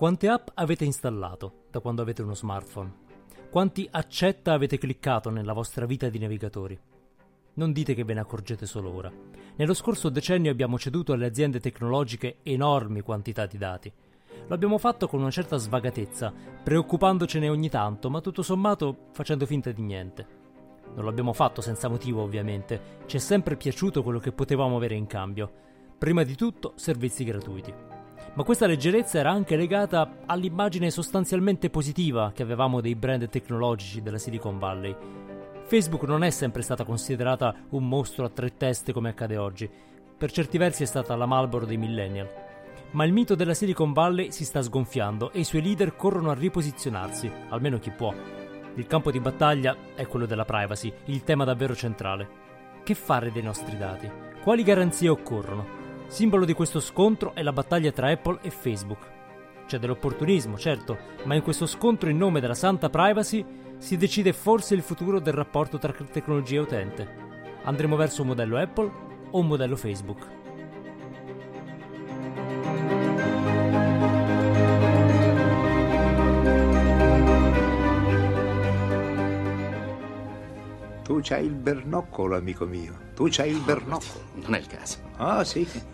Quante 0.00 0.30
app 0.30 0.48
avete 0.54 0.86
installato 0.86 1.64
da 1.70 1.80
quando 1.80 2.00
avete 2.00 2.22
uno 2.22 2.34
smartphone? 2.34 2.90
Quanti 3.50 3.86
accetta 3.90 4.54
avete 4.54 4.78
cliccato 4.78 5.28
nella 5.28 5.52
vostra 5.52 5.84
vita 5.84 6.08
di 6.08 6.18
navigatori? 6.18 6.80
Non 7.52 7.70
dite 7.72 7.92
che 7.92 8.04
ve 8.04 8.14
ne 8.14 8.20
accorgete 8.20 8.64
solo 8.64 8.94
ora. 8.94 9.12
Nello 9.56 9.74
scorso 9.74 10.08
decennio 10.08 10.50
abbiamo 10.50 10.78
ceduto 10.78 11.12
alle 11.12 11.26
aziende 11.26 11.60
tecnologiche 11.60 12.38
enormi 12.44 13.02
quantità 13.02 13.44
di 13.44 13.58
dati. 13.58 13.92
Lo 14.46 14.54
abbiamo 14.54 14.78
fatto 14.78 15.06
con 15.06 15.20
una 15.20 15.30
certa 15.30 15.58
svagatezza, 15.58 16.32
preoccupandocene 16.62 17.50
ogni 17.50 17.68
tanto, 17.68 18.08
ma 18.08 18.22
tutto 18.22 18.40
sommato 18.40 19.08
facendo 19.12 19.44
finta 19.44 19.70
di 19.70 19.82
niente. 19.82 20.26
Non 20.94 21.04
l'abbiamo 21.04 21.34
fatto 21.34 21.60
senza 21.60 21.88
motivo, 21.88 22.22
ovviamente. 22.22 23.02
Ci 23.04 23.18
è 23.18 23.20
sempre 23.20 23.54
piaciuto 23.54 24.02
quello 24.02 24.18
che 24.18 24.32
potevamo 24.32 24.76
avere 24.76 24.94
in 24.94 25.06
cambio. 25.06 25.52
Prima 25.98 26.22
di 26.22 26.36
tutto, 26.36 26.72
servizi 26.76 27.22
gratuiti 27.22 27.89
ma 28.34 28.44
questa 28.44 28.66
leggerezza 28.66 29.18
era 29.18 29.30
anche 29.30 29.56
legata 29.56 30.18
all'immagine 30.26 30.90
sostanzialmente 30.90 31.68
positiva 31.68 32.30
che 32.32 32.42
avevamo 32.42 32.80
dei 32.80 32.94
brand 32.94 33.28
tecnologici 33.28 34.02
della 34.02 34.18
Silicon 34.18 34.58
Valley. 34.58 34.96
Facebook 35.64 36.04
non 36.04 36.22
è 36.22 36.30
sempre 36.30 36.62
stata 36.62 36.84
considerata 36.84 37.54
un 37.70 37.88
mostro 37.88 38.24
a 38.24 38.30
tre 38.30 38.56
teste 38.56 38.92
come 38.92 39.10
accade 39.10 39.36
oggi, 39.36 39.68
per 40.16 40.30
certi 40.30 40.58
versi 40.58 40.84
è 40.84 40.86
stata 40.86 41.16
la 41.16 41.26
Marlboro 41.26 41.66
dei 41.66 41.76
millennial. 41.76 42.28
Ma 42.92 43.04
il 43.04 43.12
mito 43.12 43.34
della 43.34 43.54
Silicon 43.54 43.92
Valley 43.92 44.32
si 44.32 44.44
sta 44.44 44.62
sgonfiando 44.62 45.32
e 45.32 45.40
i 45.40 45.44
suoi 45.44 45.62
leader 45.62 45.96
corrono 45.96 46.30
a 46.30 46.34
riposizionarsi, 46.34 47.30
almeno 47.48 47.78
chi 47.78 47.90
può. 47.90 48.12
Il 48.74 48.86
campo 48.86 49.10
di 49.10 49.20
battaglia 49.20 49.76
è 49.94 50.06
quello 50.06 50.26
della 50.26 50.44
privacy, 50.44 50.92
il 51.06 51.24
tema 51.24 51.44
davvero 51.44 51.74
centrale. 51.74 52.28
Che 52.84 52.94
fare 52.94 53.32
dei 53.32 53.42
nostri 53.42 53.76
dati? 53.76 54.10
Quali 54.42 54.62
garanzie 54.62 55.08
occorrono? 55.08 55.79
Simbolo 56.10 56.44
di 56.44 56.54
questo 56.54 56.80
scontro 56.80 57.36
è 57.36 57.42
la 57.42 57.52
battaglia 57.52 57.92
tra 57.92 58.10
Apple 58.10 58.40
e 58.42 58.50
Facebook. 58.50 58.98
C'è 59.68 59.78
dell'opportunismo, 59.78 60.58
certo, 60.58 60.98
ma 61.22 61.36
in 61.36 61.42
questo 61.42 61.66
scontro 61.66 62.10
in 62.10 62.16
nome 62.16 62.40
della 62.40 62.54
santa 62.54 62.90
privacy 62.90 63.46
si 63.78 63.96
decide 63.96 64.32
forse 64.32 64.74
il 64.74 64.82
futuro 64.82 65.20
del 65.20 65.34
rapporto 65.34 65.78
tra 65.78 65.92
tecnologia 65.92 66.56
e 66.56 66.62
utente. 66.62 67.08
Andremo 67.62 67.94
verso 67.94 68.22
un 68.22 68.28
modello 68.28 68.58
Apple 68.58 68.90
o 69.30 69.38
un 69.38 69.46
modello 69.46 69.76
Facebook? 69.76 70.26
Tu 81.04 81.20
c'hai 81.22 81.44
il 81.44 81.54
bernoccolo, 81.54 82.36
amico 82.36 82.66
mio. 82.66 82.98
Tu 83.14 83.28
c'hai 83.30 83.50
il 83.50 83.60
bernoccolo. 83.60 84.24
Non 84.34 84.54
è 84.56 84.58
il 84.58 84.66
caso. 84.66 84.98
Ah, 85.16 85.44
sì. 85.44 85.89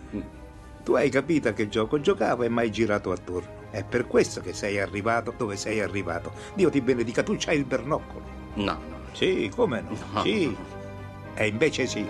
Tu 0.87 0.93
hai 0.93 1.09
capito 1.09 1.49
a 1.49 1.51
che 1.51 1.67
gioco 1.67 1.99
giocavo 1.99 2.43
e 2.43 2.47
mai 2.47 2.71
girato 2.71 3.11
attorno. 3.11 3.65
È 3.71 3.83
per 3.83 4.07
questo 4.07 4.39
che 4.39 4.53
sei 4.53 4.79
arrivato 4.79 5.33
dove 5.35 5.57
sei 5.57 5.81
arrivato. 5.81 6.31
Dio 6.53 6.69
ti 6.69 6.79
benedica, 6.79 7.23
tu 7.23 7.35
c'hai 7.37 7.57
il 7.57 7.65
bernoccolo. 7.65 8.23
No, 8.53 8.63
no. 8.63 8.99
Sì, 9.11 9.51
come 9.53 9.81
no? 9.81 9.89
No. 10.13 10.21
Sì. 10.21 10.55
E 11.33 11.47
invece 11.47 11.87
sì. 11.87 12.07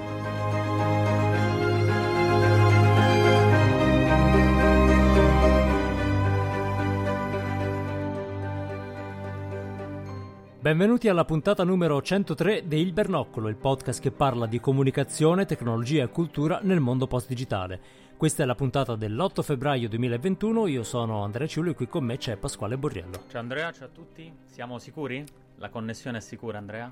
Benvenuti 10.59 11.08
alla 11.08 11.23
puntata 11.25 11.64
numero 11.64 12.00
103 12.00 12.67
di 12.67 12.80
Il 12.80 12.92
Bernoccolo, 12.92 13.48
il 13.48 13.55
podcast 13.55 14.02
che 14.02 14.11
parla 14.11 14.45
di 14.45 14.59
comunicazione, 14.59 15.45
tecnologia 15.45 16.03
e 16.03 16.09
cultura 16.09 16.59
nel 16.61 16.81
mondo 16.81 17.08
post-digitale. 17.08 17.80
Questa 18.18 18.42
è 18.42 18.46
la 18.48 18.56
puntata 18.56 18.96
dell'8 18.96 19.42
febbraio 19.44 19.88
2021, 19.90 20.66
io 20.67 20.82
sono 20.83 21.23
Andrea 21.23 21.45
Ciullo 21.45 21.70
e 21.72 21.73
qui 21.76 21.88
con 21.88 22.04
me 22.04 22.17
c'è 22.17 22.36
Pasquale 22.36 22.76
Borriello. 22.76 23.26
Ciao 23.30 23.39
Andrea, 23.42 23.72
ciao 23.72 23.86
a 23.86 23.89
tutti. 23.94 24.33
Siamo 24.45 24.80
sicuri? 24.80 25.23
La 25.58 25.70
connessione 25.70 26.17
è 26.17 26.22
sicura, 26.22 26.58
Andrea? 26.58 26.92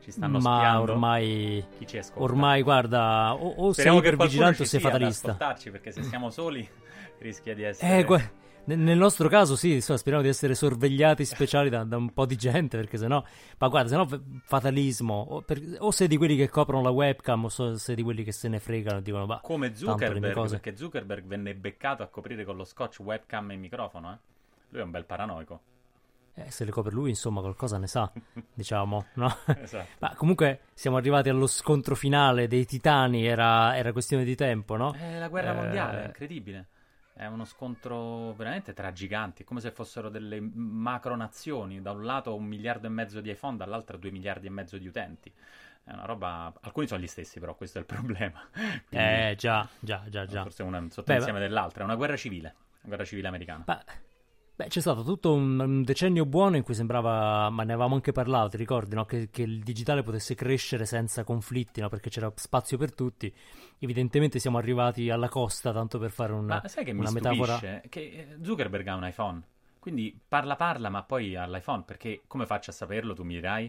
Ci 0.00 0.10
stanno 0.10 0.38
Ma 0.40 0.56
spiando? 0.58 0.92
ormai, 0.92 1.64
Chi 1.78 1.86
ci 1.86 1.98
ascolta? 1.98 2.22
ormai 2.22 2.62
guarda, 2.62 3.34
o, 3.34 3.48
o 3.56 3.62
sei 3.66 3.72
Speriamo 3.72 4.00
che 4.00 4.08
per 4.08 4.16
qualcuno 4.16 4.26
vigilante 4.40 4.62
o 4.62 4.66
sei 4.66 4.80
fatalista. 4.80 5.28
ascoltarci, 5.28 5.70
perché 5.70 5.92
se 5.92 6.02
siamo 6.02 6.30
soli 6.30 6.68
rischia 7.18 7.54
di 7.54 7.62
essere... 7.62 7.98
Eh, 7.98 8.04
gua- 8.04 8.30
nel 8.66 8.96
nostro 8.98 9.28
caso 9.28 9.56
sì, 9.56 9.74
insomma, 9.74 9.98
speriamo 9.98 10.24
di 10.24 10.30
essere 10.30 10.54
sorvegliati 10.54 11.24
speciali 11.24 11.68
da, 11.68 11.84
da 11.84 11.96
un 11.96 12.12
po' 12.12 12.26
di 12.26 12.36
gente, 12.36 12.76
perché 12.76 12.96
sennò, 12.98 13.22
ma 13.58 13.68
guarda, 13.68 13.88
sennò 13.88 14.06
fatalismo, 14.44 15.14
o, 15.14 15.42
per- 15.42 15.76
o 15.78 15.90
sei 15.90 16.08
di 16.08 16.16
quelli 16.16 16.36
che 16.36 16.48
coprono 16.48 16.82
la 16.82 16.90
webcam, 16.90 17.44
o 17.44 17.48
so- 17.48 17.76
sei 17.76 17.94
di 17.94 18.02
quelli 18.02 18.24
che 18.24 18.32
se 18.32 18.48
ne 18.48 18.60
fregano 18.60 18.98
e 18.98 19.02
dicono, 19.02 19.26
bah, 19.26 19.40
Come 19.42 19.74
Zuckerberg, 19.74 20.48
perché 20.48 20.76
Zuckerberg 20.76 21.24
venne 21.26 21.54
beccato 21.54 22.02
a 22.02 22.06
coprire 22.08 22.44
con 22.44 22.56
lo 22.56 22.64
scotch 22.64 23.00
webcam 23.00 23.50
e 23.50 23.56
microfono, 23.56 24.12
eh? 24.12 24.18
Lui 24.70 24.80
è 24.80 24.84
un 24.84 24.90
bel 24.90 25.04
paranoico. 25.04 25.60
Eh, 26.36 26.50
se 26.50 26.64
le 26.64 26.72
copre 26.72 26.90
lui, 26.92 27.10
insomma, 27.10 27.40
qualcosa 27.40 27.78
ne 27.78 27.86
sa, 27.86 28.10
diciamo, 28.52 29.06
no? 29.14 29.36
Esatto. 29.52 29.88
Ma 30.00 30.14
comunque 30.16 30.62
siamo 30.74 30.96
arrivati 30.96 31.28
allo 31.28 31.46
scontro 31.46 31.94
finale 31.94 32.48
dei 32.48 32.64
titani, 32.66 33.24
era, 33.24 33.76
era 33.76 33.92
questione 33.92 34.24
di 34.24 34.34
tempo, 34.34 34.76
no? 34.76 34.92
È 34.92 35.18
la 35.18 35.28
guerra 35.28 35.52
Eh, 35.52 35.54
mondiale, 35.54 36.04
incredibile. 36.06 36.66
È 37.14 37.26
uno 37.26 37.44
scontro 37.44 38.32
veramente 38.34 38.72
tra 38.74 38.92
giganti, 38.92 39.44
come 39.44 39.60
se 39.60 39.70
fossero 39.70 40.08
delle 40.10 40.40
macronazioni. 40.40 41.80
Da 41.80 41.92
un 41.92 42.04
lato 42.04 42.34
un 42.34 42.44
miliardo 42.44 42.86
e 42.86 42.90
mezzo 42.90 43.20
di 43.20 43.30
iPhone, 43.30 43.56
dall'altro 43.56 43.96
due 43.98 44.10
miliardi 44.10 44.46
e 44.48 44.50
mezzo 44.50 44.78
di 44.78 44.86
utenti. 44.88 45.32
È 45.84 45.92
una 45.92 46.04
roba... 46.06 46.52
Alcuni 46.62 46.86
sono 46.88 47.00
gli 47.00 47.06
stessi, 47.06 47.38
però 47.40 47.54
questo 47.54 47.78
è 47.78 47.80
il 47.82 47.86
problema. 47.88 48.40
Quindi, 48.86 49.24
Eh, 49.24 49.34
già, 49.36 49.68
già, 49.80 50.04
già, 50.08 50.26
già. 50.26 50.42
Forse 50.42 50.62
una 50.62 50.78
un 50.78 50.90
Beh, 51.06 51.18
sottoinsieme 51.18 51.40
dell'altra. 51.40 51.82
È 51.82 51.84
una 51.86 51.96
guerra 51.96 52.16
civile. 52.16 52.48
Una 52.80 52.88
guerra 52.88 53.04
civile 53.04 53.28
americana. 53.28 53.66
Ma- 53.66 53.84
beh, 54.56 54.66
c'è 54.66 54.80
stato 54.80 55.02
tutto 55.02 55.32
un, 55.32 55.82
decennio 55.84 56.24
buono 56.26 56.56
in 56.56 56.62
cui 56.62 56.74
sembrava, 56.74 57.48
ma 57.50 57.64
ne 57.64 57.72
avevamo 57.72 57.94
anche 57.94 58.12
parlato, 58.12 58.50
ti 58.50 58.56
ricordi, 58.56 58.94
no? 58.94 59.04
che, 59.04 59.28
che 59.30 59.42
il 59.42 59.62
digitale 59.62 60.02
potesse 60.02 60.34
crescere 60.34 60.86
senza 60.86 61.24
conflitti, 61.24 61.80
no? 61.80 61.88
perché 61.88 62.10
c'era 62.10 62.32
spazio 62.34 62.78
per 62.78 62.94
tutti. 62.94 63.32
Evidentemente 63.78 64.38
siamo 64.38 64.58
arrivati 64.58 65.10
alla 65.10 65.28
costa, 65.28 65.72
tanto 65.72 65.98
per 65.98 66.10
fare 66.10 66.32
una, 66.32 66.60
Ma 66.60 66.68
sai 66.68 66.84
che 66.84 66.92
mi 66.92 67.10
metafora. 67.10 67.58
Che 67.58 67.80
eh, 67.90 68.36
Zuckerberg 68.42 68.86
ha 68.86 68.94
un 68.94 69.06
iPhone. 69.06 69.42
Quindi 69.78 70.18
parla 70.26 70.56
parla, 70.56 70.88
ma 70.88 71.02
poi 71.02 71.36
ha 71.36 71.46
l'iPhone. 71.46 71.82
Perché 71.82 72.22
come 72.26 72.46
faccio 72.46 72.70
a 72.70 72.72
saperlo, 72.72 73.12
tu 73.12 73.22
mi 73.22 73.34
dirai? 73.34 73.64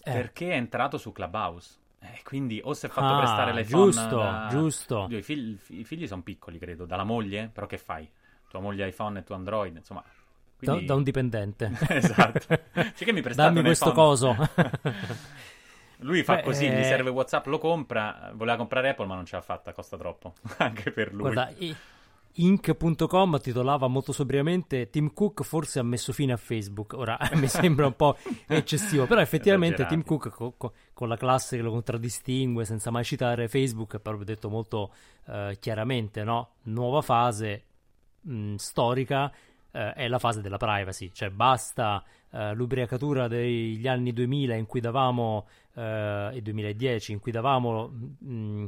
Eh, 0.00 0.12
Perché 0.12 0.50
è 0.50 0.56
entrato 0.56 0.98
su 0.98 1.12
Clubhouse. 1.12 1.78
Eh, 2.00 2.20
quindi 2.24 2.60
o 2.62 2.74
si 2.74 2.86
è 2.86 2.88
fatto 2.88 3.14
Ah, 3.14 3.18
prestare 3.18 3.52
l'iPhone 3.52 3.84
giusto, 3.84 4.16
da- 4.16 4.48
giusto. 4.50 5.06
I 5.10 5.22
figli, 5.22 5.58
i 5.68 5.84
figli 5.84 6.06
sono 6.06 6.22
piccoli, 6.22 6.58
credo, 6.58 6.84
dalla 6.86 7.04
moglie, 7.04 7.50
però 7.52 7.66
che 7.66 7.78
fai? 7.78 8.08
Tua 8.48 8.60
moglie 8.60 8.88
iPhone 8.88 9.18
e 9.18 9.22
tu 9.24 9.32
Android, 9.34 9.76
insomma. 9.76 10.02
da, 10.02 10.72
Quindi... 10.72 10.84
da 10.86 10.94
un 10.94 11.02
dipendente. 11.02 11.72
esatto. 11.88 12.40
Cioè 12.72 12.92
che 12.94 13.12
mi 13.12 13.20
Dammi 13.20 13.62
questo 13.62 13.90
iPhone? 13.90 14.06
coso. 14.06 14.36
Lui 16.00 16.22
fa 16.22 16.36
Beh, 16.36 16.42
così, 16.42 16.66
eh, 16.66 16.78
gli 16.78 16.84
serve 16.84 17.10
WhatsApp, 17.10 17.46
lo 17.46 17.58
compra, 17.58 18.30
voleva 18.34 18.56
comprare 18.56 18.90
Apple 18.90 19.06
ma 19.06 19.16
non 19.16 19.24
ce 19.26 19.34
l'ha 19.36 19.42
fatta, 19.42 19.72
costa 19.72 19.96
troppo, 19.96 20.34
anche 20.58 20.92
per 20.92 21.12
lui. 21.12 21.32
Guarda, 21.32 21.52
i- 21.58 21.74
Inc.com 22.40 23.40
titolava 23.40 23.88
molto 23.88 24.12
sobriamente 24.12 24.90
Tim 24.90 25.12
Cook 25.12 25.42
forse 25.42 25.80
ha 25.80 25.82
messo 25.82 26.12
fine 26.12 26.32
a 26.32 26.36
Facebook. 26.36 26.92
Ora 26.92 27.18
mi 27.34 27.48
sembra 27.48 27.86
un 27.86 27.96
po' 27.96 28.16
eccessivo, 28.46 29.06
però 29.06 29.20
effettivamente 29.20 29.84
Tim. 29.86 30.04
Cook 30.04 30.28
co- 30.30 30.54
co- 30.56 30.72
con 30.92 31.08
la 31.08 31.16
classe 31.16 31.56
che 31.56 31.62
lo 31.62 31.72
contraddistingue 31.72 32.64
senza 32.64 32.92
mai 32.92 33.02
citare 33.02 33.48
Facebook 33.48 33.94
ha 33.94 33.98
proprio 33.98 34.24
detto 34.24 34.48
molto 34.48 34.92
eh, 35.26 35.56
chiaramente, 35.58 36.22
no? 36.22 36.50
Nuova 36.64 37.02
fase 37.02 37.64
mh, 38.20 38.54
storica 38.56 39.32
eh, 39.70 39.92
è 39.92 40.08
la 40.08 40.18
fase 40.18 40.40
della 40.40 40.56
privacy, 40.56 41.10
cioè 41.12 41.30
basta 41.30 42.02
eh, 42.30 42.54
l'ubriacatura 42.54 43.28
degli 43.28 43.86
anni 43.86 44.12
2000 44.12 44.54
in 44.54 44.66
cui 44.66 44.80
davamo 44.80 45.46
eh, 45.74 46.30
e 46.34 46.42
2010 46.42 47.12
in 47.12 47.20
cui 47.20 47.32
davamo 47.32 47.88
mh, 48.18 48.64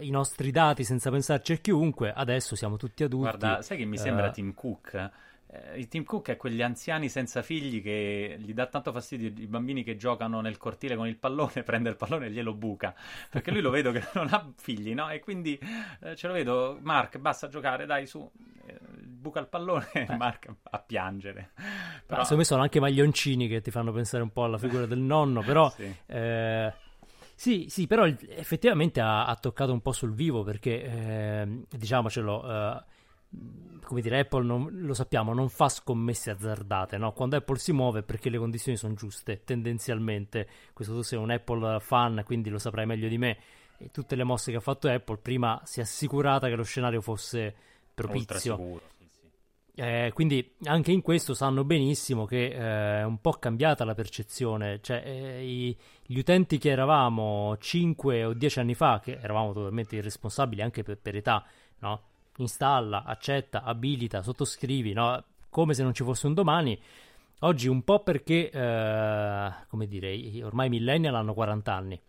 i 0.00 0.10
nostri 0.10 0.50
dati 0.50 0.84
senza 0.84 1.10
pensarci 1.10 1.52
a 1.52 1.56
chiunque, 1.56 2.12
adesso 2.12 2.56
siamo 2.56 2.76
tutti 2.76 3.04
adulti. 3.04 3.36
Guarda, 3.36 3.62
sai 3.62 3.76
che 3.78 3.84
mi 3.84 3.98
sembra 3.98 4.28
eh, 4.28 4.30
Tim 4.32 4.54
Cook? 4.54 5.10
Eh, 5.50 5.78
il 5.78 5.88
Tim 5.88 6.04
Cook 6.04 6.28
è 6.28 6.36
quegli 6.36 6.60
anziani 6.60 7.08
senza 7.08 7.42
figli 7.42 7.82
che 7.82 8.36
gli 8.38 8.52
dà 8.52 8.66
tanto 8.66 8.92
fastidio 8.92 9.28
i 9.28 9.46
bambini 9.46 9.82
che 9.82 9.96
giocano 9.96 10.40
nel 10.40 10.58
cortile 10.58 10.94
con 10.94 11.06
il 11.06 11.16
pallone, 11.16 11.62
prende 11.64 11.88
il 11.88 11.96
pallone 11.96 12.26
e 12.26 12.30
glielo 12.30 12.52
buca. 12.54 12.94
Perché 13.30 13.50
lui 13.50 13.60
lo 13.60 13.70
vedo 13.70 13.90
che 13.90 14.04
non 14.14 14.28
ha 14.30 14.50
figli, 14.56 14.94
no? 14.94 15.08
E 15.10 15.20
quindi 15.20 15.58
eh, 16.00 16.14
ce 16.16 16.26
lo 16.26 16.32
vedo, 16.34 16.78
Mark, 16.82 17.18
basta 17.18 17.48
giocare, 17.48 17.86
dai 17.86 18.06
su. 18.06 18.30
Eh, 18.66 18.78
buca 19.18 19.40
il 19.40 19.48
pallone 19.48 19.88
e 19.92 20.16
Mark 20.16 20.48
a 20.62 20.78
piangere. 20.78 21.50
Ma 21.56 21.62
Però, 22.06 22.20
secondo 22.22 22.36
me 22.36 22.44
sono 22.44 22.62
anche 22.62 22.80
maglioncini 22.80 23.48
che 23.48 23.60
ti 23.60 23.70
fanno 23.70 23.90
pensare 23.92 24.22
un 24.22 24.30
po' 24.30 24.44
alla 24.44 24.58
figura 24.58 24.86
del 24.86 24.98
nonno, 25.00 25.42
però 25.42 25.68
Sì. 25.70 25.92
eh, 26.06 26.72
sì, 27.34 27.66
sì, 27.68 27.86
però 27.86 28.06
effettivamente 28.06 29.00
ha, 29.00 29.26
ha 29.26 29.34
toccato 29.36 29.72
un 29.72 29.80
po' 29.80 29.92
sul 29.92 30.12
vivo 30.12 30.42
perché 30.42 30.82
eh, 30.82 31.62
diciamocelo, 31.68 32.50
eh, 32.50 32.82
come 33.88 34.02
dire, 34.02 34.20
Apple 34.20 34.44
non- 34.44 34.68
lo 34.70 34.92
sappiamo, 34.92 35.32
non 35.32 35.48
fa 35.48 35.70
scommesse 35.70 36.30
azzardate, 36.30 36.98
no? 36.98 37.12
Quando 37.12 37.36
Apple 37.36 37.58
si 37.58 37.72
muove 37.72 38.00
è 38.00 38.02
perché 38.02 38.28
le 38.28 38.36
condizioni 38.36 38.76
sono 38.76 38.92
giuste, 38.92 39.44
tendenzialmente. 39.44 40.46
Questo 40.74 40.94
tu 40.94 41.00
sei 41.00 41.18
un 41.18 41.30
Apple 41.30 41.80
fan, 41.80 42.22
quindi 42.26 42.50
lo 42.50 42.58
saprai 42.58 42.84
meglio 42.84 43.08
di 43.08 43.16
me. 43.16 43.38
E 43.78 43.90
tutte 43.90 44.14
le 44.14 44.24
mosse 44.24 44.50
che 44.50 44.58
ha 44.58 44.60
fatto 44.60 44.88
Apple 44.88 45.16
prima 45.18 45.60
si 45.64 45.80
è 45.80 45.84
assicurata 45.84 46.48
che 46.48 46.54
lo 46.54 46.64
scenario 46.64 47.00
fosse 47.00 47.54
propizio. 47.94 48.56
sicuro. 48.56 48.82
Sì, 48.98 49.08
sì. 49.08 49.30
Eh, 49.76 50.10
quindi 50.12 50.54
anche 50.64 50.92
in 50.92 51.00
questo 51.00 51.32
sanno 51.32 51.64
benissimo 51.64 52.26
che 52.26 52.46
eh, 52.46 53.00
è 53.00 53.04
un 53.04 53.20
po' 53.22 53.32
cambiata 53.32 53.84
la 53.86 53.94
percezione, 53.94 54.80
cioè 54.82 55.02
eh, 55.02 55.46
i, 55.46 55.74
gli 56.04 56.18
utenti 56.18 56.58
che 56.58 56.68
eravamo 56.68 57.56
5 57.56 58.24
o 58.24 58.34
10 58.34 58.58
anni 58.58 58.74
fa, 58.74 59.00
che 59.02 59.18
eravamo 59.18 59.54
totalmente 59.54 59.96
irresponsabili 59.96 60.60
anche 60.60 60.82
per, 60.82 60.98
per 60.98 61.16
età, 61.16 61.42
no? 61.78 62.02
Installa, 62.38 63.04
accetta, 63.04 63.62
abilita, 63.62 64.22
sottoscrivi, 64.22 64.92
no? 64.92 65.22
come 65.48 65.74
se 65.74 65.82
non 65.82 65.94
ci 65.94 66.02
fosse 66.02 66.26
un 66.26 66.34
domani. 66.34 66.78
Oggi 67.40 67.68
un 67.68 67.84
po' 67.84 68.02
perché, 68.02 68.50
eh, 68.50 69.52
come 69.68 69.86
dire, 69.86 70.42
ormai 70.42 70.66
i 70.66 70.70
millennial 70.70 71.14
hanno 71.14 71.34
40 71.34 71.72
anni, 71.72 72.00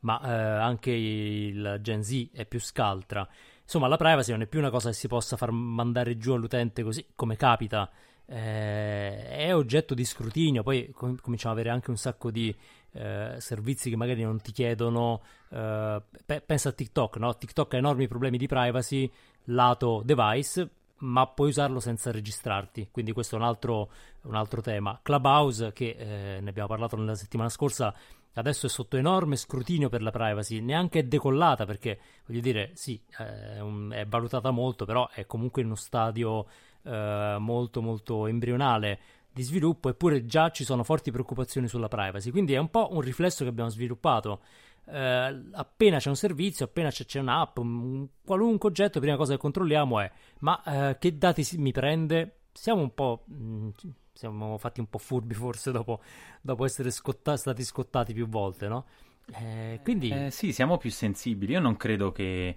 ma 0.00 0.20
eh, 0.22 0.60
anche 0.62 0.90
il 0.90 1.78
Gen 1.82 2.02
Z 2.02 2.30
è 2.32 2.46
più 2.46 2.58
scaltra 2.58 3.28
Insomma, 3.66 3.88
la 3.88 3.96
privacy 3.96 4.30
non 4.30 4.42
è 4.42 4.46
più 4.46 4.60
una 4.60 4.70
cosa 4.70 4.90
che 4.90 4.94
si 4.94 5.08
possa 5.08 5.36
far 5.36 5.50
mandare 5.50 6.16
giù 6.18 6.32
all'utente 6.32 6.84
così 6.84 7.04
come 7.16 7.34
capita. 7.34 7.90
Eh, 8.24 9.28
è 9.28 9.54
oggetto 9.56 9.92
di 9.92 10.04
scrutinio. 10.04 10.62
Poi 10.62 10.90
com- 10.90 11.18
cominciamo 11.20 11.52
ad 11.52 11.58
avere 11.58 11.74
anche 11.74 11.90
un 11.90 11.96
sacco 11.96 12.30
di 12.30 12.54
eh, 12.96 13.36
servizi 13.40 13.90
che 13.90 13.96
magari 13.96 14.22
non 14.22 14.40
ti 14.40 14.52
chiedono. 14.52 15.22
Eh, 15.50 16.02
pe- 16.24 16.40
pensa 16.40 16.70
a 16.70 16.72
TikTok, 16.72 17.16
no? 17.18 17.36
TikTok 17.36 17.74
ha 17.74 17.76
enormi 17.76 18.08
problemi 18.08 18.38
di 18.38 18.46
privacy 18.46 19.10
lato 19.44 20.02
device, 20.04 20.70
ma 20.98 21.26
puoi 21.26 21.50
usarlo 21.50 21.78
senza 21.80 22.10
registrarti. 22.10 22.88
Quindi 22.90 23.12
questo 23.12 23.36
è 23.36 23.38
un 23.38 23.44
altro, 23.44 23.90
un 24.22 24.34
altro 24.34 24.62
tema. 24.62 24.98
Clubhouse, 25.02 25.72
che 25.72 25.96
eh, 25.98 26.40
ne 26.40 26.48
abbiamo 26.48 26.68
parlato 26.68 26.96
nella 26.96 27.14
settimana 27.14 27.50
scorsa, 27.50 27.94
adesso 28.34 28.66
è 28.66 28.68
sotto 28.68 28.96
enorme 28.96 29.36
scrutinio 29.36 29.88
per 29.88 30.02
la 30.02 30.10
privacy, 30.10 30.60
neanche 30.60 31.00
è 31.00 31.02
decollata 31.04 31.66
perché, 31.66 31.98
voglio 32.26 32.40
dire, 32.40 32.70
sì, 32.74 33.00
è, 33.16 33.60
un, 33.60 33.90
è 33.92 34.06
valutata 34.06 34.50
molto, 34.50 34.84
però 34.84 35.08
è 35.10 35.26
comunque 35.26 35.60
in 35.60 35.68
uno 35.68 35.76
stadio 35.76 36.46
eh, 36.82 37.36
molto 37.38 37.82
molto 37.82 38.26
embrionale 38.26 38.98
di 39.36 39.42
sviluppo, 39.42 39.90
eppure 39.90 40.24
già 40.24 40.50
ci 40.50 40.64
sono 40.64 40.82
forti 40.82 41.10
preoccupazioni 41.10 41.68
sulla 41.68 41.88
privacy, 41.88 42.30
quindi 42.30 42.54
è 42.54 42.56
un 42.56 42.70
po' 42.70 42.88
un 42.92 43.02
riflesso 43.02 43.44
che 43.44 43.50
abbiamo 43.50 43.68
sviluppato. 43.68 44.40
Eh, 44.86 45.48
appena 45.52 45.98
c'è 45.98 46.08
un 46.08 46.16
servizio, 46.16 46.64
appena 46.64 46.88
c'è, 46.88 47.04
c'è 47.04 47.20
un'app, 47.20 47.58
un, 47.58 48.06
qualunque 48.24 48.70
oggetto, 48.70 48.98
prima 48.98 49.16
cosa 49.16 49.32
che 49.34 49.38
controlliamo 49.38 50.00
è 50.00 50.10
ma 50.38 50.62
eh, 50.62 50.98
che 50.98 51.18
dati 51.18 51.46
mi 51.58 51.70
prende? 51.70 52.38
Siamo 52.50 52.80
un 52.80 52.94
po'... 52.94 53.24
Mh, 53.26 53.34
mm, 53.34 53.68
siamo 54.16 54.56
fatti 54.56 54.80
un 54.80 54.88
po' 54.88 54.96
furbi 54.96 55.34
forse 55.34 55.70
dopo, 55.70 56.00
dopo 56.40 56.64
essere 56.64 56.90
scotta- 56.90 57.36
stati 57.36 57.62
scottati 57.62 58.14
più 58.14 58.26
volte, 58.26 58.66
no? 58.66 58.86
Eh, 59.34 59.80
quindi... 59.82 60.08
Eh, 60.08 60.30
sì, 60.30 60.54
siamo 60.54 60.78
più 60.78 60.90
sensibili. 60.90 61.52
Io 61.52 61.60
non 61.60 61.76
credo 61.76 62.12
che... 62.12 62.56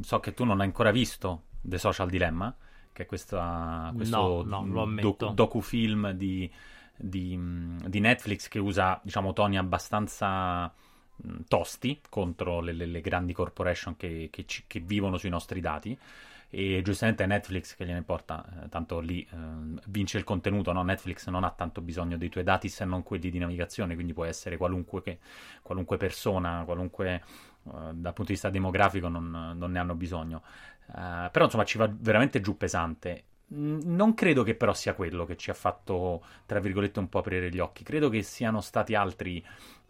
So 0.00 0.20
che 0.20 0.32
tu 0.32 0.44
non 0.44 0.60
hai 0.60 0.66
ancora 0.66 0.90
visto 0.90 1.42
The 1.60 1.76
Social 1.76 2.08
Dilemma, 2.08 2.56
che 2.92 3.02
è 3.04 3.06
questa, 3.06 3.92
questo 3.94 4.44
no, 4.44 4.64
no, 4.64 4.86
docu, 5.00 5.32
docufilm 5.32 6.10
di, 6.12 6.50
di, 6.96 7.38
di, 7.86 8.00
Netflix 8.00 8.48
che 8.48 8.58
usa, 8.58 9.00
diciamo, 9.02 9.32
toni 9.32 9.58
abbastanza 9.58 10.72
tosti 11.46 12.00
contro 12.08 12.60
le, 12.60 12.72
le, 12.72 12.86
le 12.86 13.00
grandi 13.00 13.32
corporation 13.32 13.96
che, 13.96 14.28
che, 14.30 14.46
ci, 14.46 14.64
che 14.66 14.80
vivono 14.80 15.18
sui 15.18 15.28
nostri 15.28 15.60
dati 15.60 15.96
e 16.52 16.82
giustamente 16.82 17.22
è 17.22 17.26
Netflix 17.28 17.76
che 17.76 17.86
gliene 17.86 18.02
porta, 18.02 18.44
eh, 18.64 18.68
tanto 18.68 18.98
lì 18.98 19.22
eh, 19.22 19.36
vince 19.86 20.18
il 20.18 20.24
contenuto, 20.24 20.72
no? 20.72 20.82
Netflix 20.82 21.28
non 21.28 21.44
ha 21.44 21.50
tanto 21.50 21.80
bisogno 21.80 22.16
dei 22.16 22.28
tuoi 22.28 22.42
dati 22.42 22.68
se 22.68 22.84
non 22.84 23.04
quelli 23.04 23.30
di 23.30 23.38
navigazione, 23.38 23.94
quindi 23.94 24.12
può 24.12 24.24
essere 24.24 24.56
qualunque, 24.56 25.00
che, 25.00 25.18
qualunque 25.62 25.96
persona, 25.96 26.64
qualunque 26.64 27.14
eh, 27.14 27.20
dal 27.92 28.12
punto 28.12 28.24
di 28.24 28.32
vista 28.32 28.50
demografico 28.50 29.06
non, 29.06 29.54
non 29.56 29.70
ne 29.70 29.78
hanno 29.78 29.94
bisogno. 29.94 30.42
Uh, 30.92 31.30
però 31.30 31.44
insomma 31.44 31.64
ci 31.64 31.78
va 31.78 31.90
veramente 31.92 32.40
giù 32.40 32.56
pesante. 32.56 33.24
Non 33.52 34.14
credo 34.14 34.44
che 34.44 34.54
però 34.54 34.72
sia 34.72 34.94
quello 34.94 35.24
che 35.24 35.36
ci 35.36 35.50
ha 35.50 35.54
fatto, 35.54 36.24
tra 36.46 36.60
virgolette, 36.60 37.00
un 37.00 37.08
po' 37.08 37.18
aprire 37.18 37.50
gli 37.50 37.58
occhi. 37.58 37.82
Credo 37.82 38.08
che 38.08 38.22
siano 38.22 38.60
stati 38.60 38.94
altri 38.94 39.44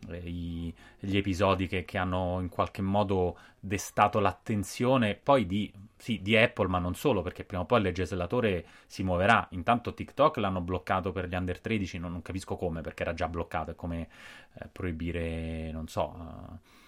eh, 0.09 0.17
i, 0.17 0.75
gli 0.99 1.17
episodi 1.17 1.67
che, 1.67 1.85
che, 1.85 1.99
hanno 1.99 2.39
in 2.41 2.49
qualche 2.49 2.81
modo 2.81 3.37
destato 3.59 4.19
l'attenzione 4.19 5.15
poi 5.15 5.45
di, 5.45 5.71
sì, 5.97 6.21
di, 6.23 6.37
Apple, 6.39 6.69
ma 6.69 6.79
non 6.79 6.95
solo, 6.95 7.21
perché 7.21 7.45
prima 7.45 7.63
o 7.63 7.67
poi 7.67 7.79
il 7.79 7.85
legislatore 7.85 8.65
si 8.87 9.03
muoverà. 9.03 9.47
Intanto 9.51 9.93
TikTok 9.93 10.39
l'hanno 10.39 10.63
bloccato 10.63 11.13
per 11.13 11.29
gli 11.29 11.35
under 11.35 11.61
13, 11.61 11.99
non, 11.99 12.13
non 12.13 12.23
capisco 12.23 12.57
come, 12.57 12.81
perché 12.81 13.03
era 13.03 13.13
già 13.13 13.29
bloccato, 13.29 13.73
è 13.73 13.75
come 13.75 14.09
eh, 14.55 14.69
proibire, 14.73 15.71
non 15.73 15.87
so... 15.87 16.15
Uh, 16.17 16.79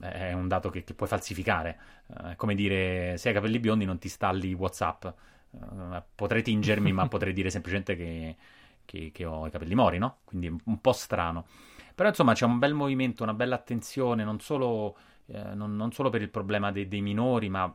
è 0.00 0.32
un 0.32 0.48
dato 0.48 0.70
che, 0.70 0.84
che 0.84 0.94
puoi 0.94 1.08
falsificare. 1.08 1.78
Uh, 2.06 2.30
è 2.30 2.36
come 2.36 2.54
dire: 2.54 3.16
se 3.16 3.28
hai 3.28 3.34
capelli 3.34 3.58
biondi, 3.58 3.84
non 3.84 3.98
ti 3.98 4.06
installi 4.06 4.52
WhatsApp. 4.52 5.06
Uh, 5.50 6.02
potrei 6.14 6.42
tingermi, 6.42 6.92
ma 6.92 7.06
potrei 7.08 7.32
dire 7.32 7.50
semplicemente 7.50 7.96
che, 7.96 8.36
che, 8.84 9.10
che, 9.12 9.24
ho 9.24 9.46
i 9.46 9.50
capelli 9.50 9.74
mori, 9.74 9.98
no? 9.98 10.18
Quindi 10.24 10.54
un 10.64 10.80
po' 10.80 10.92
strano. 10.92 11.46
Però 11.94 12.08
insomma 12.08 12.34
c'è 12.34 12.44
un 12.44 12.58
bel 12.58 12.74
movimento, 12.74 13.22
una 13.22 13.34
bella 13.34 13.54
attenzione, 13.54 14.22
non 14.22 14.38
solo, 14.40 14.96
eh, 15.26 15.54
non, 15.54 15.76
non 15.76 15.92
solo 15.92 16.10
per 16.10 16.20
il 16.20 16.28
problema 16.28 16.70
dei, 16.70 16.88
dei 16.88 17.00
minori, 17.00 17.48
ma 17.48 17.74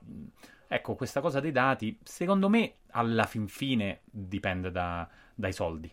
ecco, 0.67 0.95
questa 0.95 1.21
cosa 1.21 1.39
dei 1.39 1.51
dati, 1.51 1.97
secondo 2.03 2.47
me, 2.47 2.75
alla 2.91 3.25
fin 3.25 3.47
fine 3.47 4.01
dipende 4.05 4.69
da, 4.71 5.07
dai 5.33 5.53
soldi. 5.53 5.91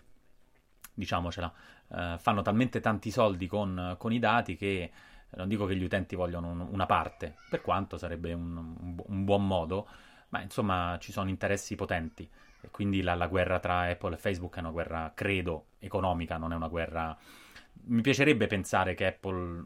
Diciamocela. 0.92 1.52
Uh, 1.88 2.18
fanno 2.18 2.42
talmente 2.42 2.80
tanti 2.80 3.10
soldi 3.10 3.46
con, 3.46 3.94
con, 3.96 4.12
i 4.12 4.18
dati 4.18 4.56
che 4.56 4.90
non 5.36 5.48
dico 5.48 5.66
che 5.66 5.76
gli 5.76 5.84
utenti 5.84 6.16
vogliono 6.16 6.48
un, 6.50 6.60
una 6.60 6.86
parte, 6.86 7.36
per 7.50 7.60
quanto 7.60 7.98
sarebbe 7.98 8.32
un, 8.32 8.56
un, 8.56 9.02
un, 9.06 9.24
buon 9.24 9.46
modo, 9.46 9.88
ma 10.28 10.40
insomma 10.42 10.96
ci 11.00 11.12
sono 11.12 11.28
interessi 11.28 11.74
potenti. 11.74 12.28
E 12.60 12.70
quindi 12.70 13.02
la, 13.02 13.14
la 13.14 13.28
guerra 13.28 13.60
tra 13.60 13.82
Apple 13.82 14.14
e 14.14 14.18
Facebook 14.18 14.56
è 14.56 14.60
una 14.60 14.70
guerra, 14.70 15.12
credo, 15.14 15.66
economica, 15.78 16.38
non 16.38 16.52
è 16.52 16.56
una 16.56 16.68
guerra 16.68 17.16
mi 17.84 18.00
piacerebbe 18.00 18.46
pensare 18.46 18.94
che 18.94 19.06
Apple 19.06 19.64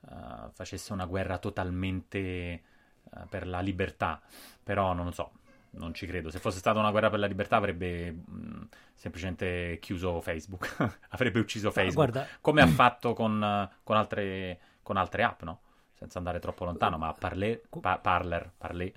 uh, 0.00 0.50
facesse 0.52 0.92
una 0.92 1.06
guerra 1.06 1.38
totalmente 1.38 2.62
uh, 3.02 3.26
per 3.28 3.46
la 3.46 3.60
libertà, 3.60 4.20
però 4.62 4.92
non 4.92 5.06
lo 5.06 5.10
so, 5.10 5.32
non 5.76 5.94
ci 5.94 6.06
credo. 6.06 6.30
Se 6.30 6.38
fosse 6.38 6.58
stata 6.58 6.78
una 6.78 6.90
guerra 6.90 7.10
per 7.10 7.18
la 7.18 7.26
libertà 7.26 7.56
avrebbe 7.56 8.12
mh, 8.12 8.68
semplicemente 8.94 9.78
chiuso 9.80 10.20
Facebook, 10.20 10.74
avrebbe 11.10 11.38
ucciso 11.38 11.70
Facebook, 11.70 12.16
ah, 12.16 12.26
come 12.40 12.62
ha 12.62 12.66
fatto 12.66 13.12
con, 13.12 13.70
con, 13.82 13.96
altre, 13.96 14.60
con, 14.82 14.96
altre, 14.96 15.22
app, 15.22 15.42
no? 15.42 15.60
Senza 15.94 16.18
andare 16.18 16.38
troppo 16.40 16.64
lontano, 16.64 16.98
ma 16.98 17.12
Parler, 17.12 17.62
pa- 17.80 17.98
Parler, 17.98 18.52
Parler 18.56 18.92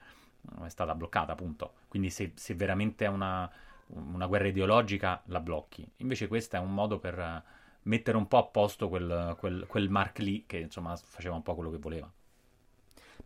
è 0.63 0.69
stata 0.69 0.95
bloccata, 0.95 1.31
appunto. 1.31 1.73
Quindi 1.87 2.09
se, 2.09 2.33
se 2.35 2.55
veramente 2.55 3.05
è 3.05 3.07
una, 3.07 3.49
una, 3.87 4.25
guerra 4.25 4.47
ideologica, 4.47 5.21
la 5.25 5.39
blocchi. 5.39 5.89
Invece 5.97 6.27
questo 6.27 6.57
è 6.57 6.59
un 6.59 6.73
modo 6.73 6.99
per 6.99 7.43
mettere 7.83 8.17
un 8.17 8.27
po' 8.27 8.37
a 8.37 8.43
posto 8.43 8.89
quel, 8.89 9.35
quel, 9.39 9.65
quel 9.67 9.89
Mark 9.89 10.19
Lee 10.19 10.43
che 10.45 10.57
insomma 10.57 10.95
faceva 10.95 11.35
un 11.35 11.43
po' 11.43 11.55
quello 11.55 11.71
che 11.71 11.77
voleva. 11.77 12.11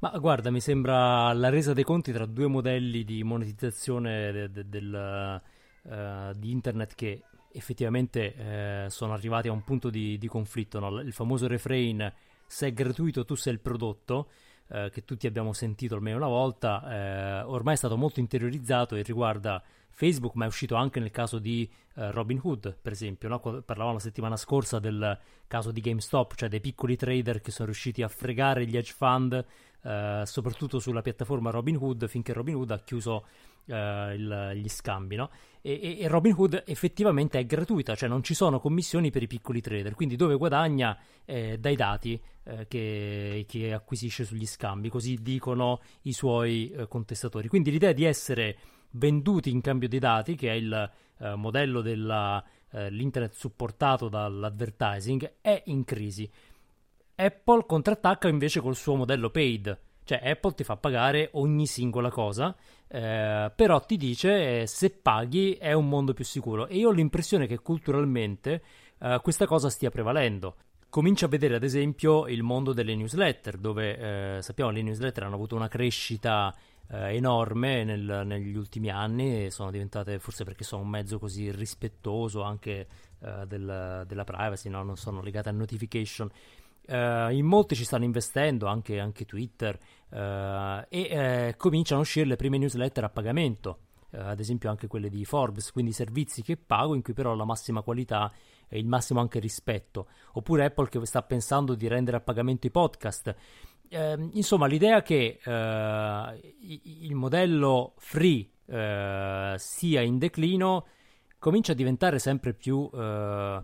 Ma 0.03 0.11
guarda, 0.19 0.51
mi 0.51 0.59
sembra 0.59 1.31
la 1.31 1.47
resa 1.47 1.71
dei 1.71 1.85
conti 1.85 2.11
tra 2.11 2.25
due 2.25 2.47
modelli 2.47 3.05
di 3.05 3.23
monetizzazione 3.23 4.33
de, 4.33 4.51
de, 4.51 4.67
del, 4.67 5.41
uh, 5.83 6.37
di 6.37 6.51
internet 6.51 6.93
che 6.93 7.23
effettivamente 7.53 8.35
uh, 8.85 8.89
sono 8.89 9.13
arrivati 9.13 9.47
a 9.47 9.53
un 9.53 9.63
punto 9.63 9.89
di, 9.89 10.17
di 10.17 10.27
conflitto. 10.27 10.79
No? 10.79 10.99
Il 10.99 11.13
famoso 11.13 11.47
refrain 11.47 12.11
se 12.45 12.67
è 12.67 12.73
gratuito 12.73 13.23
tu 13.23 13.35
sei 13.35 13.53
il 13.53 13.61
prodotto, 13.61 14.27
uh, 14.67 14.89
che 14.89 15.05
tutti 15.05 15.25
abbiamo 15.25 15.53
sentito 15.53 15.95
almeno 15.95 16.17
una 16.17 16.27
volta, 16.27 17.45
ormai 17.47 17.75
è 17.75 17.77
stato 17.77 17.95
molto 17.95 18.19
interiorizzato 18.19 18.95
e 18.95 19.03
riguarda 19.03 19.63
Facebook, 19.93 20.35
ma 20.35 20.45
è 20.45 20.47
uscito 20.47 20.75
anche 20.75 20.99
nel 20.99 21.11
caso 21.11 21.39
di 21.39 21.69
uh, 21.95 22.11
Robin 22.11 22.39
Hood, 22.41 22.77
per 22.81 22.91
esempio. 22.91 23.29
No? 23.29 23.39
Parlavamo 23.39 23.93
la 23.93 23.99
settimana 23.99 24.35
scorsa 24.35 24.79
del 24.79 25.17
caso 25.47 25.71
di 25.71 25.81
GameStop, 25.81 26.35
cioè 26.35 26.49
dei 26.49 26.59
piccoli 26.59 26.95
trader 26.95 27.41
che 27.41 27.51
sono 27.51 27.67
riusciti 27.67 28.01
a 28.01 28.07
fregare 28.07 28.65
gli 28.65 28.75
hedge 28.75 28.93
fund, 28.93 29.45
uh, 29.83 30.23
soprattutto 30.25 30.79
sulla 30.79 31.01
piattaforma 31.01 31.51
Robin 31.51 31.77
Hood, 31.77 32.07
finché 32.07 32.33
Robin 32.33 32.55
Hood 32.55 32.71
ha 32.71 32.79
chiuso 32.79 33.25
uh, 33.65 33.73
il, 33.73 34.51
gli 34.55 34.69
scambi. 34.69 35.15
No? 35.15 35.29
E, 35.61 35.99
e, 35.99 36.07
Robin 36.07 36.33
Hood 36.35 36.63
effettivamente 36.65 37.39
è 37.39 37.45
gratuita, 37.45 37.95
cioè 37.95 38.09
non 38.09 38.23
ci 38.23 38.33
sono 38.33 38.59
commissioni 38.59 39.11
per 39.11 39.23
i 39.23 39.27
piccoli 39.27 39.61
trader, 39.61 39.95
quindi 39.95 40.17
dove 40.17 40.35
guadagna 40.35 40.97
eh, 41.23 41.57
dai 41.57 41.77
dati 41.77 42.19
eh, 42.43 42.67
che, 42.67 43.45
che, 43.47 43.71
acquisisce 43.71 44.25
sugli 44.25 44.45
scambi, 44.45 44.89
così 44.89 45.19
dicono 45.21 45.79
i 46.01 46.11
suoi 46.11 46.69
eh, 46.71 46.87
contestatori. 46.87 47.47
Quindi 47.47 47.71
l'idea 47.71 47.93
di 47.93 48.03
essere 48.03 48.57
venduti 48.93 49.51
in 49.51 49.61
cambio 49.61 49.87
di 49.87 49.99
dati, 49.99 50.35
che 50.35 50.49
è 50.49 50.53
il 50.53 50.91
eh, 51.19 51.35
modello 51.35 51.81
dell'internet 51.81 53.31
eh, 53.31 53.35
supportato 53.35 54.09
dall'advertising, 54.09 55.35
è 55.41 55.61
in 55.67 55.83
crisi. 55.83 56.29
Apple 57.15 57.65
contrattacca 57.65 58.27
invece 58.27 58.59
col 58.59 58.75
suo 58.75 58.95
modello 58.95 59.29
paid, 59.29 59.79
cioè 60.03 60.21
Apple 60.23 60.53
ti 60.53 60.63
fa 60.63 60.75
pagare 60.75 61.29
ogni 61.33 61.65
singola 61.67 62.09
cosa, 62.09 62.55
eh, 62.87 63.51
però 63.55 63.79
ti 63.81 63.97
dice 63.97 64.61
eh, 64.61 64.67
se 64.67 64.89
paghi 64.89 65.53
è 65.53 65.73
un 65.73 65.87
mondo 65.87 66.13
più 66.13 66.25
sicuro 66.25 66.67
e 66.67 66.77
io 66.77 66.89
ho 66.89 66.91
l'impressione 66.91 67.47
che 67.47 67.59
culturalmente 67.59 68.63
eh, 68.99 69.19
questa 69.21 69.45
cosa 69.45 69.69
stia 69.69 69.89
prevalendo. 69.89 70.55
Comincia 70.89 71.25
a 71.25 71.29
vedere 71.29 71.55
ad 71.55 71.63
esempio 71.63 72.27
il 72.27 72.43
mondo 72.43 72.71
delle 72.71 72.95
newsletter, 72.95 73.57
dove 73.57 74.37
eh, 74.37 74.41
sappiamo 74.41 74.69
che 74.69 74.77
le 74.77 74.83
newsletter 74.83 75.23
hanno 75.23 75.35
avuto 75.35 75.55
una 75.55 75.67
crescita 75.67 76.53
eh, 76.89 77.15
enorme 77.15 77.83
nel, 77.83 78.23
negli 78.25 78.55
ultimi 78.55 78.89
anni, 78.89 79.49
sono 79.51 79.71
diventate 79.71 80.19
forse 80.19 80.43
perché 80.43 80.63
sono 80.63 80.83
un 80.83 80.89
mezzo 80.89 81.19
così 81.19 81.51
rispettoso 81.51 82.41
anche 82.41 82.87
eh, 83.19 83.45
del, 83.47 84.03
della 84.05 84.23
privacy, 84.23 84.69
no? 84.69 84.83
non 84.83 84.97
sono 84.97 85.21
legate 85.21 85.49
a 85.49 85.53
notification. 85.53 86.29
Uh, 86.85 87.29
in 87.31 87.45
molti 87.45 87.75
ci 87.75 87.85
stanno 87.85 88.03
investendo, 88.03 88.65
anche, 88.65 88.99
anche 88.99 89.23
Twitter, 89.23 89.79
uh, 90.09 90.85
e 90.89 91.49
uh, 91.49 91.57
cominciano 91.57 92.01
a 92.01 92.03
uscire 92.03 92.25
le 92.25 92.35
prime 92.35 92.57
newsletter 92.57 93.05
a 93.05 93.09
pagamento, 93.09 93.79
ad 94.11 94.39
esempio 94.39 94.69
anche 94.69 94.87
quelle 94.87 95.09
di 95.09 95.23
Forbes, 95.23 95.71
quindi 95.71 95.93
servizi 95.93 96.43
che 96.43 96.57
pago 96.57 96.93
in 96.93 97.01
cui 97.01 97.13
però 97.13 97.33
la 97.33 97.45
massima 97.45 97.81
qualità 97.81 98.31
e 98.67 98.77
il 98.77 98.85
massimo 98.85 99.19
anche 99.19 99.39
rispetto. 99.39 100.07
Oppure 100.33 100.65
Apple 100.65 100.89
che 100.89 101.03
sta 101.05 101.21
pensando 101.23 101.73
di 101.73 101.87
rendere 101.87 102.17
a 102.17 102.21
pagamento 102.21 102.67
i 102.67 102.71
podcast. 102.71 103.35
Ehm, 103.93 104.31
insomma, 104.33 104.65
l'idea 104.65 105.01
che 105.01 105.39
il 105.45 107.15
modello 107.15 107.93
free 107.97 108.49
sia 108.65 110.01
in 110.01 110.17
declino 110.17 110.87
comincia 111.37 111.73
a 111.73 111.75
diventare 111.75 112.17
sempre 112.19 112.53
più 112.53 112.89
eh, 112.93 113.61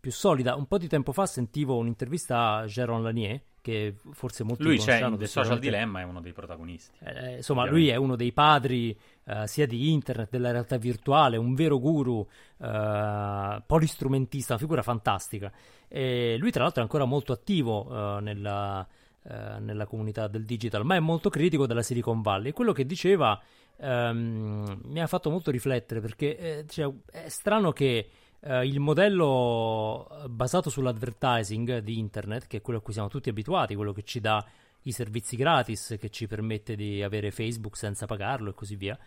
più 0.00 0.10
solida. 0.10 0.54
Un 0.56 0.66
po' 0.66 0.78
di 0.78 0.88
tempo 0.88 1.12
fa 1.12 1.26
sentivo 1.26 1.76
un'intervista 1.76 2.56
a 2.56 2.64
Jérôme 2.64 3.02
Lanier, 3.02 3.40
che 3.60 3.94
forse 4.12 4.42
molti 4.42 4.64
lui 4.64 4.78
c'è 4.78 5.04
in 5.04 5.16
The 5.16 5.26
Social 5.26 5.58
Dilemma 5.58 6.00
è 6.00 6.02
uno 6.02 6.20
dei 6.20 6.32
protagonisti 6.32 6.96
eh, 6.98 7.36
insomma 7.36 7.62
ovviamente. 7.62 7.70
lui 7.70 7.88
è 7.88 7.96
uno 7.96 8.16
dei 8.16 8.32
padri 8.32 8.98
eh, 9.24 9.46
sia 9.46 9.66
di 9.66 9.92
internet 9.92 10.30
della 10.30 10.50
realtà 10.50 10.76
virtuale 10.76 11.36
un 11.36 11.54
vero 11.54 11.78
guru 11.78 12.26
eh, 12.58 13.62
polistrumentista 13.66 14.52
una 14.54 14.60
figura 14.60 14.82
fantastica. 14.82 15.52
E 15.88 16.36
lui 16.38 16.50
tra 16.50 16.62
l'altro 16.62 16.80
è 16.80 16.84
ancora 16.84 17.04
molto 17.04 17.32
attivo 17.32 17.86
eh, 17.88 18.20
nella, 18.20 18.86
eh, 19.22 19.60
nella, 19.60 19.86
comunità 19.86 20.26
del 20.26 20.44
digital 20.44 20.84
ma 20.84 20.96
è 20.96 21.00
molto 21.00 21.28
critico 21.30 21.66
della 21.66 21.82
Silicon 21.82 22.20
Valley. 22.22 22.50
E 22.50 22.52
quello 22.52 22.72
che 22.72 22.84
diceva 22.84 23.40
ehm, 23.76 24.80
mi 24.84 25.00
ha 25.00 25.06
fatto 25.06 25.30
molto 25.30 25.50
riflettere 25.50 26.00
perché 26.00 26.36
eh, 26.36 26.64
cioè, 26.68 26.92
è 27.10 27.28
strano 27.28 27.72
che 27.72 28.08
Uh, 28.44 28.62
il 28.62 28.80
modello 28.80 30.08
basato 30.28 30.68
sull'advertising 30.68 31.78
di 31.78 32.00
internet, 32.00 32.48
che 32.48 32.56
è 32.56 32.60
quello 32.60 32.80
a 32.80 32.82
cui 32.82 32.92
siamo 32.92 33.06
tutti 33.06 33.28
abituati, 33.28 33.76
quello 33.76 33.92
che 33.92 34.02
ci 34.02 34.18
dà 34.18 34.44
i 34.82 34.92
servizi 34.92 35.36
gratis, 35.36 35.96
che 35.98 36.10
ci 36.10 36.26
permette 36.26 36.74
di 36.76 37.02
avere 37.02 37.30
Facebook 37.30 37.76
senza 37.76 38.06
pagarlo 38.06 38.50
e 38.50 38.54
così 38.54 38.76
via, 38.76 38.98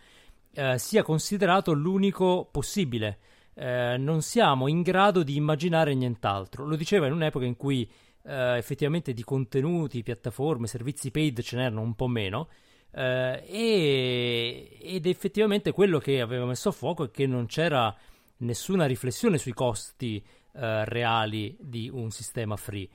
uh, 0.54 0.76
sia 0.76 1.02
considerato 1.02 1.72
l'unico 1.72 2.48
possibile. 2.50 3.18
Uh, 3.54 3.96
non 3.98 4.22
siamo 4.22 4.68
in 4.68 4.82
grado 4.82 5.22
di 5.22 5.36
immaginare 5.36 5.94
nient'altro. 5.94 6.66
Lo 6.66 6.76
diceva 6.76 7.06
in 7.06 7.12
un'epoca 7.12 7.44
in 7.44 7.56
cui 7.56 7.88
effettivamente 8.28 9.12
di 9.12 9.22
contenuti, 9.22 10.02
piattaforme, 10.02 10.66
servizi 10.66 11.12
paid 11.12 11.42
ce 11.42 11.54
n'erano 11.54 11.80
un 11.80 11.94
po' 11.94 12.08
meno. 12.08 12.48
E, 12.90 14.78
ed 14.82 15.06
effettivamente 15.06 15.70
quello 15.70 16.00
che 16.00 16.20
aveva 16.20 16.44
messo 16.44 16.70
a 16.70 16.72
fuoco 16.72 17.04
è 17.04 17.10
che 17.12 17.28
non 17.28 17.46
c'era 17.46 17.96
nessuna 18.38 18.86
riflessione 18.86 19.38
sui 19.38 19.52
costi 19.52 20.22
eh, 20.58 20.84
reali 20.86 21.56
di 21.60 21.90
un 21.92 22.10
sistema 22.10 22.56
free. 22.56 22.88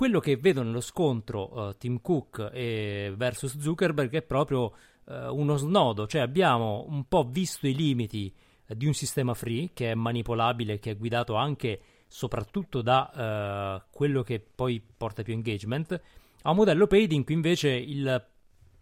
Quello 0.00 0.18
che 0.18 0.38
vedo 0.38 0.62
nello 0.62 0.80
scontro 0.80 1.68
eh, 1.68 1.76
Tim 1.76 2.00
Cook 2.00 2.52
e 2.54 3.12
versus 3.14 3.58
Zuckerberg 3.58 4.10
è 4.14 4.22
proprio 4.22 4.72
eh, 5.06 5.28
uno 5.28 5.58
snodo, 5.58 6.06
cioè 6.06 6.22
abbiamo 6.22 6.86
un 6.88 7.04
po' 7.04 7.24
visto 7.24 7.66
i 7.66 7.74
limiti 7.74 8.34
eh, 8.66 8.74
di 8.74 8.86
un 8.86 8.94
sistema 8.94 9.34
free 9.34 9.72
che 9.74 9.90
è 9.90 9.94
manipolabile, 9.94 10.78
che 10.78 10.92
è 10.92 10.96
guidato 10.96 11.34
anche 11.34 11.80
soprattutto 12.06 12.80
da 12.80 13.84
quello 13.90 14.22
che 14.22 14.40
poi 14.40 14.82
porta 14.96 15.22
più 15.22 15.34
engagement, 15.34 16.00
a 16.44 16.50
un 16.50 16.56
modello 16.56 16.86
paid 16.86 17.12
in 17.12 17.22
cui 17.22 17.34
invece 17.34 17.68
il 17.68 18.26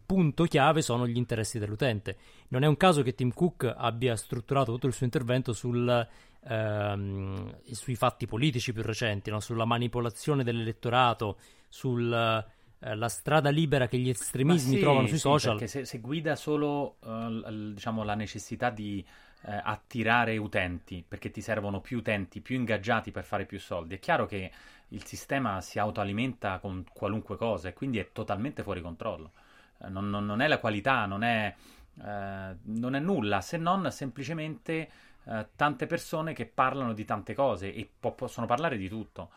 punto 0.09 0.45
chiave 0.45 0.81
sono 0.81 1.07
gli 1.07 1.19
interessi 1.19 1.59
dell'utente. 1.59 2.17
Non 2.49 2.62
è 2.62 2.67
un 2.67 2.79
caso 2.79 3.03
che 3.03 3.15
Tim 3.15 3.31
Cook 3.31 3.71
abbia 3.77 4.17
strutturato 4.17 4.73
tutto 4.73 4.87
il 4.87 4.95
suo 4.95 5.05
intervento 5.05 5.53
sul, 5.53 6.09
ehm, 6.49 7.61
sui 7.71 7.95
fatti 7.95 8.25
politici 8.25 8.73
più 8.73 8.83
recenti, 8.83 9.29
no? 9.29 9.38
sulla 9.38 9.67
manipolazione 9.67 10.45
dell'elettorato, 10.45 11.37
sulla 11.69 12.43
eh, 12.79 13.09
strada 13.09 13.50
libera 13.50 13.87
che 13.87 13.99
gli 13.99 14.09
estremismi 14.09 14.77
sì, 14.77 14.81
trovano 14.81 15.09
sui 15.09 15.17
sì, 15.17 15.23
social. 15.23 15.59
Perché 15.59 15.67
se, 15.67 15.85
se 15.85 15.99
guida 15.99 16.37
solo 16.37 16.97
uh, 17.00 17.73
diciamo, 17.75 18.03
la 18.03 18.15
necessità 18.15 18.71
di 18.71 19.05
uh, 19.43 19.50
attirare 19.62 20.38
utenti, 20.38 21.05
perché 21.07 21.31
ti 21.31 21.43
servono 21.43 21.83
più 21.83 21.99
utenti, 21.99 22.41
più 22.41 22.57
ingaggiati 22.57 23.11
per 23.11 23.25
fare 23.25 23.45
più 23.45 23.61
soldi, 23.61 23.97
è 23.97 23.99
chiaro 23.99 24.25
che 24.25 24.50
il 24.88 25.05
sistema 25.05 25.61
si 25.61 25.79
autoalimenta 25.79 26.61
con 26.61 26.83
qualunque 26.95 27.37
cosa 27.37 27.69
e 27.69 27.75
quindi 27.75 27.99
è 27.99 28.09
totalmente 28.11 28.62
fuori 28.62 28.81
controllo. 28.81 29.33
Eh, 29.82 29.88
non, 29.88 30.08
non, 30.11 30.26
non 30.26 30.40
è 30.40 30.49
la 30.49 30.58
qualità, 30.58 31.06
non 31.06 31.23
è, 31.23 31.54
eh, 32.02 32.56
non 32.62 32.94
è, 32.94 32.99
nulla, 32.99 33.40
se 33.40 33.56
non 33.56 33.90
semplicemente 33.90 34.90
eh, 35.25 35.49
tante 35.56 35.87
persone 35.87 36.32
che 36.32 36.47
parlano 36.47 36.92
di 36.92 37.04
tante 37.04 37.35
cose 37.35 37.73
e 37.73 37.88
po- 37.99 38.12
possono 38.12 38.47
parlare 38.47 38.76
di 38.76 38.88
tutto. 38.88 39.30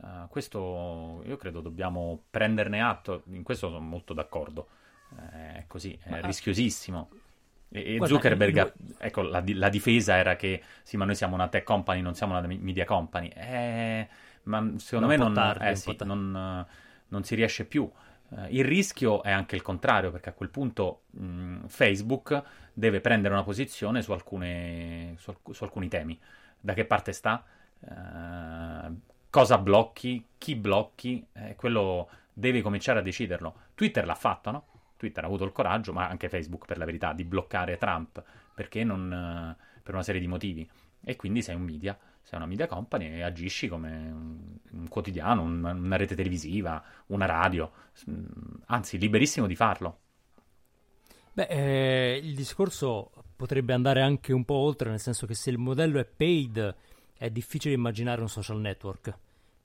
Uh, 0.00 0.28
questo 0.28 1.24
io 1.26 1.36
credo 1.36 1.60
dobbiamo 1.60 2.22
prenderne 2.30 2.80
atto, 2.80 3.24
in 3.30 3.42
questo 3.42 3.66
sono 3.66 3.80
molto 3.80 4.14
d'accordo, 4.14 4.68
è 5.32 5.64
così, 5.66 5.98
è 6.00 6.10
ma, 6.10 6.20
rischiosissimo. 6.20 7.08
E, 7.70 7.96
guarda, 7.96 8.14
Zuckerberg, 8.14 8.56
io... 8.56 8.72
ecco, 8.98 9.22
la, 9.22 9.42
la, 9.44 9.68
difesa 9.68 10.16
era 10.16 10.36
che 10.36 10.62
sì, 10.82 10.96
ma 10.96 11.04
noi 11.04 11.14
siamo 11.14 11.34
una 11.34 11.48
tech 11.48 11.64
company, 11.64 12.00
non 12.00 12.14
siamo 12.14 12.38
una 12.38 12.46
media 12.46 12.84
company. 12.84 13.28
Eh, 13.28 14.08
ma 14.44 14.72
secondo 14.76 15.06
me 15.06 15.16
non, 15.16 15.34
tardi, 15.34 15.66
eh, 15.66 15.76
sì, 15.76 15.96
non, 16.04 16.66
non, 17.08 17.24
si 17.24 17.34
riesce 17.34 17.66
più. 17.66 17.90
Uh, 18.30 18.46
il 18.50 18.64
rischio 18.64 19.22
è 19.22 19.30
anche 19.30 19.56
il 19.56 19.62
contrario, 19.62 20.10
perché 20.10 20.28
a 20.28 20.32
quel 20.34 20.50
punto 20.50 21.02
mh, 21.10 21.66
Facebook 21.66 22.42
deve 22.72 23.00
prendere 23.00 23.34
una 23.34 23.42
posizione 23.42 24.02
su, 24.02 24.12
alcune, 24.12 25.14
su, 25.18 25.34
su 25.50 25.64
alcuni 25.64 25.88
temi. 25.88 26.18
Da 26.60 26.74
che 26.74 26.84
parte 26.84 27.12
sta? 27.12 27.44
Uh, 27.80 29.00
cosa 29.30 29.58
blocchi? 29.58 30.26
Chi 30.36 30.56
blocchi? 30.56 31.26
Eh, 31.32 31.54
quello 31.56 32.08
devi 32.32 32.60
cominciare 32.60 32.98
a 32.98 33.02
deciderlo. 33.02 33.54
Twitter 33.74 34.04
l'ha 34.04 34.14
fatto, 34.14 34.50
no? 34.50 34.66
Twitter 34.96 35.22
ha 35.22 35.26
avuto 35.26 35.44
il 35.44 35.52
coraggio, 35.52 35.92
ma 35.92 36.08
anche 36.08 36.28
Facebook 36.28 36.66
per 36.66 36.76
la 36.76 36.84
verità, 36.84 37.12
di 37.12 37.24
bloccare 37.24 37.78
Trump, 37.78 38.22
perché 38.58 38.82
non, 38.82 39.56
per 39.80 39.94
una 39.94 40.02
serie 40.02 40.20
di 40.20 40.26
motivi. 40.26 40.68
E 41.04 41.14
quindi 41.14 41.42
sei 41.42 41.54
un 41.54 41.62
media 41.62 41.96
sei 42.28 42.38
una 42.38 42.48
media 42.48 42.66
company 42.66 43.06
e 43.06 43.22
agisci 43.22 43.68
come 43.68 43.88
un, 44.72 44.88
quotidiano, 44.88 45.40
un, 45.40 45.64
una 45.64 45.96
rete 45.96 46.14
televisiva, 46.14 46.82
una 47.06 47.24
radio, 47.24 47.70
anzi 48.66 48.98
liberissimo 48.98 49.46
di 49.46 49.56
farlo. 49.56 50.00
Beh, 51.32 51.46
eh, 51.48 52.20
il 52.22 52.34
discorso 52.34 53.12
potrebbe 53.34 53.72
andare 53.72 54.02
anche 54.02 54.34
un 54.34 54.44
po' 54.44 54.56
oltre, 54.56 54.90
nel 54.90 55.00
senso 55.00 55.24
che 55.24 55.32
se 55.32 55.48
il 55.48 55.56
modello 55.56 56.00
è 56.00 56.04
paid 56.04 56.74
è 57.16 57.30
difficile 57.30 57.72
immaginare 57.72 58.20
un 58.20 58.28
social 58.28 58.60
network. 58.60 59.16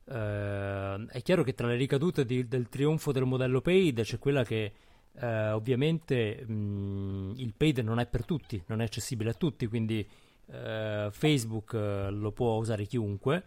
Eh, 0.05 1.05
è 1.09 1.21
chiaro 1.21 1.43
che 1.43 1.53
tra 1.53 1.67
le 1.67 1.75
ricadute 1.75 2.23
di, 2.23 2.47
del 2.47 2.69
trionfo 2.69 3.11
del 3.11 3.25
modello 3.25 3.59
paid 3.59 4.03
c'è 4.03 4.19
quella 4.19 4.45
che 4.45 4.71
eh, 5.19 5.51
ovviamente 5.51 6.45
mh, 6.45 7.33
il 7.37 7.53
paid 7.55 7.79
non 7.79 7.99
è 7.99 8.05
per 8.05 8.25
tutti, 8.25 8.61
non 8.67 8.81
è 8.81 8.85
accessibile 8.85 9.31
a 9.31 9.33
tutti, 9.33 9.67
quindi 9.67 10.07
Uh, 10.45 11.09
Facebook 11.09 11.71
uh, 11.71 12.11
lo 12.11 12.31
può 12.31 12.57
usare 12.57 12.85
chiunque, 12.85 13.43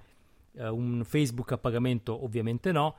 uh, 0.52 0.74
un 0.74 1.02
Facebook 1.04 1.52
a 1.52 1.58
pagamento 1.58 2.24
ovviamente 2.24 2.72
no, 2.72 2.96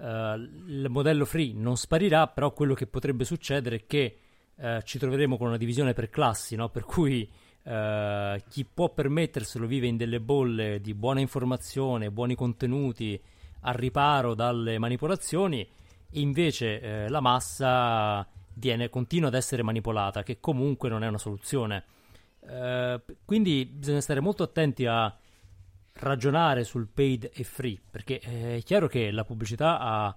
il 0.00 0.86
modello 0.88 1.24
free 1.24 1.54
non 1.54 1.76
sparirà, 1.76 2.28
però 2.28 2.52
quello 2.52 2.74
che 2.74 2.86
potrebbe 2.86 3.24
succedere 3.24 3.76
è 3.76 3.86
che 3.86 4.18
ci 4.84 4.96
troveremo 4.96 5.36
con 5.36 5.48
una 5.48 5.56
divisione 5.56 5.92
per 5.92 6.08
classi, 6.08 6.54
no? 6.54 6.68
per 6.68 6.84
cui 6.84 7.28
chi 8.48 8.64
può 8.72 8.90
permetterselo 8.90 9.66
vive 9.66 9.88
in 9.88 9.96
delle 9.96 10.20
bolle 10.20 10.80
di 10.80 10.94
buona 10.94 11.18
informazione, 11.18 12.12
buoni 12.12 12.36
contenuti, 12.36 13.20
al 13.62 13.74
riparo 13.74 14.34
dalle 14.34 14.78
manipolazioni, 14.78 15.68
e 16.10 16.20
invece 16.20 17.08
la 17.08 17.20
massa 17.20 18.26
viene, 18.54 18.88
continua 18.88 19.28
ad 19.28 19.34
essere 19.34 19.62
manipolata, 19.62 20.22
che 20.22 20.40
comunque 20.40 20.88
non 20.88 21.04
è 21.04 21.06
una 21.06 21.18
soluzione. 21.18 21.84
Eh, 22.40 23.00
quindi 23.24 23.66
bisogna 23.66 24.00
stare 24.00 24.20
molto 24.20 24.42
attenti 24.42 24.86
a 24.86 25.14
ragionare 26.00 26.64
sul 26.64 26.86
paid 26.86 27.30
e 27.32 27.44
free, 27.44 27.78
perché 27.90 28.18
è 28.18 28.62
chiaro 28.62 28.86
che 28.86 29.10
la 29.10 29.24
pubblicità 29.24 29.78
ha 29.78 30.16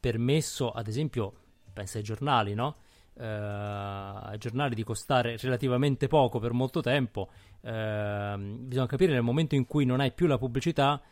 permesso, 0.00 0.70
ad 0.70 0.86
esempio, 0.86 1.32
pensa 1.72 1.98
ai 1.98 2.04
giornali, 2.04 2.54
no? 2.54 2.76
Ai 3.20 4.38
giornali 4.38 4.76
di 4.76 4.84
costare 4.84 5.36
relativamente 5.38 6.06
poco 6.06 6.38
per 6.38 6.52
molto 6.52 6.80
tempo. 6.80 7.28
Uh, 7.60 8.38
bisogna 8.38 8.86
capire 8.86 9.12
nel 9.12 9.22
momento 9.22 9.56
in 9.56 9.66
cui 9.66 9.84
non 9.84 9.98
hai 9.98 10.12
più 10.12 10.28
la 10.28 10.38
pubblicità 10.38 11.02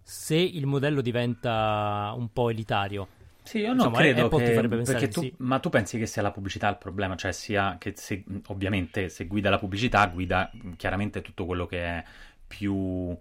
se 0.00 0.36
il 0.36 0.66
modello 0.66 1.00
diventa 1.00 2.14
un 2.16 2.32
po' 2.32 2.50
elitario. 2.50 3.08
Sì, 3.48 3.60
io 3.60 3.68
non 3.68 3.76
Insomma, 3.76 3.96
credo 3.96 4.26
Apple 4.26 4.44
che... 4.44 4.52
farebbe 4.52 4.76
pensare 4.76 5.08
tu, 5.08 5.22
sì. 5.22 5.34
Ma 5.38 5.58
tu 5.58 5.70
pensi 5.70 5.98
che 5.98 6.04
sia 6.04 6.20
la 6.20 6.30
pubblicità 6.30 6.68
il 6.68 6.76
problema? 6.76 7.16
Cioè 7.16 7.32
sia 7.32 7.76
che 7.78 7.94
se, 7.96 8.22
ovviamente 8.48 9.08
se 9.08 9.26
guida 9.26 9.48
la 9.48 9.58
pubblicità 9.58 10.06
guida 10.06 10.50
chiaramente 10.76 11.22
tutto 11.22 11.46
quello 11.46 11.64
che 11.64 11.82
è 11.82 12.04
più... 12.46 13.16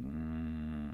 Mm, 0.00 0.88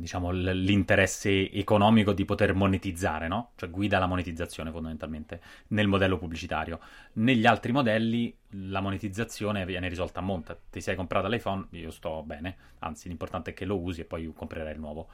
diciamo, 0.00 0.30
l'interesse 0.30 1.50
economico 1.50 2.12
di 2.12 2.24
poter 2.24 2.54
monetizzare, 2.54 3.26
no? 3.28 3.52
Cioè 3.56 3.70
guida 3.70 3.98
la 3.98 4.06
monetizzazione 4.06 4.70
fondamentalmente 4.70 5.40
nel 5.68 5.86
modello 5.86 6.18
pubblicitario. 6.18 6.80
Negli 7.14 7.46
altri 7.46 7.72
modelli 7.72 8.34
la 8.50 8.80
monetizzazione 8.80 9.64
viene 9.64 9.88
risolta 9.88 10.20
a 10.20 10.22
monte. 10.22 10.58
Ti 10.70 10.80
sei 10.80 10.96
comprato 10.96 11.28
l'iPhone, 11.28 11.66
io 11.70 11.90
sto 11.90 12.22
bene, 12.22 12.56
anzi 12.80 13.08
l'importante 13.08 13.50
è 13.50 13.54
che 13.54 13.64
lo 13.64 13.78
usi 13.78 14.02
e 14.02 14.04
poi 14.04 14.30
comprerai 14.34 14.72
il 14.72 14.80
nuovo. 14.80 15.08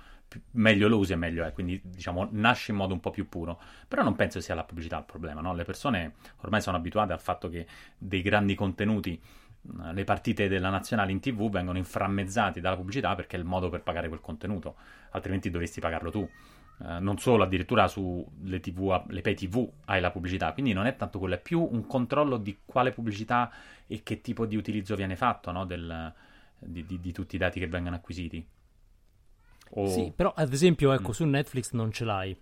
Meglio 0.52 0.88
lo 0.88 0.98
usi 0.98 1.12
e 1.12 1.16
meglio 1.16 1.44
è, 1.44 1.52
quindi 1.52 1.80
diciamo 1.82 2.28
nasce 2.32 2.72
in 2.72 2.76
modo 2.76 2.92
un 2.92 3.00
po' 3.00 3.10
più 3.10 3.28
puro. 3.28 3.60
Però 3.86 4.02
non 4.02 4.16
penso 4.16 4.40
sia 4.40 4.54
la 4.54 4.64
pubblicità 4.64 4.98
il 4.98 5.04
problema, 5.04 5.40
no? 5.40 5.54
Le 5.54 5.64
persone 5.64 6.14
ormai 6.38 6.60
sono 6.60 6.76
abituate 6.76 7.12
al 7.12 7.20
fatto 7.20 7.48
che 7.48 7.66
dei 7.96 8.22
grandi 8.22 8.54
contenuti 8.54 9.20
le 9.92 10.04
partite 10.04 10.48
della 10.48 10.70
nazionale 10.70 11.12
in 11.12 11.20
tv 11.20 11.50
vengono 11.50 11.78
inframmezzati 11.78 12.60
dalla 12.60 12.76
pubblicità 12.76 13.14
perché 13.14 13.36
è 13.36 13.38
il 13.38 13.44
modo 13.44 13.68
per 13.68 13.82
pagare 13.82 14.08
quel 14.08 14.20
contenuto, 14.20 14.76
altrimenti 15.10 15.50
dovresti 15.50 15.80
pagarlo 15.80 16.10
tu. 16.10 16.28
Uh, 16.78 17.00
non 17.00 17.16
solo, 17.18 17.42
addirittura 17.42 17.88
sulle 17.88 18.60
TV, 18.60 19.04
le 19.08 19.22
pay 19.22 19.34
TV 19.34 19.66
hai 19.86 20.00
la 20.00 20.10
pubblicità, 20.10 20.52
quindi 20.52 20.74
non 20.74 20.86
è 20.86 20.94
tanto 20.94 21.18
quello, 21.18 21.34
è 21.34 21.40
più 21.40 21.66
un 21.70 21.86
controllo 21.86 22.36
di 22.36 22.58
quale 22.66 22.92
pubblicità 22.92 23.50
e 23.86 24.02
che 24.02 24.20
tipo 24.20 24.44
di 24.44 24.56
utilizzo 24.56 24.94
viene 24.94 25.16
fatto 25.16 25.50
no? 25.52 25.64
Del, 25.64 26.12
di, 26.58 26.84
di, 26.84 27.00
di, 27.00 27.12
tutti 27.12 27.36
i 27.36 27.38
dati 27.38 27.58
che 27.58 27.66
vengono 27.66 27.96
acquisiti. 27.96 28.46
O... 29.70 29.88
Sì, 29.88 30.12
però 30.14 30.32
ad 30.34 30.52
esempio 30.52 30.92
ecco, 30.92 31.10
mm. 31.10 31.12
su 31.12 31.24
Netflix 31.24 31.72
non 31.72 31.92
ce 31.92 32.04
l'hai. 32.04 32.36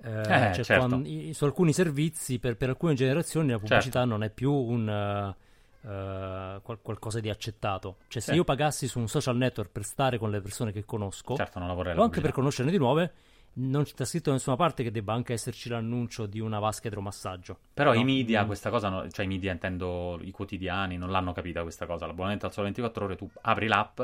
Eh, 0.00 0.20
eh, 0.20 0.24
cioè, 0.54 0.64
certo. 0.64 0.86
quando, 0.86 1.32
su 1.32 1.44
alcuni 1.44 1.72
servizi, 1.72 2.38
per, 2.38 2.56
per, 2.56 2.68
alcune 2.68 2.94
generazioni, 2.94 3.50
la 3.50 3.58
pubblicità 3.58 4.00
certo. 4.00 4.08
non 4.08 4.22
è 4.22 4.30
più 4.30 4.52
un... 4.52 5.34
Uh, 5.34 5.46
Uh, 5.80 6.60
qual- 6.62 6.80
qualcosa 6.82 7.20
di 7.20 7.30
accettato. 7.30 7.98
Cioè, 8.08 8.20
se 8.20 8.34
io 8.34 8.42
pagassi 8.42 8.88
su 8.88 8.98
un 8.98 9.06
social 9.06 9.36
network 9.36 9.70
per 9.70 9.84
stare 9.84 10.18
con 10.18 10.28
le 10.28 10.40
persone 10.40 10.72
che 10.72 10.84
conosco, 10.84 11.36
certo, 11.36 11.60
non 11.60 11.70
o 11.70 12.02
anche 12.02 12.20
per 12.20 12.32
conoscerne 12.32 12.72
di 12.72 12.76
nuove, 12.76 13.12
non 13.54 13.84
c'è 13.84 14.04
scritto 14.04 14.30
da 14.30 14.36
nessuna 14.36 14.56
parte 14.56 14.82
che 14.82 14.90
debba 14.90 15.12
anche 15.12 15.32
esserci 15.32 15.68
l'annuncio 15.68 16.26
di 16.26 16.40
una 16.40 16.58
vasca 16.58 16.88
idromassaggio. 16.88 17.58
Però 17.74 17.92
no? 17.92 17.98
i 17.98 18.04
media, 18.04 18.42
mm. 18.42 18.46
questa 18.46 18.70
cosa, 18.70 18.88
no, 18.88 19.08
cioè 19.10 19.24
i 19.24 19.28
media 19.28 19.52
intendo 19.52 20.18
i 20.22 20.30
quotidiani, 20.30 20.96
non 20.96 21.10
l'hanno 21.10 21.32
capita 21.32 21.62
questa 21.62 21.86
cosa. 21.86 22.06
L'abbonamento 22.06 22.46
al 22.46 22.52
solo 22.52 22.66
24 22.66 23.04
ore, 23.04 23.16
tu 23.16 23.28
apri 23.42 23.66
l'app 23.66 24.00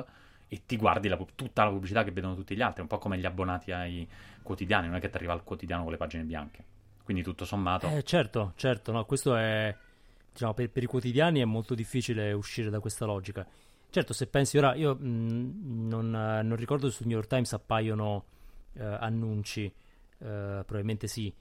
e 0.48 0.62
ti 0.66 0.76
guardi 0.76 1.08
la, 1.08 1.18
tutta 1.34 1.64
la 1.64 1.70
pubblicità 1.70 2.04
che 2.04 2.10
vedono 2.10 2.34
tutti 2.34 2.54
gli 2.54 2.62
altri, 2.62 2.82
un 2.82 2.88
po' 2.88 2.98
come 2.98 3.18
gli 3.18 3.26
abbonati 3.26 3.72
ai 3.72 4.08
quotidiani, 4.42 4.86
non 4.86 4.96
è 4.96 5.00
che 5.00 5.10
ti 5.10 5.16
arriva 5.16 5.32
al 5.32 5.42
quotidiano 5.42 5.82
con 5.82 5.92
le 5.92 5.98
pagine 5.98 6.22
bianche. 6.22 6.64
Quindi 7.02 7.22
tutto 7.22 7.44
sommato... 7.44 7.88
Eh, 7.88 8.02
certo, 8.02 8.52
certo, 8.56 8.92
no, 8.92 9.04
questo 9.04 9.36
è 9.36 9.74
diciamo, 10.32 10.54
per, 10.54 10.70
per, 10.70 10.82
i 10.82 10.86
quotidiani 10.86 11.40
è 11.40 11.44
molto 11.44 11.74
difficile 11.74 12.32
uscire 12.32 12.70
da 12.70 12.80
questa 12.80 13.04
logica. 13.04 13.46
Certo, 13.90 14.12
se 14.12 14.26
pensi 14.26 14.58
ora, 14.58 14.74
io 14.74 14.94
mh, 14.94 15.06
mm, 15.06 15.88
non, 15.88 16.10
non, 16.10 16.56
ricordo 16.56 16.88
se 16.88 16.96
sul 16.96 17.06
New 17.06 17.16
York 17.16 17.28
Times 17.28 17.52
appaiono 17.52 18.24
eh, 18.74 18.82
annunci, 18.84 19.64
eh, 19.64 19.72
probabilmente 20.18 21.06
sì. 21.06 21.32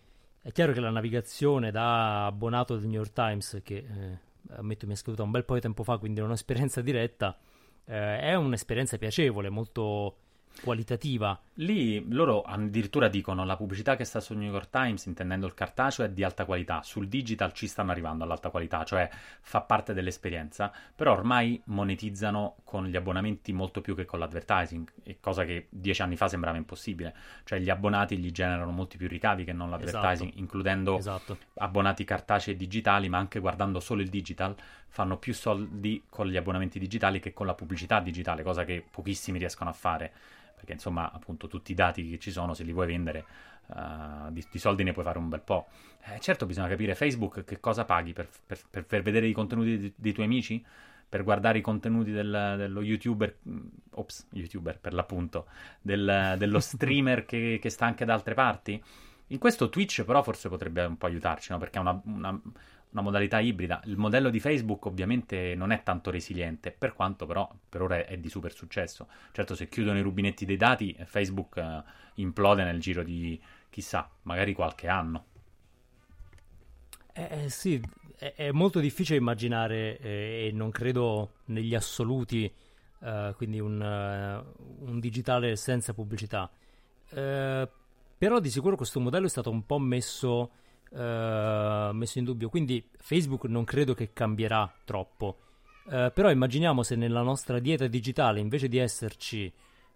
È 0.42 0.52
chiaro 0.52 0.74
che 0.74 0.80
la 0.80 0.90
navigazione 0.90 1.72
da 1.72 2.26
abbonato 2.26 2.76
del 2.76 2.88
New 2.88 2.98
York 2.98 3.14
Times, 3.14 3.62
che 3.64 3.76
eh, 3.76 4.20
ammetto 4.56 4.86
mi 4.86 4.94
è 4.94 4.96
scaduta 4.96 5.24
un 5.24 5.32
bel 5.32 5.46
po' 5.46 5.56
di 5.56 5.62
tempo 5.62 5.84
fa, 5.84 5.98
quindi 5.98 6.20
non 6.20 6.30
ho 6.30 6.34
esperienza 6.34 6.82
diretta, 6.82 7.38
eh, 7.86 8.20
è 8.20 8.36
un'esperienza 8.36 8.98
piacevole, 8.98 9.50
molto 9.50 10.18
qualitativa. 10.62 11.40
Lì 11.58 12.04
loro 12.10 12.42
addirittura 12.42 13.08
dicono 13.08 13.46
la 13.46 13.56
pubblicità 13.56 13.96
che 13.96 14.06
sta 14.06 14.20
sul 14.20 14.38
New 14.38 14.52
York 14.52 14.70
Times, 14.70 15.06
intendendo 15.06 15.46
il 15.46 15.54
cartaceo, 15.54 16.06
è 16.06 16.10
di 16.10 16.24
alta 16.24 16.46
qualità. 16.46 16.82
Sul 16.84 17.08
digital 17.08 17.54
ci 17.54 17.68
stanno 17.68 17.92
arrivando 17.92 18.24
all'alta 18.24 18.50
qualità, 18.50 18.84
cioè 18.84 19.08
fa 19.42 19.62
parte 19.62 19.94
dell'esperienza, 19.94 20.72
però 20.96 21.12
ormai 21.12 21.62
monetizzano 21.66 22.56
con 22.64 22.88
gli 22.88 22.96
abbonamenti 22.96 23.54
molto 23.54 23.82
più 23.82 23.96
che 23.96 24.06
con 24.06 24.20
l'advertising, 24.20 25.20
cosa 25.20 25.46
che 25.46 25.68
dieci 25.70 26.02
anni 26.02 26.16
fa 26.16 26.28
sembrava 26.28 26.58
impossibile. 26.58 27.14
Cioè 27.44 27.60
gli 27.60 27.70
abbonati 27.70 28.18
gli 28.18 28.32
generano 28.32 28.72
molti 28.72 28.98
più 28.98 29.08
ricavi 29.08 29.44
che 29.44 29.54
non 29.54 29.70
l'advertising, 29.70 30.30
esatto. 30.30 30.40
includendo 30.40 30.98
esatto. 30.98 31.38
abbonati 31.56 32.04
cartacei 32.04 32.54
e 32.56 32.58
digitali, 32.58 33.10
ma 33.10 33.20
anche 33.20 33.40
guardando 33.40 33.80
solo 33.80 34.02
il 34.02 34.10
digital, 34.10 34.56
fanno 34.88 35.18
più 35.18 35.34
soldi 35.34 36.04
con 36.10 36.28
gli 36.28 36.38
abbonamenti 36.38 36.80
digitali 36.80 37.20
che 37.20 37.34
con 37.34 37.46
la 37.46 37.54
pubblicità 37.54 38.00
digitale, 38.00 38.44
cosa 38.44 38.64
che 38.64 38.84
pochissimi 38.90 39.38
riescono 39.38 39.70
a 39.70 39.74
fare 39.74 40.14
perché 40.64 40.72
insomma 40.72 41.12
appunto 41.12 41.48
tutti 41.48 41.74
i 41.74 41.76
dati 41.76 42.10
che 42.10 42.20
ci 42.20 42.32
sono 42.32 42.54
se 42.54 42.64
li 42.64 42.72
vuoi 42.72 42.88
vendere 42.88 43.26
uh, 43.68 44.32
di, 44.32 44.46
di, 44.50 44.58
soldi 44.58 44.84
ne 44.84 44.94
puoi 44.94 45.04
fare 45.04 45.18
un 45.18 45.28
bel 45.28 45.42
po'. 45.42 45.68
Eh, 46.06 46.20
certo 46.22 46.46
bisogna 46.46 46.70
capire 46.70 46.96
Facebook 46.96 47.44
che 47.44 47.60
cosa 47.60 47.84
paghi 47.84 48.14
per, 48.14 48.30
per, 48.46 48.60
per, 48.70 48.86
per 48.86 49.02
vedere 49.02 49.28
i 49.28 49.34
contenuti 49.34 49.78
di, 49.78 49.94
dei 49.94 50.14
tuoi 50.14 50.26
amici, 50.26 50.64
per 51.10 51.24
guardare 51.24 51.58
i 51.58 51.62
contenuti 51.62 52.12
del, 52.12 52.56
dello 52.58 52.82
youtuber, 52.82 53.40
mm, 53.48 53.68
ops, 53.92 54.28
youtuber 54.32 54.80
per 54.80 54.94
l'appunto, 54.94 55.48
del, 55.82 56.36
dello 56.38 56.60
streamer 56.62 57.26
che, 57.26 57.60
che, 57.62 57.70
sta 57.70 57.86
anche 57.86 58.06
da 58.06 58.14
altre 58.14 58.34
parti. 58.34 58.82
In 59.28 59.40
questo 59.40 59.68
Twitch 59.68 60.04
però 60.06 60.24
forse 60.24 60.48
potrebbe 60.48 60.86
un 60.86 60.98
po' 60.98 61.08
aiutarci, 61.08 61.52
no? 61.52 61.58
perché 61.58 61.78
è 61.78 61.82
una, 61.82 62.02
una, 62.06 62.42
una 62.94 63.02
modalità 63.02 63.40
ibrida. 63.40 63.82
Il 63.86 63.98
modello 63.98 64.30
di 64.30 64.40
Facebook 64.40 64.86
ovviamente 64.86 65.56
non 65.56 65.72
è 65.72 65.84
tanto 65.84 66.12
resiliente, 66.12 66.72
per 66.72 66.94
quanto 66.94 67.26
però 67.26 67.52
per 67.68 67.82
ora 67.82 68.06
è 68.06 68.18
di 68.18 68.30
super 68.30 68.54
successo. 68.54 69.08
Certo, 69.32 69.56
se 69.56 69.68
chiudono 69.68 69.98
i 69.98 70.02
rubinetti 70.02 70.46
dei 70.46 70.58
dati, 70.58 70.96
Facebook 71.06 71.56
uh, 71.56 71.84
implode 72.16 72.64
nel 72.64 72.80
giro 72.80 73.04
di 73.04 73.40
chissà, 73.70 74.10
magari 74.24 74.54
qualche 74.54 74.88
anno. 74.88 75.26
Eh, 77.14 77.44
eh, 77.44 77.50
sì, 77.50 77.82
è, 78.18 78.52
molto 78.52 78.80
difficile 78.80 79.18
immaginare 79.18 79.98
eh, 79.98 80.48
e 80.48 80.52
non 80.54 80.72
credo 80.72 81.34
negli 81.46 81.76
assoluti, 81.76 82.52
quindi 83.36 83.60
un, 83.60 83.82
un, 83.82 85.00
digitale 85.02 85.58
senza 85.58 85.94
pubblicità. 85.94 86.50
però 87.10 88.40
di 88.40 88.50
sicuro 88.50 88.78
questo 88.78 89.02
modello 89.02 89.26
è 89.26 89.30
stato 89.30 89.50
un 89.50 89.66
po' 89.66 89.78
messo 89.78 90.52
uh, 90.94 91.94
messo 91.94 92.20
in 92.20 92.26
dubbio. 92.26 92.50
Quindi 92.50 92.88
Facebook 92.98 93.46
non 93.46 93.64
credo 93.64 93.94
che 93.94 94.14
cambierà 94.14 94.72
troppo. 94.84 95.38
Uh, 95.86 96.12
però 96.14 96.32
immaginiamo 96.32 96.84
se 96.84 96.96
nella 96.96 97.22
nostra 97.22 97.60
dieta 97.60 97.88
digitale, 97.88 98.40
invece 98.40 98.68
di 98.68 98.78
esserci, 98.78 99.52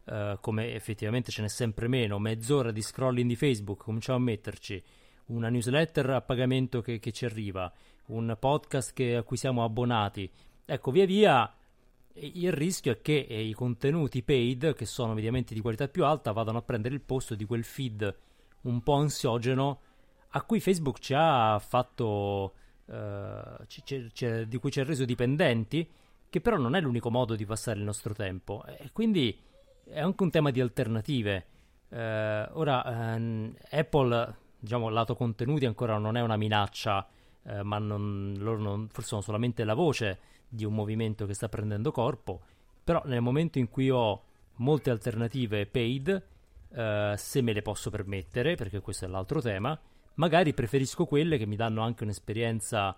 uh, 0.05 0.37
come 0.41 0.73
effettivamente 0.73 1.31
ce 1.31 1.41
n'è 1.41 1.47
sempre 1.47 1.87
meno, 1.87 2.19
mezz'ora 2.19 2.71
di 2.71 2.81
scrolling 2.81 3.27
di 3.27 3.35
Facebook, 3.35 3.83
cominciamo 3.83 4.17
a 4.17 4.21
metterci 4.21 4.83
una 5.27 5.49
newsletter 5.49 6.09
a 6.11 6.21
pagamento 6.21 6.81
che, 6.81 6.99
che 6.99 7.11
ci 7.11 7.25
arriva, 7.25 7.71
un 8.07 8.35
podcast 8.39 8.93
che, 8.93 9.15
a 9.15 9.23
cui 9.23 9.37
siamo 9.37 9.63
abbonati. 9.63 10.29
Ecco, 10.65 10.91
via 10.91 11.05
via 11.05 11.53
il 12.19 12.51
rischio 12.51 12.91
è 12.93 13.01
che 13.01 13.13
i 13.13 13.53
contenuti 13.53 14.23
paid, 14.23 14.73
che 14.73 14.85
sono 14.85 15.13
mediamente 15.13 15.53
di 15.53 15.61
qualità 15.61 15.87
più 15.87 16.03
alta, 16.03 16.31
vadano 16.31 16.57
a 16.57 16.63
prendere 16.63 16.95
il 16.95 17.01
posto 17.01 17.35
di 17.35 17.45
quel 17.45 17.63
feed 17.63 18.15
un 18.61 18.81
po' 18.81 18.93
ansiogeno 18.93 19.79
a 20.29 20.41
cui 20.43 20.59
Facebook 20.59 20.99
ci 20.99 21.13
ha 21.15 21.57
fatto, 21.59 22.53
uh, 22.85 23.65
ci, 23.67 24.09
ci, 24.11 24.47
di 24.47 24.57
cui 24.57 24.71
ci 24.71 24.79
ha 24.79 24.83
reso 24.83 25.05
dipendenti, 25.05 25.89
che 26.29 26.41
però 26.41 26.57
non 26.57 26.75
è 26.75 26.81
l'unico 26.81 27.09
modo 27.09 27.35
di 27.35 27.45
passare 27.45 27.79
il 27.79 27.85
nostro 27.85 28.13
tempo. 28.13 28.63
E 28.65 28.91
quindi 28.91 29.39
è 29.85 29.99
anche 29.99 30.23
un 30.23 30.29
tema 30.29 30.51
di 30.51 30.59
alternative. 30.59 31.45
Uh, 31.89 31.95
ora, 32.59 32.83
um, 32.85 33.53
Apple, 33.71 34.35
diciamo, 34.59 34.89
lato 34.89 35.15
contenuti 35.15 35.65
ancora 35.65 35.97
non 35.97 36.17
è 36.17 36.21
una 36.21 36.35
minaccia, 36.35 37.07
uh, 37.43 37.61
ma 37.61 37.77
non, 37.77 38.35
loro 38.37 38.59
non, 38.59 38.87
forse 38.89 39.09
sono 39.09 39.21
solamente 39.21 39.63
la 39.63 39.73
voce 39.73 40.19
di 40.49 40.65
un 40.65 40.73
movimento 40.73 41.25
che 41.25 41.33
sta 41.33 41.47
prendendo 41.47 41.91
corpo. 41.91 42.41
Però 42.83 43.01
nel 43.05 43.21
momento 43.21 43.57
in 43.57 43.69
cui 43.69 43.89
ho 43.89 44.23
molte 44.55 44.89
alternative 44.89 45.65
paid, 45.67 46.23
se 46.69 47.41
me 47.41 47.53
le 47.53 47.61
posso 47.61 47.89
permettere, 47.89 48.55
perché 48.55 48.79
questo 48.81 49.05
è 49.05 49.07
l'altro 49.07 49.41
tema, 49.41 49.77
magari 50.17 50.53
preferisco 50.53 51.05
quelle 51.05 51.37
che 51.37 51.45
mi 51.45 51.55
danno 51.55 51.81
anche 51.81 52.03
un'esperienza 52.03 52.95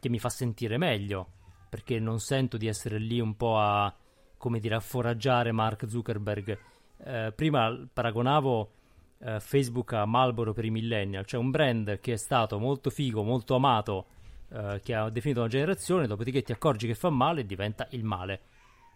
che 0.00 0.08
mi 0.08 0.18
fa 0.18 0.28
sentire 0.28 0.76
meglio, 0.76 1.28
perché 1.68 1.98
non 1.98 2.20
sento 2.20 2.56
di 2.56 2.66
essere 2.66 2.98
lì 2.98 3.20
un 3.20 3.36
po' 3.36 3.58
a, 3.58 3.94
come 4.36 4.60
dire, 4.60 4.74
a 4.74 4.80
foraggiare 4.80 5.52
Mark 5.52 5.88
Zuckerberg. 5.88 6.58
Eh, 7.04 7.32
prima 7.34 7.88
paragonavo 7.92 8.70
eh, 9.18 9.40
Facebook 9.40 9.92
a 9.94 10.04
Marlboro 10.04 10.52
per 10.52 10.64
i 10.64 10.70
millennial, 10.70 11.24
cioè 11.24 11.40
un 11.40 11.50
brand 11.50 11.98
che 12.00 12.12
è 12.12 12.16
stato 12.16 12.58
molto 12.58 12.90
figo, 12.90 13.22
molto 13.22 13.54
amato, 13.54 14.06
eh, 14.50 14.80
che 14.82 14.94
ha 14.94 15.08
definito 15.10 15.40
una 15.40 15.48
generazione, 15.48 16.06
dopodiché 16.06 16.42
ti 16.42 16.52
accorgi 16.52 16.86
che 16.86 16.94
fa 16.94 17.10
male 17.10 17.40
e 17.40 17.46
diventa 17.46 17.86
il 17.90 18.04
male. 18.04 18.40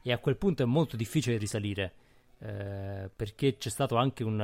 E 0.03 0.13
a 0.13 0.19
quel 0.19 0.37
punto 0.37 0.63
è 0.63 0.67
molto 0.67 0.97
difficile 0.97 1.39
risalire, 1.39 1.93
eh, 2.39 3.11
perché 3.15 3.57
c'è 3.57 3.71
stato 3.71 3.97
anche 3.97 4.23
un 4.23 4.41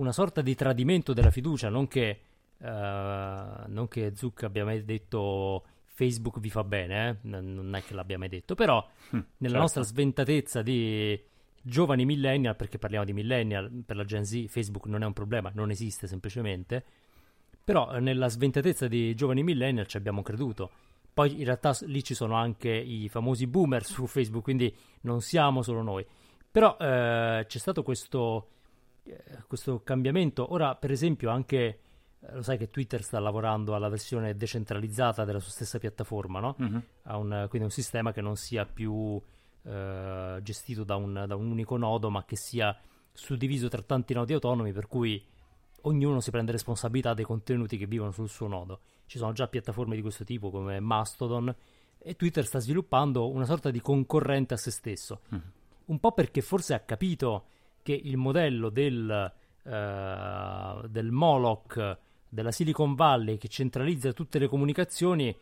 una 0.00 0.12
sorta 0.12 0.40
di 0.40 0.54
tradimento 0.54 1.12
della 1.12 1.30
fiducia, 1.30 1.68
non 1.68 1.86
che, 1.86 2.20
uh, 2.58 2.64
non 2.64 3.86
che 3.88 4.12
Zuck 4.14 4.44
abbia 4.44 4.64
mai 4.64 4.84
detto 4.84 5.64
Facebook 5.84 6.40
vi 6.40 6.48
fa 6.48 6.64
bene, 6.64 7.10
eh? 7.10 7.16
non 7.22 7.74
è 7.74 7.82
che 7.82 7.92
l'abbia 7.92 8.18
mai 8.18 8.28
detto, 8.28 8.54
però 8.54 8.82
hm, 9.10 9.16
nella 9.16 9.26
certo. 9.38 9.58
nostra 9.58 9.82
sventatezza 9.82 10.62
di 10.62 11.22
giovani 11.62 12.06
millennial, 12.06 12.56
perché 12.56 12.78
parliamo 12.78 13.04
di 13.04 13.12
millennial, 13.12 13.70
per 13.84 13.96
la 13.96 14.04
Gen 14.04 14.24
Z 14.24 14.46
Facebook 14.48 14.86
non 14.86 15.02
è 15.02 15.06
un 15.06 15.12
problema, 15.12 15.50
non 15.54 15.70
esiste 15.70 16.06
semplicemente, 16.06 16.82
però 17.62 17.98
nella 17.98 18.28
sventatezza 18.28 18.88
di 18.88 19.14
giovani 19.14 19.42
millennial 19.42 19.86
ci 19.86 19.98
abbiamo 19.98 20.22
creduto. 20.22 20.70
Poi 21.12 21.38
in 21.38 21.44
realtà 21.44 21.76
lì 21.82 22.02
ci 22.02 22.14
sono 22.14 22.34
anche 22.34 22.70
i 22.70 23.08
famosi 23.10 23.46
boomer 23.46 23.84
su 23.84 24.06
Facebook, 24.06 24.42
quindi 24.42 24.74
non 25.02 25.20
siamo 25.20 25.60
solo 25.60 25.82
noi. 25.82 26.06
Però 26.50 26.76
eh, 26.80 27.44
c'è 27.46 27.58
stato 27.58 27.82
questo, 27.82 28.48
questo 29.46 29.82
cambiamento. 29.82 30.52
Ora, 30.52 30.74
per 30.74 30.90
esempio, 30.90 31.30
anche 31.30 31.80
eh, 32.20 32.34
lo 32.34 32.42
sai 32.42 32.58
che 32.58 32.70
Twitter 32.70 33.02
sta 33.02 33.18
lavorando 33.18 33.74
alla 33.74 33.88
versione 33.88 34.36
decentralizzata 34.36 35.24
della 35.24 35.40
sua 35.40 35.50
stessa 35.50 35.78
piattaforma, 35.78 36.40
no? 36.40 36.56
A 37.04 37.16
un, 37.16 37.46
quindi 37.48 37.66
un 37.68 37.72
sistema 37.72 38.12
che 38.12 38.20
non 38.20 38.36
sia 38.36 38.66
più 38.66 39.20
eh, 39.62 40.38
gestito 40.42 40.84
da 40.84 40.96
un, 40.96 41.24
da 41.26 41.34
un 41.34 41.50
unico 41.50 41.76
nodo, 41.76 42.10
ma 42.10 42.24
che 42.24 42.36
sia 42.36 42.76
suddiviso 43.12 43.68
tra 43.68 43.82
tanti 43.82 44.14
nodi 44.14 44.32
autonomi, 44.32 44.72
per 44.72 44.86
cui 44.86 45.22
ognuno 45.82 46.20
si 46.20 46.30
prende 46.30 46.52
responsabilità 46.52 47.14
dei 47.14 47.24
contenuti 47.24 47.76
che 47.76 47.86
vivono 47.86 48.10
sul 48.10 48.28
suo 48.28 48.46
nodo. 48.46 48.80
Ci 49.06 49.18
sono 49.18 49.32
già 49.32 49.48
piattaforme 49.48 49.96
di 49.96 50.02
questo 50.02 50.24
tipo 50.24 50.50
come 50.50 50.78
Mastodon 50.80 51.54
e 51.98 52.16
Twitter 52.16 52.44
sta 52.44 52.58
sviluppando 52.58 53.28
una 53.28 53.44
sorta 53.44 53.70
di 53.70 53.80
concorrente 53.80 54.54
a 54.54 54.56
se 54.56 54.70
stesso. 54.70 55.20
Mhm. 55.28 55.52
Un 55.86 55.98
po' 55.98 56.12
perché 56.12 56.40
forse 56.40 56.74
ha 56.74 56.80
capito 56.80 57.46
che 57.82 57.92
il 57.92 58.16
modello 58.16 58.68
del, 58.68 59.32
eh, 59.62 60.88
del 60.88 61.10
Moloch 61.10 61.98
della 62.28 62.52
Silicon 62.52 62.94
Valley 62.94 63.38
che 63.38 63.48
centralizza 63.48 64.12
tutte 64.12 64.38
le 64.38 64.48
comunicazioni 64.48 65.36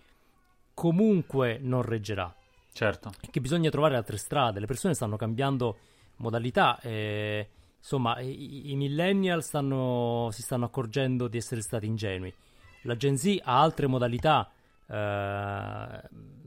comunque 0.72 1.59
non 1.61 1.83
reggerà 1.83 2.35
Certo. 2.72 3.11
e 3.20 3.29
che 3.31 3.40
bisogna 3.40 3.70
trovare 3.70 3.96
altre 3.96 4.16
strade. 4.16 4.61
Le 4.61 4.66
persone 4.66 4.94
stanno 4.94 5.16
cambiando 5.16 5.79
modalità. 6.18 6.79
E, 6.81 7.48
insomma, 7.77 8.20
i, 8.20 8.70
i 8.70 8.77
millennial 8.77 9.42
stanno, 9.42 10.29
si 10.31 10.42
stanno 10.42 10.66
accorgendo 10.66 11.27
di 11.27 11.37
essere 11.37 11.61
stati 11.61 11.87
ingenui. 11.87 12.33
La 12.83 12.96
Gen 12.96 13.16
Z 13.16 13.40
ha 13.42 13.61
altre 13.61 13.88
modalità, 13.88 14.48
eh, 14.87 16.01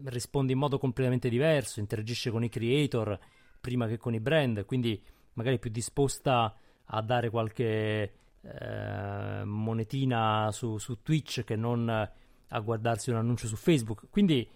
risponde 0.06 0.54
in 0.54 0.58
modo 0.58 0.78
completamente 0.80 1.28
diverso, 1.28 1.82
interagisce 1.82 2.32
con 2.32 2.44
i 2.44 2.50
creator 2.50 3.20
prima 3.60 3.86
che 3.88 3.98
con 3.98 4.14
i 4.14 4.20
brand, 4.22 4.66
quindi 4.66 5.00
magari 5.34 5.60
più 5.60 5.70
disposta 5.70 6.56
a 6.86 7.02
dare 7.02 7.30
qualche 7.30 8.14
eh, 8.42 9.42
monetina 9.44 10.50
su, 10.52 10.78
su 10.78 11.02
Twitch 11.02 11.44
che 11.44 11.56
non 11.56 12.10
a 12.54 12.60
guardarsi 12.60 13.10
un 13.10 13.18
annuncio 13.18 13.48
su 13.48 13.56
Facebook. 13.56 14.08
Quindi 14.10 14.48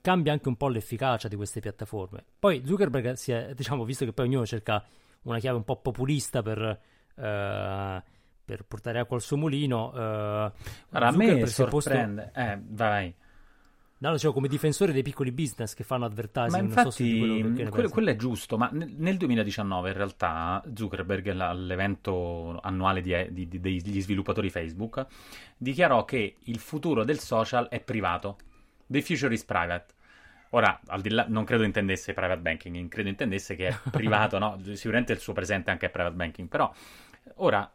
cambia 0.00 0.32
anche 0.32 0.48
un 0.48 0.56
po' 0.56 0.68
l'efficacia 0.68 1.28
di 1.28 1.36
queste 1.36 1.60
piattaforme. 1.60 2.24
Poi 2.38 2.62
Zuckerberg 2.64 3.12
si 3.14 3.32
è, 3.32 3.54
diciamo, 3.56 3.84
visto 3.84 4.04
che 4.04 4.12
poi 4.12 4.26
ognuno 4.26 4.46
cerca 4.46 4.84
una 5.22 5.38
chiave 5.38 5.56
un 5.56 5.64
po' 5.64 5.76
populista 5.76 6.42
per, 6.42 6.60
eh, 6.60 8.02
per 8.44 8.64
portare 8.66 9.00
acqua 9.00 9.16
al 9.16 9.22
suo 9.22 9.36
mulino, 9.36 9.92
eh, 9.92 10.52
Guarda, 10.90 11.08
a 11.08 11.10
me 11.10 11.36
è 11.36 11.40
posto- 11.40 11.68
sorprende. 11.68 12.30
Eh, 12.34 12.58
vai. 12.68 13.14
No, 13.98 14.12
dicevo 14.12 14.32
come 14.32 14.48
difensore 14.48 14.92
dei 14.92 15.02
piccoli 15.02 15.32
business 15.32 15.74
che 15.74 15.84
fanno 15.84 16.04
advertising. 16.04 16.50
Ma 16.52 16.58
non 16.60 16.70
so 16.70 16.78
infatti, 16.80 17.18
quello 17.18 17.48
ne 17.48 17.68
quello, 17.68 17.88
quello 17.88 18.10
è 18.10 18.16
giusto, 18.16 18.58
ma 18.58 18.68
nel, 18.72 18.92
nel 18.96 19.16
2019 19.16 19.90
in 19.90 19.96
realtà 19.96 20.62
Zuckerberg, 20.74 21.28
all'evento 21.40 22.58
annuale 22.62 23.00
di- 23.00 23.48
di- 23.48 23.60
degli 23.60 24.00
sviluppatori 24.00 24.50
Facebook, 24.50 25.06
dichiarò 25.56 26.04
che 26.04 26.36
il 26.38 26.58
futuro 26.58 27.04
del 27.04 27.18
social 27.18 27.68
è 27.68 27.80
privato. 27.80 28.36
The 28.86 29.02
future 29.02 29.32
is 29.34 29.44
private. 29.44 29.94
Ora, 30.50 30.80
al 30.86 31.00
di 31.00 31.10
là, 31.10 31.26
non 31.28 31.44
credo 31.44 31.64
intendesse 31.64 32.12
private 32.12 32.40
banking, 32.40 32.88
credo 32.88 33.08
intendesse 33.08 33.56
che 33.56 33.68
è 33.68 33.76
privato, 33.90 34.38
no? 34.38 34.58
Sicuramente 34.72 35.12
il 35.12 35.18
suo 35.18 35.32
presente 35.32 35.70
anche 35.70 35.86
è 35.86 35.90
private 35.90 36.14
banking, 36.14 36.48
però 36.48 36.72
ora 37.36 37.70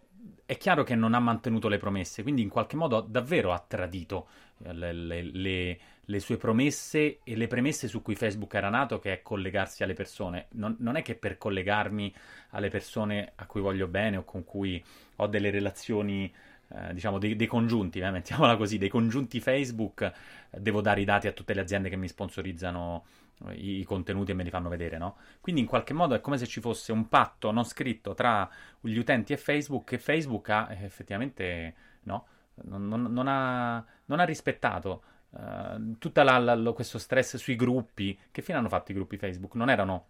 è 0.45 0.57
chiaro 0.57 0.84
che 0.84 0.95
non 0.95 1.13
ha 1.13 1.19
mantenuto 1.19 1.67
le 1.67 1.77
promesse, 1.77 2.21
quindi 2.23 2.41
in 2.41 2.49
qualche 2.49 2.75
modo 2.75 3.01
davvero 3.01 3.51
ha 3.53 3.63
tradito 3.65 4.27
eh, 4.63 4.73
le, 4.73 4.93
le- 4.93 5.21
le- 5.23 5.79
le 6.05 6.19
sue 6.19 6.37
promesse 6.37 7.19
e 7.23 7.35
le 7.35 7.47
premesse 7.47 7.87
su 7.87 8.01
cui 8.01 8.15
Facebook 8.15 8.53
era 8.53 8.69
nato, 8.69 8.99
che 8.99 9.13
è 9.13 9.21
collegarsi 9.21 9.83
alle 9.83 9.93
persone. 9.93 10.47
Non, 10.51 10.75
non 10.79 10.95
è 10.95 11.01
che 11.01 11.15
per 11.15 11.37
collegarmi 11.37 12.13
alle 12.49 12.69
persone 12.69 13.31
a 13.35 13.45
cui 13.45 13.61
voglio 13.61 13.87
bene 13.87 14.17
o 14.17 14.23
con 14.23 14.43
cui 14.43 14.83
ho 15.17 15.27
delle 15.27 15.51
relazioni, 15.51 16.33
eh, 16.69 16.93
diciamo, 16.93 17.19
dei, 17.19 17.35
dei 17.35 17.47
congiunti, 17.47 17.99
eh, 17.99 18.09
mettiamola 18.11 18.57
così, 18.57 18.77
dei 18.77 18.89
congiunti 18.89 19.39
Facebook, 19.39 20.01
eh, 20.01 20.59
devo 20.59 20.81
dare 20.81 21.01
i 21.01 21.05
dati 21.05 21.27
a 21.27 21.31
tutte 21.31 21.53
le 21.53 21.61
aziende 21.61 21.89
che 21.89 21.95
mi 21.95 22.07
sponsorizzano 22.07 23.05
eh, 23.47 23.53
i, 23.53 23.79
i 23.79 23.83
contenuti 23.83 24.31
e 24.31 24.33
me 24.33 24.43
li 24.43 24.49
fanno 24.49 24.69
vedere, 24.69 24.97
no? 24.97 25.17
Quindi 25.39 25.61
in 25.61 25.67
qualche 25.67 25.93
modo 25.93 26.15
è 26.15 26.19
come 26.19 26.37
se 26.37 26.47
ci 26.47 26.59
fosse 26.61 26.91
un 26.91 27.07
patto 27.07 27.51
non 27.51 27.63
scritto 27.63 28.13
tra 28.13 28.49
gli 28.79 28.97
utenti 28.97 29.33
e 29.33 29.37
Facebook 29.37 29.85
che 29.85 29.99
Facebook 29.99 30.49
ha 30.49 30.67
eh, 30.71 30.83
effettivamente, 30.83 31.75
no? 32.03 32.25
Non, 32.63 32.87
non- 32.87 33.27
ha, 33.27 33.83
non 34.05 34.19
ha 34.19 34.23
rispettato 34.23 35.03
eh, 35.37 35.95
tutto 35.97 36.73
questo 36.73 36.97
stress 36.97 37.37
sui 37.37 37.55
gruppi. 37.55 38.17
Che 38.31 38.41
fine 38.41 38.57
hanno 38.57 38.69
fatto 38.69 38.91
i 38.91 38.95
gruppi 38.95 39.17
Facebook? 39.17 39.55
Non 39.55 39.69
erano 39.69 40.07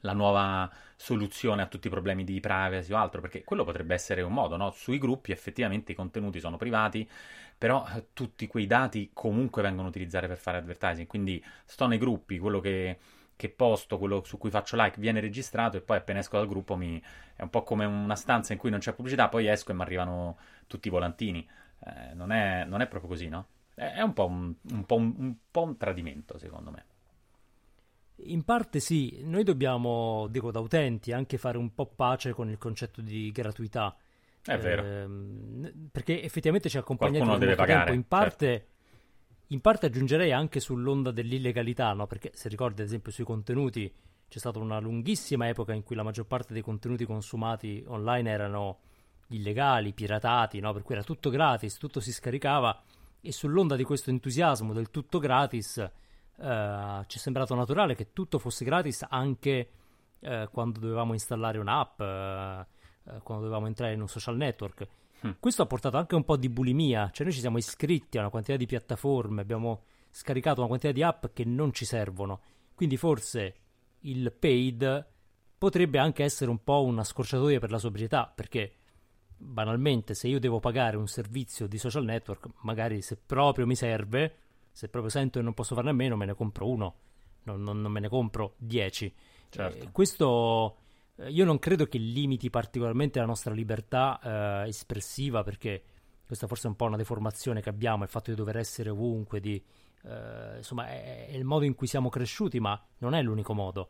la 0.00 0.12
nuova 0.12 0.70
soluzione 0.96 1.62
a 1.62 1.66
tutti 1.66 1.88
i 1.88 1.90
problemi 1.90 2.24
di 2.24 2.40
privacy 2.40 2.92
o 2.92 2.96
altro, 2.96 3.20
perché 3.20 3.44
quello 3.44 3.64
potrebbe 3.64 3.94
essere 3.94 4.22
un 4.22 4.32
modo, 4.32 4.56
no? 4.56 4.70
Sui 4.70 4.98
gruppi 4.98 5.32
effettivamente 5.32 5.92
i 5.92 5.94
contenuti 5.94 6.40
sono 6.40 6.56
privati, 6.56 7.08
però 7.56 7.86
eh, 7.94 8.08
tutti 8.12 8.46
quei 8.46 8.66
dati 8.66 9.10
comunque 9.12 9.62
vengono 9.62 9.88
utilizzati 9.88 10.26
per 10.26 10.38
fare 10.38 10.58
advertising, 10.58 11.06
quindi 11.06 11.42
sto 11.64 11.86
nei 11.86 11.98
gruppi, 11.98 12.38
quello 12.38 12.60
che, 12.60 12.98
che 13.36 13.48
posto, 13.50 13.98
quello 13.98 14.22
su 14.24 14.38
cui 14.38 14.50
faccio 14.50 14.76
like 14.76 14.98
viene 15.00 15.20
registrato 15.20 15.76
e 15.76 15.80
poi 15.80 15.98
appena 15.98 16.20
esco 16.20 16.36
dal 16.38 16.48
gruppo 16.48 16.76
mi... 16.76 17.02
è 17.36 17.42
un 17.42 17.50
po' 17.50 17.62
come 17.62 17.84
una 17.84 18.16
stanza 18.16 18.52
in 18.52 18.58
cui 18.58 18.70
non 18.70 18.78
c'è 18.80 18.92
pubblicità, 18.94 19.28
poi 19.28 19.48
esco 19.48 19.72
e 19.72 19.74
mi 19.74 19.82
arrivano 19.82 20.38
tutti 20.66 20.88
i 20.88 20.90
volantini. 20.90 21.46
Eh, 21.84 22.14
non, 22.14 22.32
è, 22.32 22.64
non 22.64 22.80
è 22.80 22.86
proprio 22.86 23.10
così, 23.10 23.28
no? 23.28 23.46
È, 23.74 24.00
un, 24.02 24.12
po 24.12 24.26
un, 24.26 24.54
un 24.70 24.84
po' 24.84 24.96
un, 24.96 25.14
un 25.16 25.34
po' 25.50 25.62
un 25.62 25.76
tradimento, 25.76 26.38
secondo 26.38 26.70
me. 26.70 26.84
In 28.24 28.44
parte 28.44 28.80
sì, 28.80 29.22
noi 29.24 29.44
dobbiamo, 29.44 30.26
dico 30.28 30.50
da 30.50 30.60
utenti, 30.60 31.12
anche 31.12 31.38
fare 31.38 31.56
un 31.56 31.74
po' 31.74 31.86
pace 31.86 32.32
con 32.32 32.50
il 32.50 32.58
concetto 32.58 33.00
di 33.00 33.30
gratuità. 33.32 33.96
È 34.42 34.58
vero. 34.58 34.84
Ehm, 34.84 35.88
perché 35.90 36.22
effettivamente 36.22 36.68
ci 36.68 36.76
ha 36.76 36.80
accompagnato 36.80 37.24
Qualcuno 37.24 37.38
deve 37.38 37.54
pagare, 37.54 37.84
tempo. 37.84 37.92
In 37.94 38.06
parte, 38.06 38.66
in 39.48 39.60
parte 39.60 39.86
aggiungerei 39.86 40.32
anche 40.32 40.60
sull'onda 40.60 41.10
dell'illegalità, 41.10 41.92
no? 41.92 42.06
Perché 42.06 42.32
se 42.34 42.48
ricordi, 42.48 42.82
ad 42.82 42.88
esempio, 42.88 43.12
sui 43.12 43.24
contenuti 43.24 43.92
c'è 44.28 44.38
stata 44.38 44.58
una 44.58 44.78
lunghissima 44.78 45.48
epoca 45.48 45.72
in 45.72 45.82
cui 45.82 45.96
la 45.96 46.02
maggior 46.02 46.26
parte 46.26 46.52
dei 46.52 46.62
contenuti 46.62 47.04
consumati 47.04 47.82
online 47.86 48.30
erano 48.30 48.78
illegali, 49.28 49.92
piratati, 49.92 50.60
no? 50.60 50.72
Per 50.72 50.82
cui 50.82 50.94
era 50.94 51.04
tutto 51.04 51.30
gratis, 51.30 51.78
tutto 51.78 52.00
si 52.00 52.12
scaricava 52.12 52.82
e 53.20 53.32
sull'onda 53.32 53.76
di 53.76 53.84
questo 53.84 54.10
entusiasmo 54.10 54.72
del 54.72 54.90
tutto 54.90 55.18
gratis 55.18 55.76
eh, 55.78 57.04
ci 57.06 57.18
è 57.18 57.20
sembrato 57.20 57.54
naturale 57.54 57.94
che 57.94 58.12
tutto 58.12 58.38
fosse 58.38 58.64
gratis 58.64 59.04
anche 59.08 59.68
eh, 60.20 60.48
quando 60.50 60.80
dovevamo 60.80 61.12
installare 61.12 61.58
un'app, 61.58 62.00
eh, 62.00 62.66
eh, 63.04 63.20
quando 63.22 63.44
dovevamo 63.44 63.66
entrare 63.66 63.92
in 63.92 64.00
un 64.00 64.08
social 64.08 64.36
network. 64.36 64.86
Mm. 65.26 65.30
Questo 65.38 65.62
ha 65.62 65.66
portato 65.66 65.98
anche 65.98 66.14
un 66.14 66.24
po' 66.24 66.36
di 66.36 66.48
bulimia, 66.48 67.10
cioè 67.12 67.26
noi 67.26 67.34
ci 67.34 67.40
siamo 67.40 67.58
iscritti 67.58 68.16
a 68.16 68.20
una 68.20 68.30
quantità 68.30 68.56
di 68.56 68.66
piattaforme, 68.66 69.42
abbiamo 69.42 69.82
scaricato 70.10 70.60
una 70.60 70.68
quantità 70.68 70.92
di 70.92 71.02
app 71.02 71.26
che 71.32 71.44
non 71.44 71.72
ci 71.72 71.84
servono, 71.84 72.40
quindi 72.74 72.96
forse 72.96 73.54
il 74.00 74.32
paid 74.32 75.06
potrebbe 75.58 75.98
anche 75.98 76.24
essere 76.24 76.50
un 76.50 76.64
po' 76.64 76.82
una 76.84 77.04
scorciatoia 77.04 77.58
per 77.58 77.70
la 77.70 77.78
sobrietà, 77.78 78.32
perché 78.34 78.76
banalmente 79.42 80.14
se 80.14 80.28
io 80.28 80.38
devo 80.38 80.60
pagare 80.60 80.96
un 80.96 81.08
servizio 81.08 81.66
di 81.66 81.78
social 81.78 82.04
network, 82.04 82.48
magari 82.60 83.00
se 83.00 83.16
proprio 83.16 83.66
mi 83.66 83.74
serve, 83.74 84.34
se 84.70 84.88
proprio 84.88 85.10
sento 85.10 85.38
che 85.38 85.44
non 85.44 85.54
posso 85.54 85.74
farne 85.74 85.90
a 85.90 85.94
meno, 85.94 86.16
me 86.16 86.26
ne 86.26 86.34
compro 86.34 86.68
uno, 86.68 86.94
non, 87.44 87.62
non- 87.62 87.80
non 87.80 87.90
me 87.90 88.00
ne 88.00 88.08
compro 88.08 88.54
dieci. 88.58 89.12
Certo. 89.48 89.84
Eh, 89.84 89.90
questo 89.90 90.76
eh, 91.16 91.30
io 91.30 91.44
non 91.44 91.58
credo 91.58 91.86
che 91.86 91.98
limiti 91.98 92.50
particolarmente 92.50 93.18
la 93.18 93.26
nostra 93.26 93.54
libertà 93.54 94.20
eh, 94.62 94.68
espressiva, 94.68 95.42
perché 95.42 95.82
questa 96.26 96.46
forse 96.46 96.66
è 96.66 96.70
un 96.70 96.76
po' 96.76 96.84
una 96.84 96.96
deformazione 96.98 97.62
che 97.62 97.70
abbiamo, 97.70 98.04
il 98.04 98.10
fatto 98.10 98.30
di 98.30 98.36
dover 98.36 98.58
essere 98.58 98.90
ovunque, 98.90 99.40
di, 99.40 99.60
eh, 100.04 100.56
insomma 100.58 100.86
è, 100.86 101.28
è 101.28 101.34
il 101.34 101.44
modo 101.44 101.64
in 101.64 101.74
cui 101.74 101.86
siamo 101.86 102.10
cresciuti, 102.10 102.60
ma 102.60 102.80
non 102.98 103.14
è 103.14 103.22
l'unico 103.22 103.54
modo. 103.54 103.88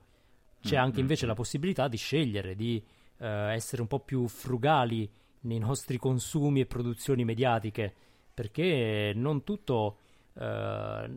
C'è 0.63 0.77
Mm, 0.77 0.83
anche 0.83 0.99
mm, 0.99 1.03
invece 1.03 1.25
mm. 1.27 1.29
la 1.29 1.35
possibilità 1.35 1.89
di 1.89 1.97
scegliere, 1.97 2.55
di 2.55 2.83
eh, 3.19 3.53
essere 3.53 3.83
un 3.83 3.89
po' 3.89 4.01
più 4.01 4.27
frugali 4.29 5.11
nei 5.43 5.59
nostri 5.59 5.97
consumi 5.99 6.61
e 6.61 6.67
produzioni 6.67 7.25
mediatiche, 7.25 7.93
perché 8.35 9.13
non 9.15 9.45
tutto, 9.45 9.99
eh, 10.35 11.11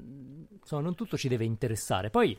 insomma, 0.60 0.82
non 0.82 0.96
tutto 0.96 1.18
ci 1.18 1.28
deve 1.28 1.46
interessare. 1.46 2.10
Poi 2.10 2.38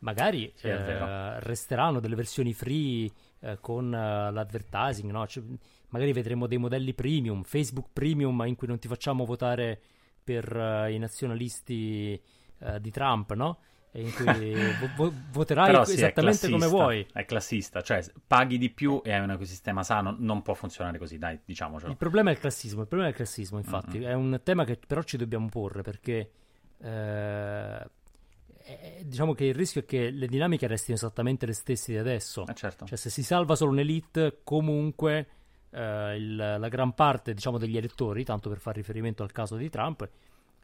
magari 0.00 0.52
Sì, 0.54 0.68
eh, 0.68 1.40
resteranno 1.40 2.00
delle 2.00 2.14
versioni 2.14 2.52
free 2.52 3.10
eh, 3.40 3.58
con 3.60 3.92
eh, 3.92 4.30
l'advertising, 4.30 5.10
no? 5.10 5.26
Cioè, 5.26 5.42
magari 5.88 6.12
vedremo 6.12 6.46
dei 6.46 6.58
modelli 6.58 6.94
premium, 6.94 7.42
Facebook 7.42 7.88
premium 7.92 8.42
in 8.46 8.54
cui 8.56 8.66
non 8.66 8.78
ti 8.78 8.88
facciamo 8.88 9.24
votare 9.24 9.80
per 10.22 10.56
eh, 10.56 10.92
i 10.92 10.98
nazionalisti 10.98 12.20
eh, 12.58 12.80
di 12.80 12.90
Trump, 12.90 13.32
no? 13.34 13.58
In 13.96 14.12
cui 14.12 14.54
vo- 14.78 14.90
vo- 14.96 15.12
voterai 15.30 15.86
sì, 15.86 15.94
esattamente 15.94 16.50
come 16.50 16.66
vuoi. 16.66 17.06
È 17.12 17.24
classista, 17.24 17.80
cioè 17.82 18.04
paghi 18.26 18.58
di 18.58 18.70
più 18.70 19.00
e 19.04 19.12
hai 19.12 19.20
un 19.20 19.30
ecosistema 19.30 19.82
sano, 19.82 20.14
non 20.18 20.42
può 20.42 20.54
funzionare 20.54 20.98
così, 20.98 21.18
dai, 21.18 21.38
diciamocelo. 21.44 21.90
Il 21.90 21.96
problema 21.96 22.30
è 22.30 22.32
il 22.34 22.38
classismo, 22.38 22.82
il 22.82 22.86
problema 22.88 23.10
è 23.10 23.12
il 23.12 23.16
classismo, 23.16 23.58
infatti, 23.58 23.98
Mm-mm. 23.98 24.08
è 24.08 24.12
un 24.12 24.40
tema 24.42 24.64
che 24.64 24.78
però 24.86 25.02
ci 25.02 25.16
dobbiamo 25.16 25.48
porre 25.48 25.82
perché 25.82 26.30
eh, 26.78 27.88
diciamo 29.02 29.32
che 29.32 29.44
il 29.46 29.54
rischio 29.54 29.82
è 29.82 29.84
che 29.84 30.10
le 30.10 30.26
dinamiche 30.26 30.66
restino 30.66 30.96
esattamente 30.96 31.46
le 31.46 31.52
stesse 31.52 31.92
di 31.92 31.98
adesso. 31.98 32.46
Eh 32.46 32.54
certo. 32.54 32.84
Cioè, 32.84 32.98
se 32.98 33.10
si 33.10 33.22
salva 33.22 33.54
solo 33.54 33.70
un'elite, 33.70 34.40
comunque 34.44 35.28
eh, 35.70 36.16
il, 36.16 36.36
la 36.36 36.68
gran 36.68 36.94
parte 36.94 37.32
diciamo, 37.32 37.58
degli 37.58 37.76
elettori, 37.76 38.24
tanto 38.24 38.48
per 38.48 38.58
fare 38.58 38.78
riferimento 38.78 39.22
al 39.22 39.32
caso 39.32 39.56
di 39.56 39.70
Trump, 39.70 40.08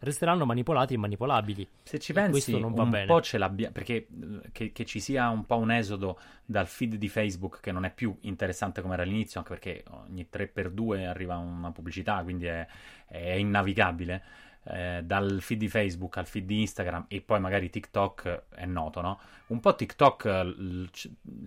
resteranno 0.02 0.44
manipolati 0.44 0.94
e 0.94 0.96
manipolabili. 0.96 1.66
Se 1.82 1.98
ci 1.98 2.12
pensi, 2.12 2.58
non 2.58 2.74
va 2.74 2.82
un 2.82 2.90
bene. 2.90 3.06
po' 3.06 3.20
ce 3.20 3.38
l'abbiamo, 3.38 3.72
perché 3.72 4.06
che, 4.52 4.72
che, 4.72 4.84
ci 4.84 5.00
sia 5.00 5.28
un 5.28 5.46
po' 5.46 5.56
un 5.56 5.70
esodo 5.70 6.18
dal 6.44 6.66
feed 6.66 6.96
di 6.96 7.08
Facebook 7.08 7.60
che 7.60 7.72
non 7.72 7.84
è 7.84 7.92
più 7.92 8.16
interessante 8.22 8.82
come 8.82 8.94
era 8.94 9.02
all'inizio, 9.02 9.40
anche 9.40 9.52
perché 9.54 9.84
ogni 9.90 10.26
3x2 10.30 11.06
arriva 11.06 11.36
una 11.36 11.70
pubblicità, 11.70 12.22
quindi 12.22 12.46
è, 12.46 12.66
è 13.06 13.32
innavigabile. 13.32 14.22
Eh, 14.64 15.00
dal 15.02 15.40
feed 15.40 15.58
di 15.58 15.68
Facebook 15.68 16.18
al 16.18 16.26
feed 16.26 16.46
di 16.46 16.60
Instagram 16.60 17.06
e 17.08 17.20
poi 17.20 17.40
magari 17.40 17.68
TikTok 17.68 18.44
è 18.50 18.64
noto, 18.64 19.00
no? 19.00 19.18
Un 19.48 19.58
po' 19.58 19.74
TikTok 19.74 20.24
l- 20.24 20.88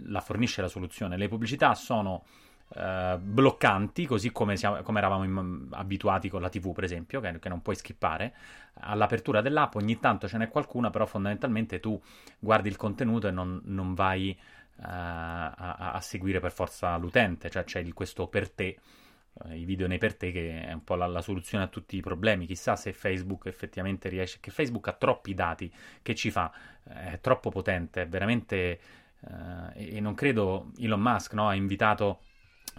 la 0.08 0.20
fornisce 0.20 0.62
la 0.62 0.68
soluzione. 0.68 1.16
Le 1.16 1.30
pubblicità 1.30 1.74
sono 1.76 2.26
Uh, 2.68 3.18
bloccanti, 3.20 4.08
così 4.08 4.32
come, 4.32 4.58
siamo, 4.58 4.82
come 4.82 4.98
eravamo 4.98 5.24
in, 5.24 5.68
abituati 5.70 6.30
con 6.30 6.42
la 6.42 6.50
TV, 6.50 6.74
per 6.74 6.84
esempio, 6.84 7.22
che, 7.22 7.38
che, 7.40 7.48
non 7.48 7.62
puoi 7.62 7.76
skippare. 7.76 8.34
All'apertura 8.82 9.42
dell'app 9.42 9.76
ogni 9.76 10.00
tanto 10.00 10.28
ce 10.28 10.38
n'è 10.38 10.50
qualcuna, 10.50 10.90
però 10.90 11.06
fondamentalmente 11.06 11.80
tu 11.80 12.02
guardi 12.40 12.68
il 12.68 12.76
contenuto 12.76 13.28
e 13.28 13.32
non, 13.32 13.62
non 13.66 13.94
vai 13.94 14.36
uh, 14.78 14.82
a, 14.82 15.92
a, 15.94 16.02
seguire 16.02 16.40
per 16.40 16.52
forza 16.52 16.98
l'utente, 16.98 17.50
cioè 17.52 17.64
c'è 17.64 17.88
questo 17.94 18.28
per 18.28 18.50
te. 18.50 18.78
Uh, 19.34 19.54
I 19.54 19.64
video 19.64 19.88
nei 19.88 20.00
per 20.00 20.16
te, 20.16 20.32
che 20.32 20.66
è 20.66 20.74
un 20.74 20.84
po' 20.84 20.96
la, 20.96 21.06
la, 21.06 21.22
soluzione 21.22 21.66
a 21.66 21.68
tutti 21.68 21.96
i 21.98 22.02
problemi. 22.02 22.48
Chissà 22.48 22.76
se 22.76 22.94
Facebook 22.94 23.46
effettivamente 23.46 24.10
riesce. 24.10 24.40
Che 24.42 24.50
Facebook 24.50 24.88
ha 24.88 24.94
troppi 24.94 25.36
dati 25.36 25.72
che 26.02 26.16
ci 26.16 26.32
fa, 26.32 26.52
è 26.84 27.20
troppo 27.22 27.52
potente, 27.52 28.02
è 28.02 28.08
veramente. 28.08 28.80
e 29.76 30.00
non 30.02 30.14
credo 30.14 30.72
Elon 30.78 31.00
Musk 31.00 31.34
no, 31.34 31.48
ha 31.48 31.56
invitato 31.56 32.20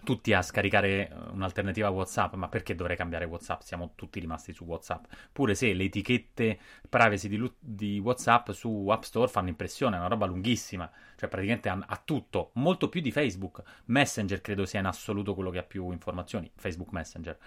tutti 0.05 0.33
a 0.33 0.43
scaricare 0.43 1.09
eh, 1.09 1.15
un'alternativa 1.33 1.89
a 1.89 1.91
WhatsApp, 1.91 2.35
ma 2.35 2.49
perché 2.49 2.75
dovrei 2.75 2.97
cambiare 2.97 3.25
WhatsApp? 3.25 3.61
Siamo 3.63 3.93
tutti 3.95 4.21
rimasti 4.21 4.53
su 4.53 4.65
WhatsApp. 4.65 5.05
Pure 5.33 5.55
se 5.55 5.73
le 5.73 5.85
etichette 5.85 6.59
privacy 6.89 7.29
di, 7.29 7.53
di 7.59 7.99
WhatsApp 7.99 8.51
su 8.51 8.89
App 8.89 9.03
Store 9.03 9.29
fanno 9.29 9.49
impressione, 9.49 9.97
è 9.97 9.99
una 9.99 10.09
roba 10.09 10.27
lunghissima, 10.27 10.91
cioè 11.17 11.29
praticamente 11.29 11.69
ha, 11.69 12.03
tutto, 12.05 12.51
molto 12.55 12.89
più 12.89 13.01
di 13.01 13.11
Facebook. 13.11 13.63
Messenger 13.87 14.41
credo 14.41 14.65
sia 14.67 14.81
in 14.81 14.87
assoluto 14.87 15.35
quello 15.35 15.51
che 15.51 15.59
ha 15.59 15.65
più 15.65 15.91
informazioni, 15.91 16.51
Facebook 16.55 16.93
Messenger. 16.93 17.39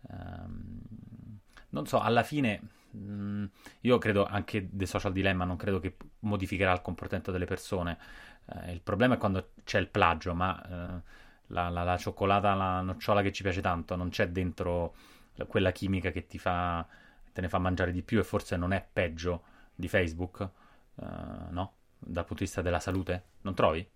Um, 0.00 0.80
non 1.70 1.86
so, 1.86 2.00
alla 2.00 2.22
fine 2.22 2.60
mm, 2.96 3.44
io 3.80 3.98
credo 3.98 4.24
anche 4.24 4.68
The 4.70 4.86
Social 4.86 5.12
Dilemma, 5.12 5.44
non 5.44 5.56
credo 5.56 5.80
che 5.80 5.96
modificherà 6.20 6.72
il 6.72 6.80
comportamento 6.80 7.30
delle 7.30 7.44
persone. 7.44 7.98
Uh, 8.46 8.70
il 8.70 8.80
problema 8.80 9.14
è 9.14 9.18
quando 9.18 9.50
c'è 9.64 9.78
il 9.78 9.88
plagio, 9.88 10.34
ma... 10.34 10.66
Uh, 10.68 11.26
la, 11.48 11.68
la, 11.68 11.82
la, 11.82 11.96
cioccolata, 11.96 12.54
la 12.54 12.80
nocciola 12.80 13.22
che 13.22 13.32
ci 13.32 13.42
piace 13.42 13.60
tanto, 13.60 13.96
non 13.96 14.08
c'è 14.08 14.28
dentro 14.28 14.94
quella 15.46 15.70
chimica 15.70 16.10
che 16.10 16.26
ti 16.26 16.38
fa, 16.38 16.86
te 17.32 17.40
ne 17.40 17.48
fa 17.48 17.58
mangiare 17.58 17.92
di 17.92 18.02
più 18.02 18.18
e 18.18 18.24
forse 18.24 18.56
non 18.56 18.72
è 18.72 18.86
peggio 18.90 19.42
di 19.74 19.88
Facebook, 19.88 20.50
uh, 20.94 21.04
no? 21.50 21.74
Dal 22.00 22.24
punto 22.24 22.42
di 22.42 22.44
vista 22.44 22.62
della 22.62 22.80
salute, 22.80 23.24
non 23.42 23.54
trovi? 23.54 23.88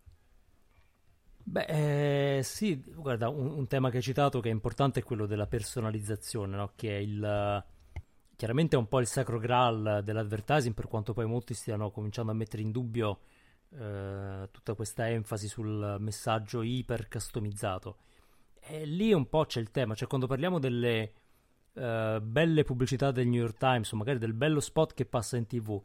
Beh, 1.45 2.38
eh, 2.38 2.43
sì, 2.43 2.81
guarda, 2.95 3.29
un, 3.29 3.47
un, 3.47 3.67
tema 3.67 3.91
che 3.91 3.97
hai 3.97 4.03
citato 4.03 4.41
che 4.41 4.49
è 4.49 4.53
importante 4.53 5.01
è 5.01 5.03
quello 5.03 5.27
della 5.27 5.47
personalizzazione, 5.47 6.57
no? 6.57 6.73
che 6.77 6.97
è 6.97 7.01
il, 7.01 7.65
chiaramente 8.37 8.77
è 8.77 8.79
un 8.79 8.88
po' 8.88 9.01
il 9.01 9.07
sacro 9.07 9.38
graal 9.38 10.03
dell'advertising, 10.05 10.75
per 10.75 10.87
quanto 10.87 11.12
poi 11.12 11.27
molti 11.27 11.55
stiano 11.55 11.91
cominciando 11.91 12.31
a 12.31 12.35
mettere 12.35 12.62
in 12.62 12.71
dubbio 12.71 13.21
eh, 13.78 14.48
tutta 14.50 14.74
questa 14.74 15.08
enfasi 15.08 15.48
sul 15.48 15.96
messaggio 15.98 16.62
iper 16.62 17.08
customizzato. 17.08 17.96
E 18.61 18.85
lì 18.85 19.12
un 19.12 19.28
po' 19.28 19.44
c'è 19.44 19.61
il 19.61 19.70
tema, 19.70 19.94
cioè 19.94 20.08
quando 20.08 20.26
parliamo 20.26 20.58
delle 20.58 21.12
uh, 21.72 22.20
belle 22.20 22.62
pubblicità 22.64 23.11
del 23.11 23.26
New 23.26 23.40
York 23.40 23.56
Times 23.58 23.90
o 23.90 23.96
magari 23.96 24.18
del 24.18 24.35
bello 24.35 24.61
spot 24.61 24.94
che 24.94 25.04
passa 25.04 25.37
in 25.37 25.46
tv, 25.46 25.70
uh, 25.70 25.82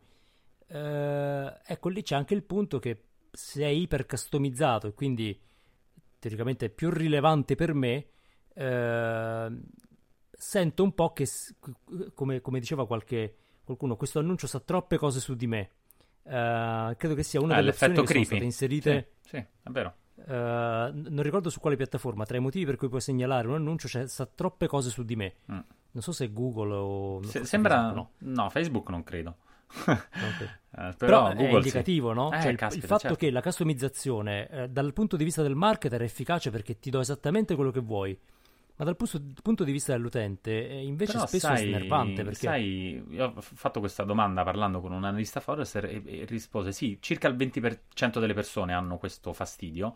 ecco 0.68 1.90
lì 1.90 2.04
c'è 2.04 2.16
anche 2.16 2.36
il 2.36 2.44
punto 2.44 2.78
che 2.78 3.06
se 3.32 3.64
è 3.64 3.68
iper 3.68 4.06
customizzato 4.06 4.88
e 4.88 4.94
quindi 4.94 5.40
teoricamente 6.20 6.68
è 6.68 6.70
più 6.70 6.92
rilevante 6.92 7.56
per 7.56 7.74
me, 7.74 8.08
uh, 8.54 9.60
sento 10.32 10.84
un 10.84 10.94
po' 10.94 11.14
che, 11.14 11.28
come, 12.14 12.42
come 12.42 12.60
diceva 12.60 12.86
qualche, 12.86 13.36
qualcuno, 13.64 13.96
questo 13.96 14.20
annuncio 14.20 14.46
sa 14.46 14.60
troppe 14.60 14.98
cose 14.98 15.20
su 15.20 15.36
di 15.36 15.48
me. 15.48 15.72
Uh, 16.28 16.94
credo 16.98 17.16
che 17.16 17.24
sia 17.24 17.40
una 17.40 17.54
ah, 17.54 17.58
delle 17.58 17.70
opzioni 17.70 17.94
che 17.94 18.04
creepy. 18.04 18.14
sono 18.14 18.26
state 18.26 18.44
inserite. 18.44 19.12
Sì, 19.22 19.30
sì 19.30 19.38
è 19.38 19.70
vero. 19.70 19.96
Uh, 20.16 20.92
non 21.10 21.22
ricordo 21.22 21.50
su 21.50 21.60
quale 21.60 21.78
piattaforma. 21.78 22.26
Tra 22.26 22.36
i 22.36 22.42
motivi 22.42 22.66
per 22.66 22.76
cui 22.76 22.90
puoi 22.90 23.00
segnalare 23.00 23.48
un 23.48 23.54
annuncio 23.54 23.88
c'è 23.88 24.08
sa 24.08 24.26
troppe 24.26 24.68
cose 24.68 24.90
su 24.90 25.04
di 25.04 25.16
me. 25.16 25.36
Mm. 25.52 25.60
Non 25.92 26.04
so 26.04 26.12
se 26.12 26.32
Google 26.34 26.74
o. 26.74 27.24
Se, 27.24 27.46
sembra. 27.46 27.76
Facebook, 27.76 28.10
no. 28.18 28.44
no. 28.44 28.50
Facebook 28.50 28.90
non 28.90 29.04
credo. 29.04 29.38
okay. 29.86 30.48
uh, 30.72 30.96
però, 30.96 30.96
però 30.98 31.30
è 31.30 31.50
indicativo, 31.50 32.10
sì. 32.10 32.16
no? 32.16 32.32
Eh, 32.32 32.42
cioè, 32.42 32.56
caspita, 32.56 32.86
il 32.86 32.90
fatto 32.90 33.02
certo. 33.02 33.18
che 33.18 33.32
la 33.32 33.42
customizzazione 33.42 34.50
eh, 34.50 34.70
dal 34.70 34.92
punto 34.94 35.16
di 35.16 35.24
vista 35.24 35.42
del 35.42 35.56
marketer 35.56 36.02
è 36.02 36.04
efficace 36.04 36.50
perché 36.50 36.80
ti 36.80 36.90
do 36.90 37.00
esattamente 37.00 37.56
quello 37.56 37.72
che 37.72 37.80
vuoi 37.80 38.20
ma 38.78 38.86
dal 38.86 38.96
punto 38.96 39.64
di 39.64 39.72
vista 39.72 39.92
dell'utente 39.94 40.70
eh, 40.70 40.84
invece 40.84 41.14
Però 41.14 41.26
spesso 41.26 41.48
sai, 41.48 41.64
è 41.64 41.68
snervante 41.68 42.24
perché... 42.24 42.40
sai, 42.40 43.04
io 43.10 43.34
ho 43.36 43.42
fatto 43.42 43.80
questa 43.80 44.04
domanda 44.04 44.44
parlando 44.44 44.82
con 44.82 44.92
un 44.92 45.04
analista 45.04 45.40
Forrester 45.40 45.86
e, 45.86 46.02
e 46.06 46.26
rispose 46.26 46.72
sì, 46.72 46.98
circa 47.02 47.28
il 47.28 47.36
20% 47.36 48.20
delle 48.20 48.36
persone 48.36 48.74
hanno 48.74 48.98
questo 48.98 49.34
fastidio, 49.34 49.96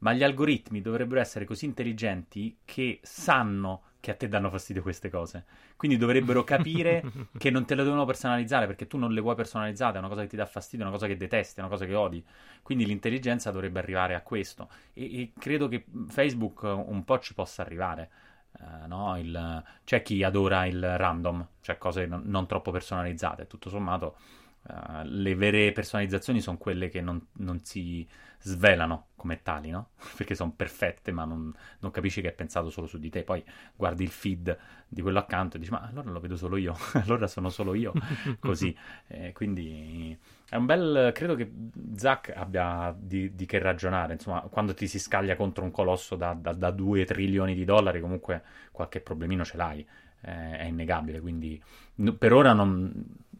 ma 0.00 0.12
gli 0.12 0.22
algoritmi 0.22 0.80
dovrebbero 0.80 1.20
essere 1.20 1.44
così 1.44 1.64
intelligenti 1.64 2.58
che 2.64 3.00
sanno 3.02 3.82
che 4.00 4.10
a 4.10 4.14
te 4.14 4.28
danno 4.28 4.48
fastidio 4.50 4.82
queste 4.82 5.10
cose. 5.10 5.44
Quindi 5.76 5.98
dovrebbero 5.98 6.42
capire 6.42 7.02
che 7.36 7.50
non 7.50 7.66
te 7.66 7.74
le 7.74 7.84
devono 7.84 8.06
personalizzare 8.06 8.66
perché 8.66 8.86
tu 8.86 8.96
non 8.96 9.12
le 9.12 9.20
vuoi 9.20 9.34
personalizzate, 9.34 9.96
è 9.96 9.98
una 9.98 10.08
cosa 10.08 10.22
che 10.22 10.28
ti 10.28 10.36
dà 10.36 10.46
fastidio, 10.46 10.84
è 10.84 10.88
una 10.88 10.96
cosa 10.96 11.06
che 11.06 11.16
detesti, 11.16 11.58
è 11.58 11.62
una 11.62 11.70
cosa 11.70 11.84
che 11.84 11.94
odi. 11.94 12.24
Quindi 12.62 12.86
l'intelligenza 12.86 13.50
dovrebbe 13.50 13.78
arrivare 13.78 14.14
a 14.14 14.22
questo 14.22 14.70
e, 14.94 15.20
e 15.20 15.32
credo 15.38 15.68
che 15.68 15.84
Facebook 16.08 16.62
un 16.62 17.04
po' 17.04 17.18
ci 17.18 17.34
possa 17.34 17.62
arrivare. 17.62 18.10
Uh, 18.52 18.88
no? 18.88 19.16
il, 19.16 19.62
c'è 19.84 20.02
chi 20.02 20.24
adora 20.24 20.66
il 20.66 20.96
random, 20.96 21.46
cioè 21.60 21.78
cose 21.78 22.06
non, 22.06 22.22
non 22.24 22.46
troppo 22.46 22.70
personalizzate. 22.70 23.46
Tutto 23.46 23.68
sommato, 23.68 24.16
uh, 24.62 25.02
le 25.04 25.34
vere 25.34 25.72
personalizzazioni 25.72 26.40
sono 26.40 26.56
quelle 26.56 26.88
che 26.88 27.00
non, 27.02 27.24
non 27.34 27.62
si 27.62 28.08
svelano 28.40 29.08
come 29.20 29.42
tali, 29.42 29.68
no? 29.68 29.90
Perché 30.16 30.34
sono 30.34 30.52
perfette, 30.56 31.12
ma 31.12 31.24
non, 31.24 31.54
non, 31.80 31.90
capisci 31.90 32.22
che 32.22 32.28
è 32.28 32.32
pensato 32.32 32.70
solo 32.70 32.86
su 32.86 32.98
di 32.98 33.10
te. 33.10 33.22
Poi 33.22 33.44
guardi 33.76 34.02
il 34.02 34.08
feed 34.08 34.56
di 34.88 35.02
quello 35.02 35.18
accanto 35.18 35.56
e 35.56 35.60
dici, 35.60 35.70
ma 35.70 35.80
allora 35.80 36.10
lo 36.10 36.20
vedo 36.20 36.36
solo 36.36 36.56
io, 36.56 36.74
allora 37.04 37.26
sono 37.26 37.50
solo 37.50 37.74
io, 37.74 37.92
così. 38.40 38.74
Eh, 39.08 39.32
quindi 39.32 40.18
è 40.48 40.56
un 40.56 40.64
bel... 40.64 41.10
credo 41.12 41.34
che 41.34 41.52
Zach 41.94 42.32
abbia 42.34 42.96
di, 42.98 43.34
di, 43.34 43.44
che 43.44 43.58
ragionare, 43.58 44.14
insomma, 44.14 44.40
quando 44.40 44.72
ti 44.72 44.88
si 44.88 44.98
scaglia 44.98 45.36
contro 45.36 45.62
un 45.62 45.70
colosso 45.70 46.16
da, 46.16 46.32
da, 46.32 46.54
da 46.54 46.70
2 46.70 47.04
trilioni 47.04 47.54
di 47.54 47.66
dollari, 47.66 48.00
comunque 48.00 48.42
qualche 48.72 49.00
problemino 49.00 49.44
ce 49.44 49.56
l'hai. 49.58 49.86
Eh, 50.22 50.58
è 50.58 50.64
innegabile, 50.64 51.20
quindi 51.20 51.62
no, 51.96 52.12
per 52.14 52.34
ora 52.34 52.52
non, 52.52 52.92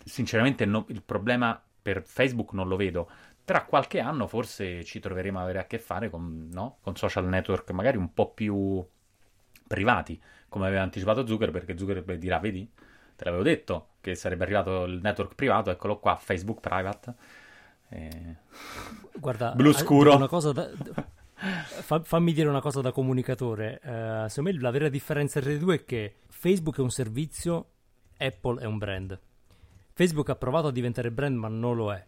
sinceramente 0.03 0.65
no, 0.65 0.87
il 0.89 1.03
problema 1.03 1.61
per 1.83 2.03
Facebook 2.03 2.53
non 2.53 2.69
lo 2.69 2.77
vedo 2.77 3.11
tra 3.51 3.65
qualche 3.65 3.99
anno 3.99 4.29
forse 4.29 4.85
ci 4.85 5.01
troveremo 5.01 5.39
ad 5.39 5.43
avere 5.43 5.59
a 5.59 5.65
che 5.65 5.81
fare 5.81 6.09
con, 6.09 6.49
no? 6.53 6.77
con 6.83 6.95
social 6.95 7.27
network 7.27 7.73
magari 7.73 7.97
un 7.97 8.15
po' 8.15 8.31
più 8.31 8.81
privati, 9.67 10.23
come 10.49 10.69
aveva 10.69 10.83
anticipato 10.83 11.27
Zuckerberg, 11.27 11.67
perché 11.67 11.77
Zuckerberg 11.77 12.21
dirà, 12.21 12.39
vedi, 12.39 12.71
te 13.17 13.25
l'avevo 13.25 13.43
detto 13.43 13.89
che 14.01 14.15
sarebbe 14.15 14.45
arrivato 14.45 14.85
il 14.85 15.01
network 15.03 15.35
privato, 15.35 15.71
eccolo 15.71 15.99
qua, 15.99 16.15
Facebook 16.15 16.61
private. 16.61 17.15
E... 17.89 18.37
Guarda, 19.17 19.51
blu 19.59 19.73
scuro. 19.73 20.15
Una 20.15 20.29
cosa 20.29 20.53
da... 20.53 20.71
Fa, 21.35 22.05
fammi 22.05 22.33
dire 22.33 22.49
una 22.49 22.61
cosa 22.61 22.81
da 22.81 22.93
comunicatore. 22.93 23.81
Uh, 23.83 24.29
secondo 24.29 24.53
me 24.53 24.61
la 24.61 24.71
vera 24.71 24.89
differenza 24.89 25.41
tra 25.41 25.51
i 25.51 25.59
due 25.59 25.75
è 25.75 25.85
che 25.85 26.19
Facebook 26.29 26.79
è 26.79 26.83
un 26.83 26.91
servizio, 26.91 27.71
Apple 28.17 28.61
è 28.61 28.65
un 28.65 28.79
brand. 28.79 29.19
Facebook 29.93 30.29
ha 30.29 30.37
provato 30.37 30.69
a 30.69 30.73
diventare 30.73 31.11
brand, 31.11 31.37
ma 31.37 31.49
non 31.49 31.75
lo 31.75 31.93
è. 31.93 32.07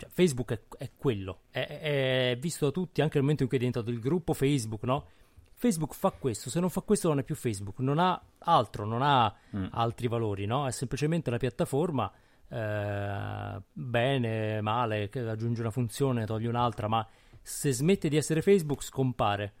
Cioè, 0.00 0.08
Facebook 0.08 0.52
è, 0.52 0.60
è 0.78 0.90
quello, 0.96 1.42
è, 1.50 2.30
è, 2.30 2.38
visto 2.40 2.64
da 2.64 2.70
tutti 2.70 3.02
anche 3.02 3.14
nel 3.14 3.22
momento 3.22 3.42
in 3.42 3.48
cui 3.48 3.58
è 3.58 3.60
diventato 3.60 3.90
il 3.90 4.00
gruppo 4.00 4.32
Facebook, 4.32 4.82
no? 4.84 5.06
Facebook 5.52 5.92
fa 5.92 6.10
questo, 6.10 6.48
se 6.48 6.58
non 6.58 6.70
fa 6.70 6.80
questo 6.80 7.08
non 7.08 7.18
è 7.18 7.22
più 7.22 7.34
Facebook, 7.34 7.80
non 7.80 7.98
ha 7.98 8.18
altro, 8.38 8.86
non 8.86 9.02
ha 9.02 9.30
mm. 9.54 9.66
altri 9.72 10.08
valori, 10.08 10.46
no? 10.46 10.66
È 10.66 10.70
semplicemente 10.70 11.28
una 11.28 11.36
piattaforma, 11.38 12.10
eh, 12.48 13.60
bene, 13.70 14.60
male, 14.62 15.10
che 15.10 15.20
aggiunge 15.20 15.60
una 15.60 15.70
funzione, 15.70 16.24
toglie 16.24 16.48
un'altra, 16.48 16.88
ma 16.88 17.06
se 17.42 17.72
smette 17.72 18.08
di 18.08 18.16
essere 18.16 18.40
Facebook 18.40 18.82
scompare. 18.82 19.52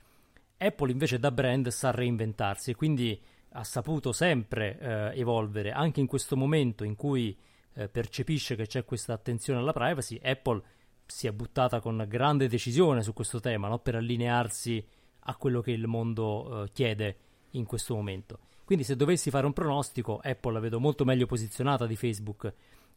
Apple 0.56 0.90
invece 0.90 1.18
da 1.18 1.30
brand 1.30 1.68
sa 1.68 1.90
reinventarsi 1.90 2.70
e 2.70 2.74
quindi 2.74 3.20
ha 3.52 3.64
saputo 3.64 4.12
sempre 4.12 4.78
eh, 4.78 5.20
evolvere, 5.20 5.70
anche 5.70 6.00
in 6.00 6.06
questo 6.06 6.34
momento 6.34 6.82
in 6.84 6.96
cui 6.96 7.36
eh, 7.74 7.88
percepisce 7.88 8.56
che 8.56 8.66
c'è 8.66 8.84
questa 8.84 9.12
attenzione 9.12 9.58
alla 9.58 9.72
privacy, 9.72 10.18
Apple 10.22 10.62
si 11.06 11.26
è 11.26 11.32
buttata 11.32 11.80
con 11.80 12.04
grande 12.08 12.48
decisione 12.48 13.02
su 13.02 13.12
questo 13.12 13.40
tema 13.40 13.68
no? 13.68 13.78
per 13.78 13.96
allinearsi 13.96 14.84
a 15.24 15.36
quello 15.36 15.60
che 15.60 15.72
il 15.72 15.86
mondo 15.86 16.64
eh, 16.64 16.70
chiede 16.72 17.16
in 17.50 17.64
questo 17.64 17.94
momento. 17.94 18.38
Quindi 18.64 18.84
se 18.84 18.94
dovessi 18.94 19.30
fare 19.30 19.46
un 19.46 19.52
pronostico, 19.52 20.20
Apple 20.22 20.52
la 20.52 20.60
vedo 20.60 20.78
molto 20.78 21.04
meglio 21.04 21.26
posizionata 21.26 21.86
di 21.86 21.96
Facebook. 21.96 22.52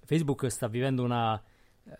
Facebook 0.05 0.47
sta 0.47 0.67
vivendo 0.67 1.03
una, 1.03 1.41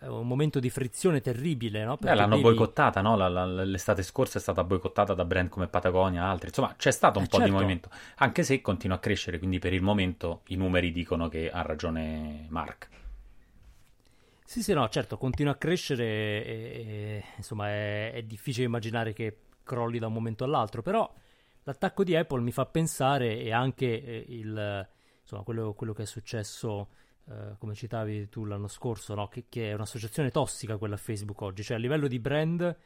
un 0.02 0.28
momento 0.28 0.60
di 0.60 0.69
frizione 0.69 1.22
terribile. 1.22 1.84
No? 1.84 1.98
Beh, 2.00 2.13
l'hanno 2.13 2.36
devi... 2.36 2.41
boicottata, 2.41 3.02
no? 3.02 3.15
la, 3.15 3.28
la, 3.28 3.46
l'estate 3.46 4.04
scorsa 4.04 4.38
è 4.38 4.41
stata 4.41 4.63
boicottata 4.63 5.13
da 5.13 5.26
brand 5.26 5.50
come 5.50 5.67
Patagonia 5.67 6.22
e 6.22 6.26
altri. 6.26 6.48
Insomma, 6.48 6.74
c'è 6.78 6.91
stato 6.91 7.19
un 7.19 7.26
eh, 7.26 7.28
po' 7.28 7.38
certo. 7.38 7.52
di 7.52 7.56
movimento, 7.56 7.89
anche 8.17 8.43
se 8.43 8.62
continua 8.62 8.98
a 8.98 9.00
crescere. 9.00 9.38
Quindi 9.38 9.60
per 9.60 9.74
il 9.74 9.82
momento 9.82 10.41
i 10.48 10.56
numeri 10.56 10.91
dicono 10.91 11.28
che 11.28 11.50
ha 11.52 11.62
ragione 11.62 12.46
Mark. 12.50 12.89
Sì, 14.46 14.62
sì, 14.62 14.74
no, 14.74 14.88
certo, 14.89 15.17
continua 15.17 15.54
a 15.54 15.56
crescere 15.56 16.06
e, 16.06 16.43
e 16.46 17.24
insomma 17.38 17.69
è, 17.69 18.12
è 18.13 18.22
difficile 18.22 18.65
immaginare 18.65 19.12
che 19.12 19.38
crolli 19.63 19.98
da 19.98 20.08
un 20.08 20.13
momento 20.13 20.43
all'altro, 20.43 20.82
però 20.82 21.12
l'attacco 21.63 22.04
di 22.04 22.15
Apple 22.15 22.41
mi 22.41 22.52
fa 22.52 22.65
pensare 22.65 23.39
e 23.39 23.52
anche 23.52 24.04
eh, 24.04 24.26
il, 24.28 24.88
insomma, 25.22 25.43
quello, 25.43 25.74
quello, 25.74 25.93
che 25.93 26.04
è 26.04 26.06
successo, 26.06 26.89
eh, 27.29 27.55
come 27.57 27.73
citavi 27.73 28.27
tu 28.27 28.43
l'anno 28.43 28.67
scorso, 28.67 29.15
no? 29.15 29.27
che, 29.27 29.45
che, 29.47 29.71
è 29.71 29.73
un'associazione 29.73 30.29
tossica 30.29 30.77
quella 30.77 30.97
Facebook 30.97 31.41
oggi, 31.41 31.63
cioè 31.63 31.77
a 31.77 31.79
livello 31.79 32.07
di 32.07 32.19
brand 32.19 32.77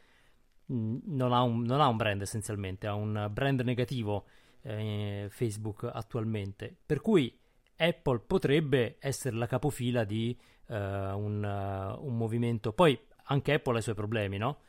mh, 0.65 0.76
mm, 0.76 0.97
non, 1.06 1.34
ha 1.34 1.41
un, 1.41 1.63
non, 1.63 1.82
ha 1.82 1.88
un, 1.88 1.97
brand 1.97 2.21
essenzialmente, 2.21 2.86
ha 2.86 2.93
un 2.93 3.30
brand 3.32 3.62
negativo 3.62 4.26
eh, 4.62 5.28
Facebook 5.30 5.89
attualmente, 5.91 6.76
per 6.86 7.02
cui 7.02 7.36
Apple 7.78 8.19
potrebbe 8.19 8.97
essere 9.00 9.36
la 9.36 9.47
capofila 9.47 10.04
di 10.04 10.38
uh, 10.67 10.73
un, 10.73 11.43
uh, 11.43 12.06
un 12.06 12.17
movimento, 12.17 12.73
poi 12.73 13.00
anche 13.26 13.54
Apple 13.54 13.76
ha 13.76 13.80
i 13.80 13.84
suoi 13.84 13.95
problemi, 13.95 14.38
no? 14.38 14.60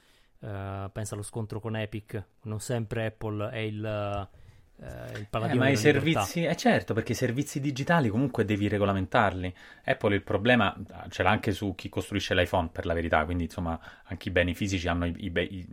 Uh, 0.41 0.91
pensa 0.93 1.15
allo 1.15 1.23
scontro 1.23 1.59
con 1.59 1.77
Epic, 1.77 2.23
non 2.43 2.61
sempre 2.61 3.07
Apple 3.07 3.51
è 3.51 3.59
il, 3.59 4.29
uh, 4.79 5.19
il 5.19 5.27
paladino. 5.29 5.63
Eh, 5.63 5.65
ma 5.65 5.71
i 5.71 5.77
servizi, 5.77 6.45
eh 6.45 6.57
certo, 6.57 6.95
perché 6.95 7.13
i 7.13 7.15
servizi 7.15 7.61
digitali 7.61 8.09
comunque 8.09 8.45
devi 8.45 8.69
regolamentarli. 8.69 9.55
Apple 9.85 10.15
il 10.15 10.23
problema 10.23 10.77
ce 11.09 11.23
l'ha 11.23 11.31
anche 11.31 11.53
su 11.53 11.75
chi 11.75 11.89
costruisce 11.89 12.35
l'iPhone, 12.35 12.69
per 12.73 12.87
la 12.87 12.95
verità, 12.95 13.25
quindi 13.25 13.45
insomma 13.45 13.79
anche 14.05 14.29
i 14.29 14.33
beni 14.33 14.55
fisici 14.55 14.89
hanno 14.89 15.07
i, 15.07 15.15
i, 15.17 15.33
i 15.35 15.67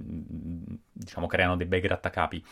diciamo 0.91 1.27
creano 1.27 1.55
dei 1.55 1.67
bei 1.67 1.81
grattacapi. 1.81 2.43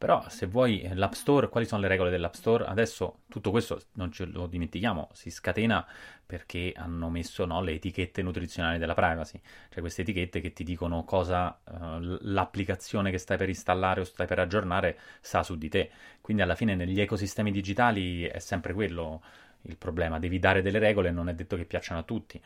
Però 0.00 0.26
se 0.30 0.46
vuoi 0.46 0.88
l'App 0.94 1.12
Store, 1.12 1.50
quali 1.50 1.66
sono 1.66 1.82
le 1.82 1.88
regole 1.88 2.08
dell'App 2.08 2.32
Store? 2.32 2.64
Adesso 2.64 3.24
tutto 3.28 3.50
questo 3.50 3.82
non 3.96 4.10
ce 4.10 4.24
lo 4.24 4.46
dimentichiamo, 4.46 5.10
si 5.12 5.30
scatena 5.30 5.86
perché 6.24 6.72
hanno 6.74 7.10
messo 7.10 7.44
no, 7.44 7.60
le 7.60 7.72
etichette 7.72 8.22
nutrizionali 8.22 8.78
della 8.78 8.94
privacy, 8.94 9.38
cioè 9.68 9.80
queste 9.80 10.00
etichette 10.00 10.40
che 10.40 10.54
ti 10.54 10.64
dicono 10.64 11.04
cosa 11.04 11.60
uh, 11.62 11.98
l'applicazione 12.22 13.10
che 13.10 13.18
stai 13.18 13.36
per 13.36 13.50
installare 13.50 14.00
o 14.00 14.04
stai 14.04 14.26
per 14.26 14.38
aggiornare 14.38 14.98
sa 15.20 15.42
su 15.42 15.58
di 15.58 15.68
te. 15.68 15.90
Quindi 16.22 16.42
alla 16.42 16.54
fine 16.54 16.74
negli 16.74 16.98
ecosistemi 16.98 17.50
digitali 17.50 18.22
è 18.22 18.38
sempre 18.38 18.72
quello 18.72 19.22
il 19.64 19.76
problema, 19.76 20.18
devi 20.18 20.38
dare 20.38 20.62
delle 20.62 20.78
regole 20.78 21.08
e 21.08 21.12
non 21.12 21.28
è 21.28 21.34
detto 21.34 21.56
che 21.56 21.66
piacciono 21.66 22.00
a 22.00 22.04
tutti. 22.04 22.40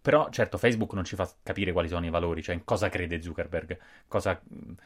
Però 0.00 0.30
certo 0.30 0.56
Facebook 0.56 0.94
non 0.94 1.04
ci 1.04 1.14
fa 1.14 1.30
capire 1.42 1.72
quali 1.72 1.88
sono 1.88 2.06
i 2.06 2.10
valori, 2.10 2.42
cioè 2.42 2.54
in 2.54 2.64
cosa 2.64 2.88
crede 2.88 3.20
Zuckerberg, 3.20 3.78
cosa, 4.08 4.40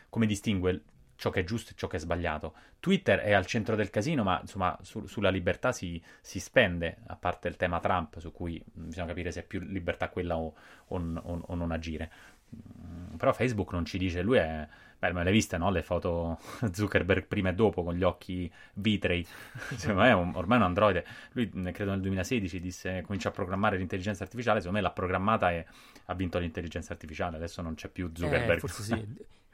come 0.08 0.26
distingue 0.26 0.82
ciò 1.18 1.30
che 1.30 1.40
è 1.40 1.44
giusto 1.44 1.72
e 1.72 1.74
ciò 1.76 1.88
che 1.88 1.96
è 1.96 2.00
sbagliato. 2.00 2.54
Twitter 2.78 3.18
è 3.18 3.32
al 3.32 3.44
centro 3.44 3.74
del 3.74 3.90
casino, 3.90 4.22
ma 4.22 4.38
insomma 4.40 4.78
su, 4.82 5.04
sulla 5.06 5.30
libertà 5.30 5.72
si, 5.72 6.00
si, 6.20 6.38
spende, 6.38 6.98
a 7.06 7.16
parte 7.16 7.48
il 7.48 7.56
tema 7.56 7.80
Trump, 7.80 8.18
su 8.18 8.32
cui 8.32 8.62
bisogna 8.72 9.08
capire 9.08 9.32
se 9.32 9.40
è 9.40 9.42
più 9.42 9.58
libertà 9.60 10.10
quella 10.10 10.38
o, 10.38 10.54
o, 10.86 10.96
o, 10.96 11.42
o 11.44 11.54
non 11.56 11.72
agire. 11.72 12.10
Mm, 12.54 13.16
però 13.16 13.32
Facebook 13.32 13.72
non 13.72 13.84
ci 13.84 13.98
dice, 13.98 14.22
lui 14.22 14.38
è... 14.38 14.66
Beh, 14.98 15.12
me 15.12 15.22
le 15.22 15.30
viste, 15.30 15.58
no? 15.58 15.70
Le 15.70 15.82
foto 15.82 16.38
Zuckerberg 16.72 17.26
prima 17.26 17.50
e 17.50 17.54
dopo 17.54 17.84
con 17.84 17.94
gli 17.94 18.02
occhi 18.02 18.50
vitrei. 18.74 19.24
Secondo 19.76 20.02
me 20.02 20.08
è 20.08 20.14
un, 20.14 20.32
ormai 20.34 20.58
è 20.58 20.60
un 20.60 20.66
androide. 20.66 21.06
Lui, 21.32 21.48
credo 21.72 21.92
nel 21.92 22.00
2016, 22.00 22.60
disse 22.60 23.02
comincia 23.02 23.28
a 23.28 23.32
programmare 23.32 23.76
l'intelligenza 23.76 24.24
artificiale. 24.24 24.58
Secondo 24.58 24.78
me 24.80 24.84
l'ha 24.84 24.92
programmata 24.92 25.52
e 25.52 25.66
ha 26.06 26.14
vinto 26.14 26.38
l'intelligenza 26.38 26.92
artificiale. 26.92 27.36
Adesso 27.36 27.62
non 27.62 27.74
c'è 27.74 27.88
più 27.88 28.10
Zuckerberg. 28.12 28.56
Eh, 28.56 28.60
forse 28.60 28.82
sì. 28.82 29.06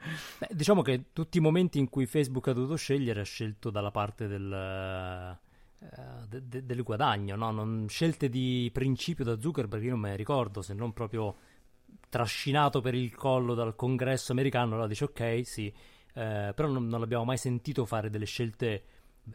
Beh, 0.37 0.49
diciamo 0.51 0.81
che 0.81 1.05
tutti 1.13 1.37
i 1.37 1.41
momenti 1.41 1.79
in 1.79 1.89
cui 1.89 2.05
Facebook 2.05 2.47
ha 2.47 2.53
dovuto 2.53 2.75
scegliere 2.75 3.21
ha 3.21 3.23
scelto 3.23 3.69
dalla 3.69 3.91
parte 3.91 4.27
del, 4.27 5.37
uh, 5.79 6.25
de- 6.27 6.47
de- 6.47 6.65
del 6.65 6.83
guadagno, 6.83 7.35
no? 7.35 7.51
non, 7.51 7.85
scelte 7.87 8.29
di 8.29 8.69
principio 8.71 9.23
da 9.23 9.39
Zuckerberg, 9.39 9.83
io 9.83 9.91
non 9.91 9.99
me 9.99 10.09
ne 10.09 10.15
ricordo, 10.15 10.61
se 10.61 10.73
non 10.73 10.93
proprio 10.93 11.35
trascinato 12.09 12.81
per 12.81 12.93
il 12.93 13.13
collo 13.15 13.53
dal 13.53 13.75
congresso 13.75 14.31
americano, 14.31 14.73
allora 14.73 14.87
dice 14.87 15.05
ok, 15.05 15.41
sì, 15.43 15.67
eh, 15.67 16.51
però 16.55 16.67
non, 16.67 16.87
non, 16.87 16.99
l'abbiamo 16.99 17.25
mai 17.25 17.37
sentito 17.37 17.85
fare 17.85 18.09
delle 18.09 18.25
scelte 18.25 18.83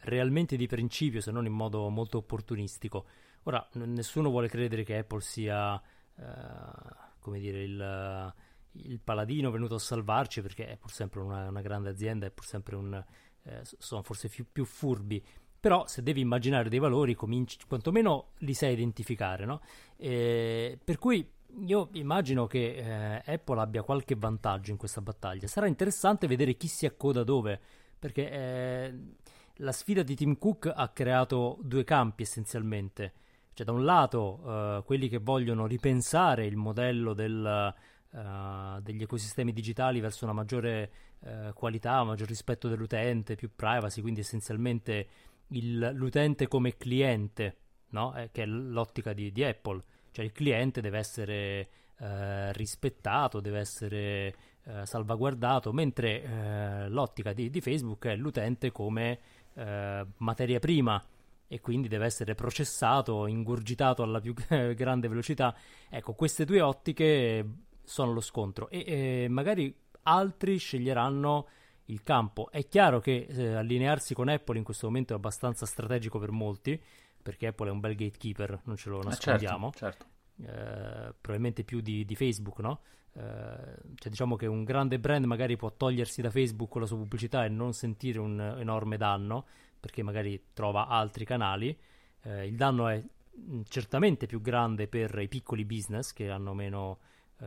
realmente 0.02 0.56
di 0.56 0.66
principio, 0.66 1.20
se 1.20 1.30
non 1.30 1.46
in 1.46 1.52
modo 1.52 1.88
molto 1.88 2.18
opportunistico. 2.18 3.06
Ora, 3.44 3.66
n- 3.74 3.92
nessuno 3.92 4.30
vuole 4.30 4.48
credere 4.48 4.84
che 4.84 4.98
Apple 4.98 5.20
sia, 5.20 5.74
uh, 5.74 6.22
come 7.18 7.38
dire, 7.38 7.62
il 7.62 8.34
il 8.72 9.00
paladino 9.00 9.50
venuto 9.50 9.74
a 9.74 9.78
salvarci 9.78 10.42
perché 10.42 10.66
è 10.66 10.76
pur 10.76 10.90
sempre 10.90 11.20
una, 11.20 11.48
una 11.48 11.60
grande 11.60 11.90
azienda, 11.90 12.26
è 12.26 12.30
pur 12.30 12.44
sempre 12.44 12.76
un... 12.76 13.04
Eh, 13.42 13.62
sono 13.78 14.02
forse 14.02 14.28
più, 14.28 14.46
più, 14.50 14.64
furbi. 14.64 15.22
Però 15.58 15.86
se 15.86 16.02
devi 16.02 16.20
immaginare 16.20 16.68
dei 16.68 16.78
valori, 16.78 17.14
cominci, 17.14 17.58
quantomeno 17.66 18.32
li 18.38 18.54
sai 18.54 18.72
identificare, 18.72 19.44
no? 19.44 19.60
Eh, 19.96 20.78
per 20.82 20.98
cui 20.98 21.28
io 21.66 21.88
immagino 21.92 22.46
che 22.46 22.74
eh, 22.76 23.32
Apple 23.32 23.60
abbia 23.60 23.82
qualche 23.82 24.14
vantaggio 24.16 24.70
in 24.70 24.76
questa 24.76 25.00
battaglia. 25.00 25.46
Sarà 25.46 25.66
interessante 25.66 26.26
vedere 26.26 26.56
chi 26.56 26.68
si 26.68 26.86
accoda 26.86 27.22
dove, 27.22 27.60
perché 27.98 28.30
eh, 28.30 28.94
la 29.56 29.72
sfida 29.72 30.02
di 30.02 30.14
Tim 30.14 30.38
Cook 30.38 30.72
ha 30.74 30.88
creato 30.88 31.58
due 31.62 31.84
campi 31.84 32.22
essenzialmente. 32.22 33.12
Cioè, 33.52 33.66
da 33.66 33.72
un 33.72 33.84
lato, 33.84 34.40
uh, 34.42 34.84
quelli 34.84 35.08
che 35.08 35.18
vogliono 35.18 35.66
ripensare 35.66 36.46
il 36.46 36.56
modello 36.56 37.12
del, 37.12 37.74
uh, 38.10 38.80
degli 38.80 39.02
ecosistemi 39.02 39.52
digitali 39.52 40.00
verso 40.00 40.24
una 40.24 40.32
maggiore 40.32 40.90
uh, 41.18 41.52
qualità, 41.52 42.00
un 42.00 42.08
maggior 42.08 42.28
rispetto 42.28 42.68
dell'utente, 42.68 43.34
più 43.34 43.50
privacy, 43.54 44.00
quindi 44.00 44.20
essenzialmente 44.20 45.08
il, 45.48 45.90
l'utente 45.94 46.48
come 46.48 46.76
cliente, 46.76 47.56
no? 47.90 48.14
eh, 48.16 48.30
che 48.32 48.42
è 48.42 48.46
l'ottica 48.46 49.12
di, 49.12 49.32
di, 49.32 49.44
Apple, 49.44 49.82
cioè 50.10 50.24
il 50.24 50.32
cliente 50.32 50.80
deve 50.80 50.98
essere 50.98 51.68
uh, 51.98 52.52
rispettato, 52.52 53.40
deve 53.40 53.58
essere 53.58 54.34
salvaguardato, 54.84 55.72
mentre 55.72 56.86
l'ottica 56.88 57.32
di, 57.32 57.50
di, 57.50 57.60
Facebook 57.60 58.06
è 58.06 58.14
l'utente 58.14 58.70
come 58.70 59.18
materia 60.18 60.60
prima 60.60 61.02
e 61.48 61.60
quindi 61.60 61.88
deve 61.88 62.04
essere 62.04 62.36
processato, 62.36 63.26
ingurgitato 63.26 64.04
alla 64.04 64.20
più 64.20 64.32
grande 64.76 65.08
velocità. 65.08 65.56
Ecco, 65.88 66.12
queste 66.12 66.44
due 66.44 66.60
ottiche 66.60 67.44
sono 67.82 68.12
lo 68.12 68.20
scontro 68.20 68.68
e 68.68 68.84
eh, 68.86 69.28
magari 69.28 69.74
altri 70.02 70.58
sceglieranno 70.58 71.48
il 71.86 72.02
campo. 72.04 72.50
È 72.52 72.66
chiaro 72.68 73.00
che 73.00 73.26
eh, 73.28 73.54
allinearsi 73.54 74.14
con 74.14 74.28
Apple 74.28 74.58
in 74.58 74.64
questo 74.64 74.86
momento 74.86 75.12
è 75.12 75.16
abbastanza 75.16 75.66
strategico 75.66 76.20
per 76.20 76.30
molti, 76.30 76.80
perché 77.22 77.48
Apple 77.48 77.68
è 77.68 77.70
un 77.70 77.80
bel 77.80 77.94
gatekeeper, 77.94 78.60
non 78.64 78.76
ce 78.76 78.90
lo 78.90 79.02
nascondiamo. 79.02 79.68
Eh 79.68 79.76
certo, 79.76 80.06
certo. 80.36 81.08
Eh, 81.08 81.14
probabilmente 81.20 81.64
più 81.64 81.80
di, 81.80 82.04
di 82.04 82.14
Facebook, 82.14 82.58
no? 82.60 82.80
Eh, 83.12 83.20
cioè 83.96 84.10
diciamo 84.10 84.36
che 84.36 84.46
un 84.46 84.64
grande 84.64 84.98
brand 84.98 85.24
magari 85.24 85.56
può 85.56 85.72
togliersi 85.72 86.22
da 86.22 86.30
Facebook 86.30 86.70
con 86.70 86.80
la 86.80 86.86
sua 86.86 86.96
pubblicità 86.96 87.44
e 87.44 87.48
non 87.48 87.72
sentire 87.72 88.18
un 88.18 88.40
enorme 88.58 88.96
danno, 88.96 89.46
perché 89.78 90.02
magari 90.02 90.48
trova 90.52 90.86
altri 90.86 91.24
canali. 91.24 91.76
Eh, 92.22 92.46
il 92.46 92.56
danno 92.56 92.88
è 92.88 93.02
mm, 93.38 93.62
certamente 93.68 94.26
più 94.26 94.40
grande 94.40 94.88
per 94.88 95.18
i 95.18 95.28
piccoli 95.28 95.64
business 95.64 96.12
che 96.12 96.30
hanno 96.30 96.54
meno 96.54 96.98
uh, 97.40 97.46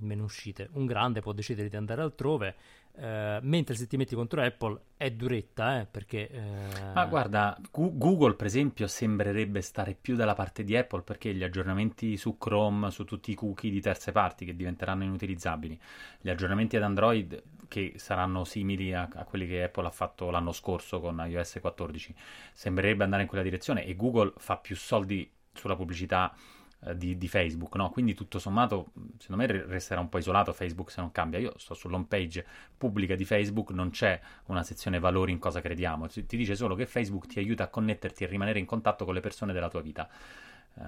meno 0.00 0.24
uscite. 0.24 0.68
Un 0.72 0.86
grande 0.86 1.20
può 1.20 1.32
decidere 1.32 1.68
di 1.68 1.76
andare 1.76 2.02
altrove, 2.02 2.54
uh, 2.92 3.02
mentre 3.42 3.74
se 3.74 3.86
ti 3.86 3.96
metti 3.96 4.14
contro 4.14 4.42
Apple 4.42 4.80
è 4.96 5.10
duretta, 5.10 5.80
eh, 5.80 5.86
perché... 5.86 6.28
Uh... 6.32 6.92
Ma 6.92 7.06
guarda, 7.06 7.58
Gu- 7.70 7.96
Google 7.96 8.34
per 8.34 8.46
esempio 8.46 8.86
sembrerebbe 8.86 9.60
stare 9.62 9.96
più 10.00 10.16
dalla 10.16 10.34
parte 10.34 10.64
di 10.64 10.76
Apple 10.76 11.02
perché 11.02 11.34
gli 11.34 11.42
aggiornamenti 11.42 12.16
su 12.16 12.36
Chrome, 12.38 12.90
su 12.90 13.04
tutti 13.04 13.30
i 13.30 13.34
cookie 13.34 13.70
di 13.70 13.80
terze 13.80 14.12
parti 14.12 14.44
che 14.44 14.54
diventeranno 14.54 15.04
inutilizzabili, 15.04 15.78
gli 16.20 16.30
aggiornamenti 16.30 16.76
ad 16.76 16.82
Android 16.82 17.42
che 17.68 17.94
saranno 17.96 18.42
simili 18.42 18.92
a, 18.92 19.08
a, 19.14 19.24
quelli 19.24 19.46
che 19.46 19.62
Apple 19.62 19.86
ha 19.86 19.90
fatto 19.90 20.28
l'anno 20.30 20.50
scorso 20.50 21.00
con 21.00 21.24
iOS 21.24 21.58
14, 21.60 22.12
sembrerebbe 22.52 23.04
andare 23.04 23.22
in 23.22 23.28
quella 23.28 23.44
direzione 23.44 23.84
e 23.84 23.94
Google 23.94 24.32
fa 24.38 24.56
più 24.56 24.74
soldi 24.74 25.30
sulla 25.52 25.76
pubblicità 25.76 26.34
eh, 26.34 26.59
di, 26.94 27.18
di, 27.18 27.28
Facebook, 27.28 27.74
no? 27.76 27.90
Quindi 27.90 28.14
tutto 28.14 28.38
sommato, 28.38 28.92
secondo 29.18 29.42
me 29.42 29.64
resterà 29.66 30.00
un 30.00 30.08
po' 30.08 30.16
isolato 30.16 30.52
Facebook 30.52 30.90
se 30.90 31.00
non 31.00 31.12
cambia. 31.12 31.38
Io 31.38 31.52
sto 31.58 31.74
sull'home 31.74 32.06
page 32.08 32.44
pubblica 32.76 33.14
di 33.14 33.24
Facebook, 33.26 33.70
non 33.70 33.90
c'è 33.90 34.18
una 34.46 34.62
sezione 34.62 34.98
valori 34.98 35.30
in 35.30 35.38
cosa 35.38 35.60
crediamo, 35.60 36.08
ti 36.08 36.36
dice 36.36 36.56
solo 36.56 36.74
che 36.74 36.86
Facebook 36.86 37.26
ti 37.26 37.38
aiuta 37.38 37.64
a 37.64 37.68
connetterti 37.68 38.24
e 38.24 38.26
rimanere 38.26 38.58
in 38.58 38.64
contatto 38.64 39.04
con 39.04 39.12
le 39.12 39.20
persone 39.20 39.52
della 39.52 39.68
tua 39.68 39.82
vita. 39.82 40.08
Uh, 40.72 40.82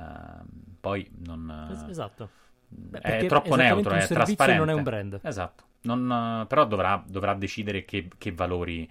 poi 0.81 1.09
non... 1.27 1.87
Esatto. 1.89 2.31
Beh, 2.69 3.01
è 3.01 3.27
troppo 3.27 3.55
neutro, 3.55 3.93
è 3.93 4.07
trasparente. 4.07 4.59
non 4.59 4.71
è 4.71 4.73
un 4.73 4.83
brand. 4.83 5.21
Esatto. 5.23 5.65
Non, 5.83 6.47
però 6.49 6.65
dovrà, 6.65 7.03
dovrà 7.07 7.35
decidere 7.35 7.85
che, 7.85 8.09
che 8.17 8.33
valori 8.33 8.91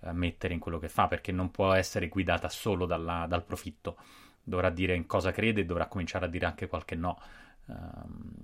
uh, 0.00 0.10
mettere 0.10 0.52
in 0.52 0.58
quello 0.58 0.78
che 0.80 0.88
fa, 0.88 1.06
perché 1.06 1.30
non 1.30 1.52
può 1.52 1.72
essere 1.74 2.08
guidata 2.08 2.48
solo 2.48 2.86
dalla, 2.86 3.26
dal 3.28 3.44
profitto. 3.44 3.96
Dovrà 4.50 4.68
dire 4.68 4.96
in 4.96 5.06
cosa 5.06 5.30
crede 5.30 5.60
e 5.60 5.64
dovrà 5.64 5.86
cominciare 5.86 6.24
a 6.24 6.28
dire 6.28 6.44
anche 6.44 6.66
qualche 6.66 6.96
no. 6.96 7.18
Uh, 7.66 7.74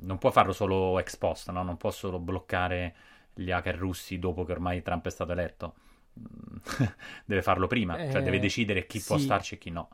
non 0.02 0.18
può 0.18 0.30
farlo 0.30 0.52
solo 0.52 1.00
ex 1.00 1.16
post, 1.16 1.50
no? 1.50 1.64
non 1.64 1.76
può 1.76 1.90
solo 1.90 2.20
bloccare 2.20 2.94
gli 3.34 3.50
hacker 3.50 3.76
russi 3.76 4.20
dopo 4.20 4.44
che 4.44 4.52
ormai 4.52 4.82
Trump 4.82 5.07
è 5.07 5.11
stato 5.11 5.32
eletto. 5.32 5.74
deve 7.26 7.42
farlo 7.42 7.66
prima, 7.66 7.96
eh, 7.98 8.11
cioè 8.12 8.22
deve 8.22 8.36
eh, 8.36 8.40
decidere 8.40 8.86
chi 8.86 9.00
sì. 9.00 9.07
può 9.09 9.18
starci 9.18 9.54
e 9.54 9.59
chi 9.59 9.70
no. 9.70 9.88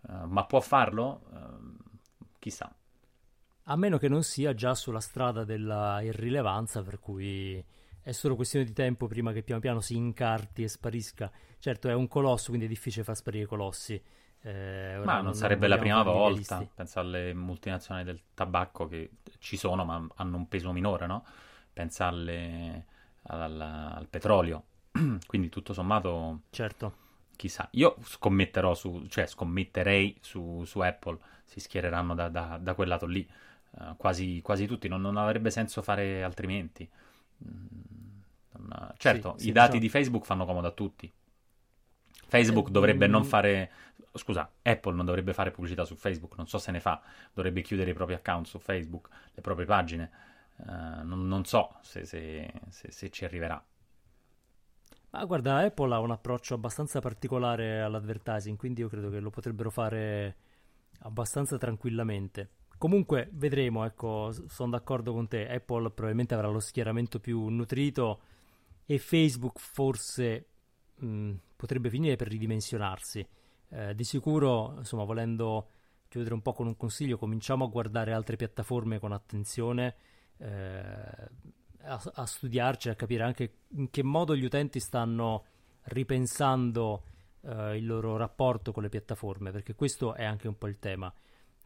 Uh, 0.00 0.24
ma 0.24 0.46
può 0.46 0.60
farlo? 0.60 1.20
Uh, 1.30 1.76
chissà. 2.38 2.74
A 3.64 3.76
meno 3.76 3.98
che 3.98 4.08
non 4.08 4.22
sia 4.22 4.54
già 4.54 4.74
sulla 4.74 5.00
strada 5.00 5.44
della 5.44 6.00
irrilevanza, 6.00 6.82
per 6.82 6.98
cui 6.98 7.62
è 8.00 8.12
solo 8.12 8.36
questione 8.36 8.64
di 8.64 8.72
tempo 8.72 9.06
prima 9.06 9.32
che 9.32 9.42
piano 9.42 9.60
piano 9.60 9.80
si 9.80 9.94
incarti 9.94 10.62
e 10.62 10.68
sparisca. 10.68 11.30
Certo, 11.58 11.90
è 11.90 11.92
un 11.92 12.08
colosso, 12.08 12.46
quindi 12.46 12.64
è 12.64 12.68
difficile 12.68 13.04
far 13.04 13.14
sparire 13.14 13.44
i 13.44 13.46
colossi. 13.46 14.02
Eh, 14.42 15.00
ma 15.04 15.16
non, 15.16 15.24
non 15.24 15.34
sarebbe 15.34 15.68
la 15.68 15.78
prima 15.78 16.02
volta. 16.02 16.66
Pensa 16.74 17.00
alle 17.00 17.34
multinazionali 17.34 18.04
del 18.04 18.20
tabacco 18.34 18.86
che 18.86 19.10
ci 19.38 19.56
sono, 19.56 19.84
ma 19.84 20.06
hanno 20.16 20.36
un 20.36 20.48
peso 20.48 20.72
minore, 20.72 21.06
no? 21.06 21.24
Pensa 21.72 22.06
alle, 22.06 22.84
al, 23.22 23.60
al 23.60 24.06
petrolio. 24.08 24.64
quindi 25.26 25.48
tutto 25.48 25.72
sommato. 25.72 26.42
Certo. 26.50 27.06
Chissà, 27.36 27.68
io 27.72 27.96
scommetterò 28.02 28.74
su, 28.74 29.06
cioè 29.08 29.26
scommetterei 29.26 30.18
su, 30.20 30.64
su 30.64 30.80
Apple, 30.80 31.18
si 31.44 31.60
schiereranno 31.60 32.14
da, 32.14 32.28
da, 32.28 32.58
da 32.60 32.74
quel 32.74 32.88
lato 32.88 33.06
lì, 33.06 33.28
uh, 33.70 33.96
quasi, 33.96 34.40
quasi, 34.42 34.66
tutti, 34.66 34.88
non, 34.88 35.00
non, 35.00 35.16
avrebbe 35.16 35.50
senso 35.50 35.80
fare 35.80 36.24
altrimenti. 36.24 36.88
Mm, 37.44 38.90
certo, 38.96 39.34
sì, 39.36 39.44
i 39.44 39.46
sì, 39.46 39.52
dati 39.52 39.78
diciamo... 39.78 39.80
di 39.80 39.88
Facebook 39.88 40.24
fanno 40.24 40.44
comodo 40.44 40.66
a 40.66 40.72
tutti. 40.72 41.12
Facebook 42.26 42.68
eh, 42.68 42.72
dovrebbe 42.72 43.06
mm... 43.06 43.10
non 43.10 43.24
fare, 43.24 43.70
scusa, 44.16 44.50
Apple 44.62 44.94
non 44.94 45.04
dovrebbe 45.04 45.32
fare 45.32 45.50
pubblicità 45.50 45.84
su 45.84 45.94
Facebook, 45.94 46.36
non 46.36 46.46
so 46.46 46.58
se 46.58 46.70
ne 46.70 46.80
fa, 46.80 47.02
dovrebbe 47.32 47.60
chiudere 47.62 47.90
i 47.90 47.94
propri 47.94 48.14
account 48.14 48.46
su 48.46 48.58
Facebook, 48.58 49.08
le 49.34 49.40
proprie 49.42 49.66
pagine, 49.66 50.10
uh, 50.56 51.02
non, 51.02 51.26
non, 51.26 51.44
so 51.44 51.76
se, 51.82 52.04
se, 52.04 52.52
se, 52.68 52.90
se 52.90 53.10
ci 53.10 53.24
arriverà. 53.24 53.62
Ma 55.10 55.24
guarda, 55.24 55.58
Apple 55.58 55.94
ha 55.94 56.00
un 56.00 56.10
approccio 56.10 56.54
abbastanza 56.54 57.00
particolare 57.00 57.80
all'advertising, 57.80 58.56
quindi 58.56 58.82
io 58.82 58.88
credo 58.88 59.08
che 59.10 59.20
lo 59.20 59.30
potrebbero 59.30 59.70
fare 59.70 60.36
abbastanza 61.00 61.56
tranquillamente. 61.56 62.50
Comunque 62.76 63.28
vedremo, 63.32 63.84
ecco, 63.84 64.30
sono 64.46 64.70
d'accordo 64.70 65.12
con 65.12 65.26
te, 65.26 65.48
Apple 65.48 65.90
probabilmente 65.90 66.34
avrà 66.34 66.48
lo 66.48 66.60
schieramento 66.60 67.18
più 67.18 67.48
nutrito 67.48 68.20
e 68.86 68.98
Facebook 68.98 69.58
forse 69.58 70.46
mh, 70.94 71.32
potrebbe 71.56 71.90
finire 71.90 72.16
per 72.16 72.28
ridimensionarsi. 72.28 73.26
Eh, 73.70 73.94
di 73.94 74.04
sicuro, 74.04 74.74
insomma, 74.78 75.04
volendo 75.04 75.68
chiudere 76.08 76.34
un 76.34 76.42
po' 76.42 76.52
con 76.52 76.66
un 76.66 76.76
consiglio, 76.76 77.18
cominciamo 77.18 77.64
a 77.64 77.68
guardare 77.68 78.12
altre 78.12 78.36
piattaforme 78.36 78.98
con 78.98 79.12
attenzione. 79.12 79.94
Eh, 80.38 81.46
a, 81.88 82.02
a 82.14 82.26
studiarci, 82.26 82.88
a 82.88 82.94
capire 82.94 83.22
anche 83.22 83.52
in 83.68 83.90
che 83.90 84.02
modo 84.02 84.36
gli 84.36 84.44
utenti 84.44 84.80
stanno 84.80 85.44
ripensando 85.84 87.04
uh, 87.40 87.72
il 87.72 87.86
loro 87.86 88.16
rapporto 88.16 88.72
con 88.72 88.82
le 88.82 88.88
piattaforme, 88.88 89.50
perché 89.50 89.74
questo 89.74 90.14
è 90.14 90.24
anche 90.24 90.48
un 90.48 90.58
po' 90.58 90.66
il 90.66 90.78
tema. 90.78 91.12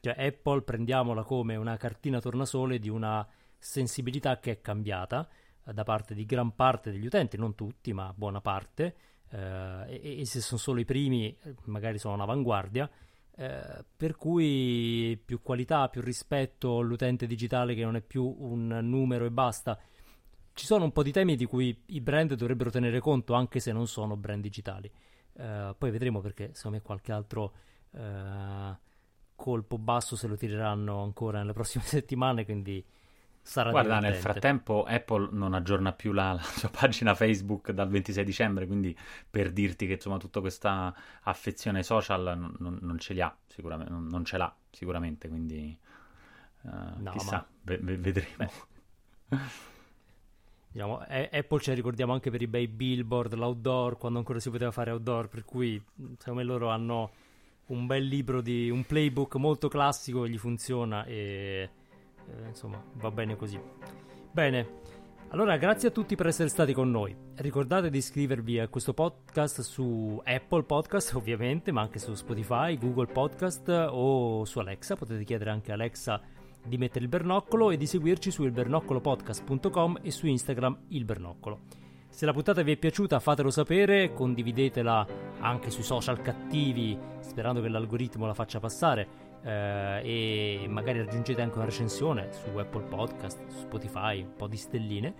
Cioè, 0.01 0.15
Apple 0.17 0.63
prendiamola 0.63 1.23
come 1.23 1.57
una 1.57 1.77
cartina 1.77 2.21
tornasole 2.21 2.79
di 2.79 2.89
una 2.89 3.27
sensibilità 3.59 4.39
che 4.39 4.53
è 4.53 4.61
cambiata 4.61 5.29
uh, 5.65 5.73
da 5.73 5.83
parte 5.83 6.15
di 6.15 6.25
gran 6.25 6.55
parte 6.55 6.91
degli 6.91 7.07
utenti, 7.07 7.37
non 7.37 7.55
tutti, 7.55 7.93
ma 7.93 8.13
buona 8.15 8.41
parte, 8.41 8.97
e, 9.33 10.21
e, 10.21 10.25
se 10.27 10.41
sono 10.41 10.61
solo 10.61 10.81
i 10.81 10.85
primi, 10.85 11.37
magari 11.65 11.99
sono 11.99 12.15
un'avanguardia. 12.15 12.91
Eh, 13.35 13.85
per 13.97 14.17
cui 14.17 15.19
più 15.25 15.41
qualità, 15.41 15.89
più 15.89 16.03
rispetto 16.03 16.79
all'utente 16.79 17.27
digitale 17.27 17.75
che 17.75 17.83
non 17.83 17.97
è 17.97 18.03
più 18.03 18.25
un 18.25 18.67
numero 18.83 19.25
e 19.25 19.31
basta, 19.31 19.79
ci 20.53 20.67
sono 20.67 20.85
un 20.85 20.93
po' 20.93 21.03
di 21.03 21.13
temi 21.13 21.35
di 21.35 21.47
cui 21.47 21.83
i 21.87 22.01
brand 22.01 22.35
dovrebbero 22.35 22.71
tenere 22.71 23.01
conto, 23.01 23.33
anche 23.33 23.59
se 23.59 23.73
non 23.73 23.87
sono 23.87 24.17
brand 24.17 24.43
digitali. 24.43 24.91
Uh, 25.33 25.75
poi 25.79 25.91
vedremo 25.91 26.21
perché 26.21 26.51
secondo 26.53 26.77
me 26.77 26.83
qualche 26.83 27.11
altro 27.11 27.55
uh, 27.93 28.77
colpo 29.35 29.79
basso 29.79 30.15
se 30.15 30.27
lo 30.27 30.37
tireranno 30.37 31.03
ancora 31.03 31.39
nelle 31.39 31.55
prossime 31.55 31.85
settimane, 31.89 32.45
quindi 32.45 32.85
sarà 33.43 33.71
Guarda, 33.71 33.97
divertente. 33.97 34.15
nel 34.15 34.23
frattempo 34.23 34.85
Apple 34.85 35.29
non 35.33 35.53
aggiorna 35.53 35.93
più 35.93 36.13
la, 36.13 36.33
la, 36.33 36.43
sua 36.43 36.71
pagina 36.71 37.15
Facebook 37.15 37.73
dal 37.73 37.89
26 37.89 38.25
dicembre, 38.25 38.67
quindi 38.67 38.97
per 39.29 39.51
dirti 39.51 39.87
che 39.87 39.95
insomma 39.95 40.19
tutta 40.19 40.41
questa 40.41 40.95
affezione 41.23 41.79
ai 41.79 41.85
social 41.85 42.39
non, 42.39 42.55
non, 42.59 42.79
non 42.81 42.99
ce 42.99 43.15
li 43.15 43.21
ha, 43.21 43.35
sicuramente, 43.47 43.93
non, 43.93 44.07
non 44.07 44.25
ce 44.25 44.37
l'ha 44.37 44.55
sicuramente, 44.71 45.29
quindi 45.29 45.77
uh, 46.63 46.71
no, 46.97 47.11
chissà, 47.11 47.37
ma... 47.37 47.47
ve, 47.63 47.79
ve, 47.79 47.97
vedremo. 47.97 48.51
Diciamo, 50.73 51.01
Apple 51.01 51.61
ce 51.61 51.71
la 51.71 51.77
ricordiamo 51.77 52.15
anche 52.15 52.31
per 52.31 52.41
i 52.41 52.47
bei 52.47 52.67
billboard, 52.67 53.35
l'outdoor, 53.35 53.99
quando 53.99 54.19
ancora 54.19 54.39
si 54.39 54.49
poteva 54.49 54.71
fare 54.71 54.91
outdoor, 54.91 55.29
per 55.29 55.45
cui 55.45 55.83
secondo 56.17 56.41
me 56.41 56.45
loro 56.45 56.71
hanno 56.71 57.11
un 57.67 57.87
bel 57.87 58.05
libro 58.05 58.41
di 58.41 58.71
un 58.71 58.85
playbook 58.85 59.35
molto 59.37 59.69
classico 59.69 60.23
che 60.23 60.31
gli 60.31 60.39
funziona 60.39 61.05
e 61.05 61.71
eh, 62.29 62.49
insomma 62.49 62.83
va 62.95 63.11
bene 63.11 63.37
così. 63.37 63.61
Bene, 64.31 64.81
allora 65.29 65.57
grazie 65.57 65.89
a 65.89 65.91
tutti 65.91 66.15
per 66.15 66.27
essere 66.27 66.49
stati 66.49 66.73
con 66.73 66.91
noi. 66.91 67.17
Ricordate 67.37 67.89
di 67.89 67.99
iscrivervi 67.99 68.59
a 68.59 68.69
questo 68.69 68.93
podcast 68.93 69.61
su 69.63 70.21
Apple 70.25 70.65
Podcast 70.65 71.15
ovviamente, 71.17 71.73
ma 71.73 71.81
anche 71.81 71.99
su 71.99 72.15
Spotify, 72.15 72.77
Google 72.77 73.07
Podcast 73.07 73.69
o 73.69 74.45
su 74.45 74.59
Alexa, 74.59 74.97
potete 74.97 75.25
chiedere 75.25 75.51
anche 75.51 75.71
a 75.71 75.75
Alexa 75.75 76.21
di 76.65 76.77
mettere 76.77 77.05
il 77.05 77.11
bernoccolo 77.11 77.71
e 77.71 77.77
di 77.77 77.87
seguirci 77.87 78.31
su 78.31 78.45
ilbernoccolopodcast.com 78.45 80.01
e 80.03 80.11
su 80.11 80.27
Instagram 80.27 80.85
il 80.89 81.05
bernoccolo. 81.05 81.61
Se 82.09 82.27
la 82.27 82.33
puntata 82.35 82.61
vi 82.61 82.73
è 82.73 82.77
piaciuta 82.77 83.19
fatelo 83.21 83.51
sapere, 83.51 84.13
condividetela 84.13 85.07
anche 85.41 85.71
sui 85.71 85.83
social 85.83 86.21
cattivi 86.21 86.97
sperando 87.21 87.63
che 87.63 87.69
l'algoritmo 87.69 88.27
la 88.27 88.35
faccia 88.35 88.61
passare 88.61 89.22
eh, 89.43 90.63
e 90.63 90.67
magari 90.69 91.01
aggiungete 91.01 91.43
anche 91.43 91.57
una 91.57 91.67
recensione 91.67 92.29
su 92.33 92.57
Apple 92.57 92.85
Podcast, 92.85 93.47
su 93.49 93.59
Spotify, 93.61 94.23
un 94.23 94.35
po' 94.37 94.47
di 94.47 94.57
stelline. 94.57 95.15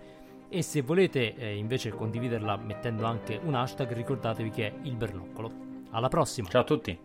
E 0.49 0.61
se 0.61 0.81
volete 0.81 1.35
eh, 1.35 1.55
invece 1.55 1.89
condividerla 1.89 2.57
mettendo 2.57 3.05
anche 3.05 3.39
un 3.43 3.55
hashtag 3.55 3.91
ricordatevi 3.91 4.49
che 4.49 4.67
è 4.67 4.73
il 4.83 4.95
bernoccolo. 4.95 5.51
Alla 5.91 6.09
prossima! 6.09 6.47
Ciao 6.49 6.61
a 6.61 6.65
tutti! 6.65 6.99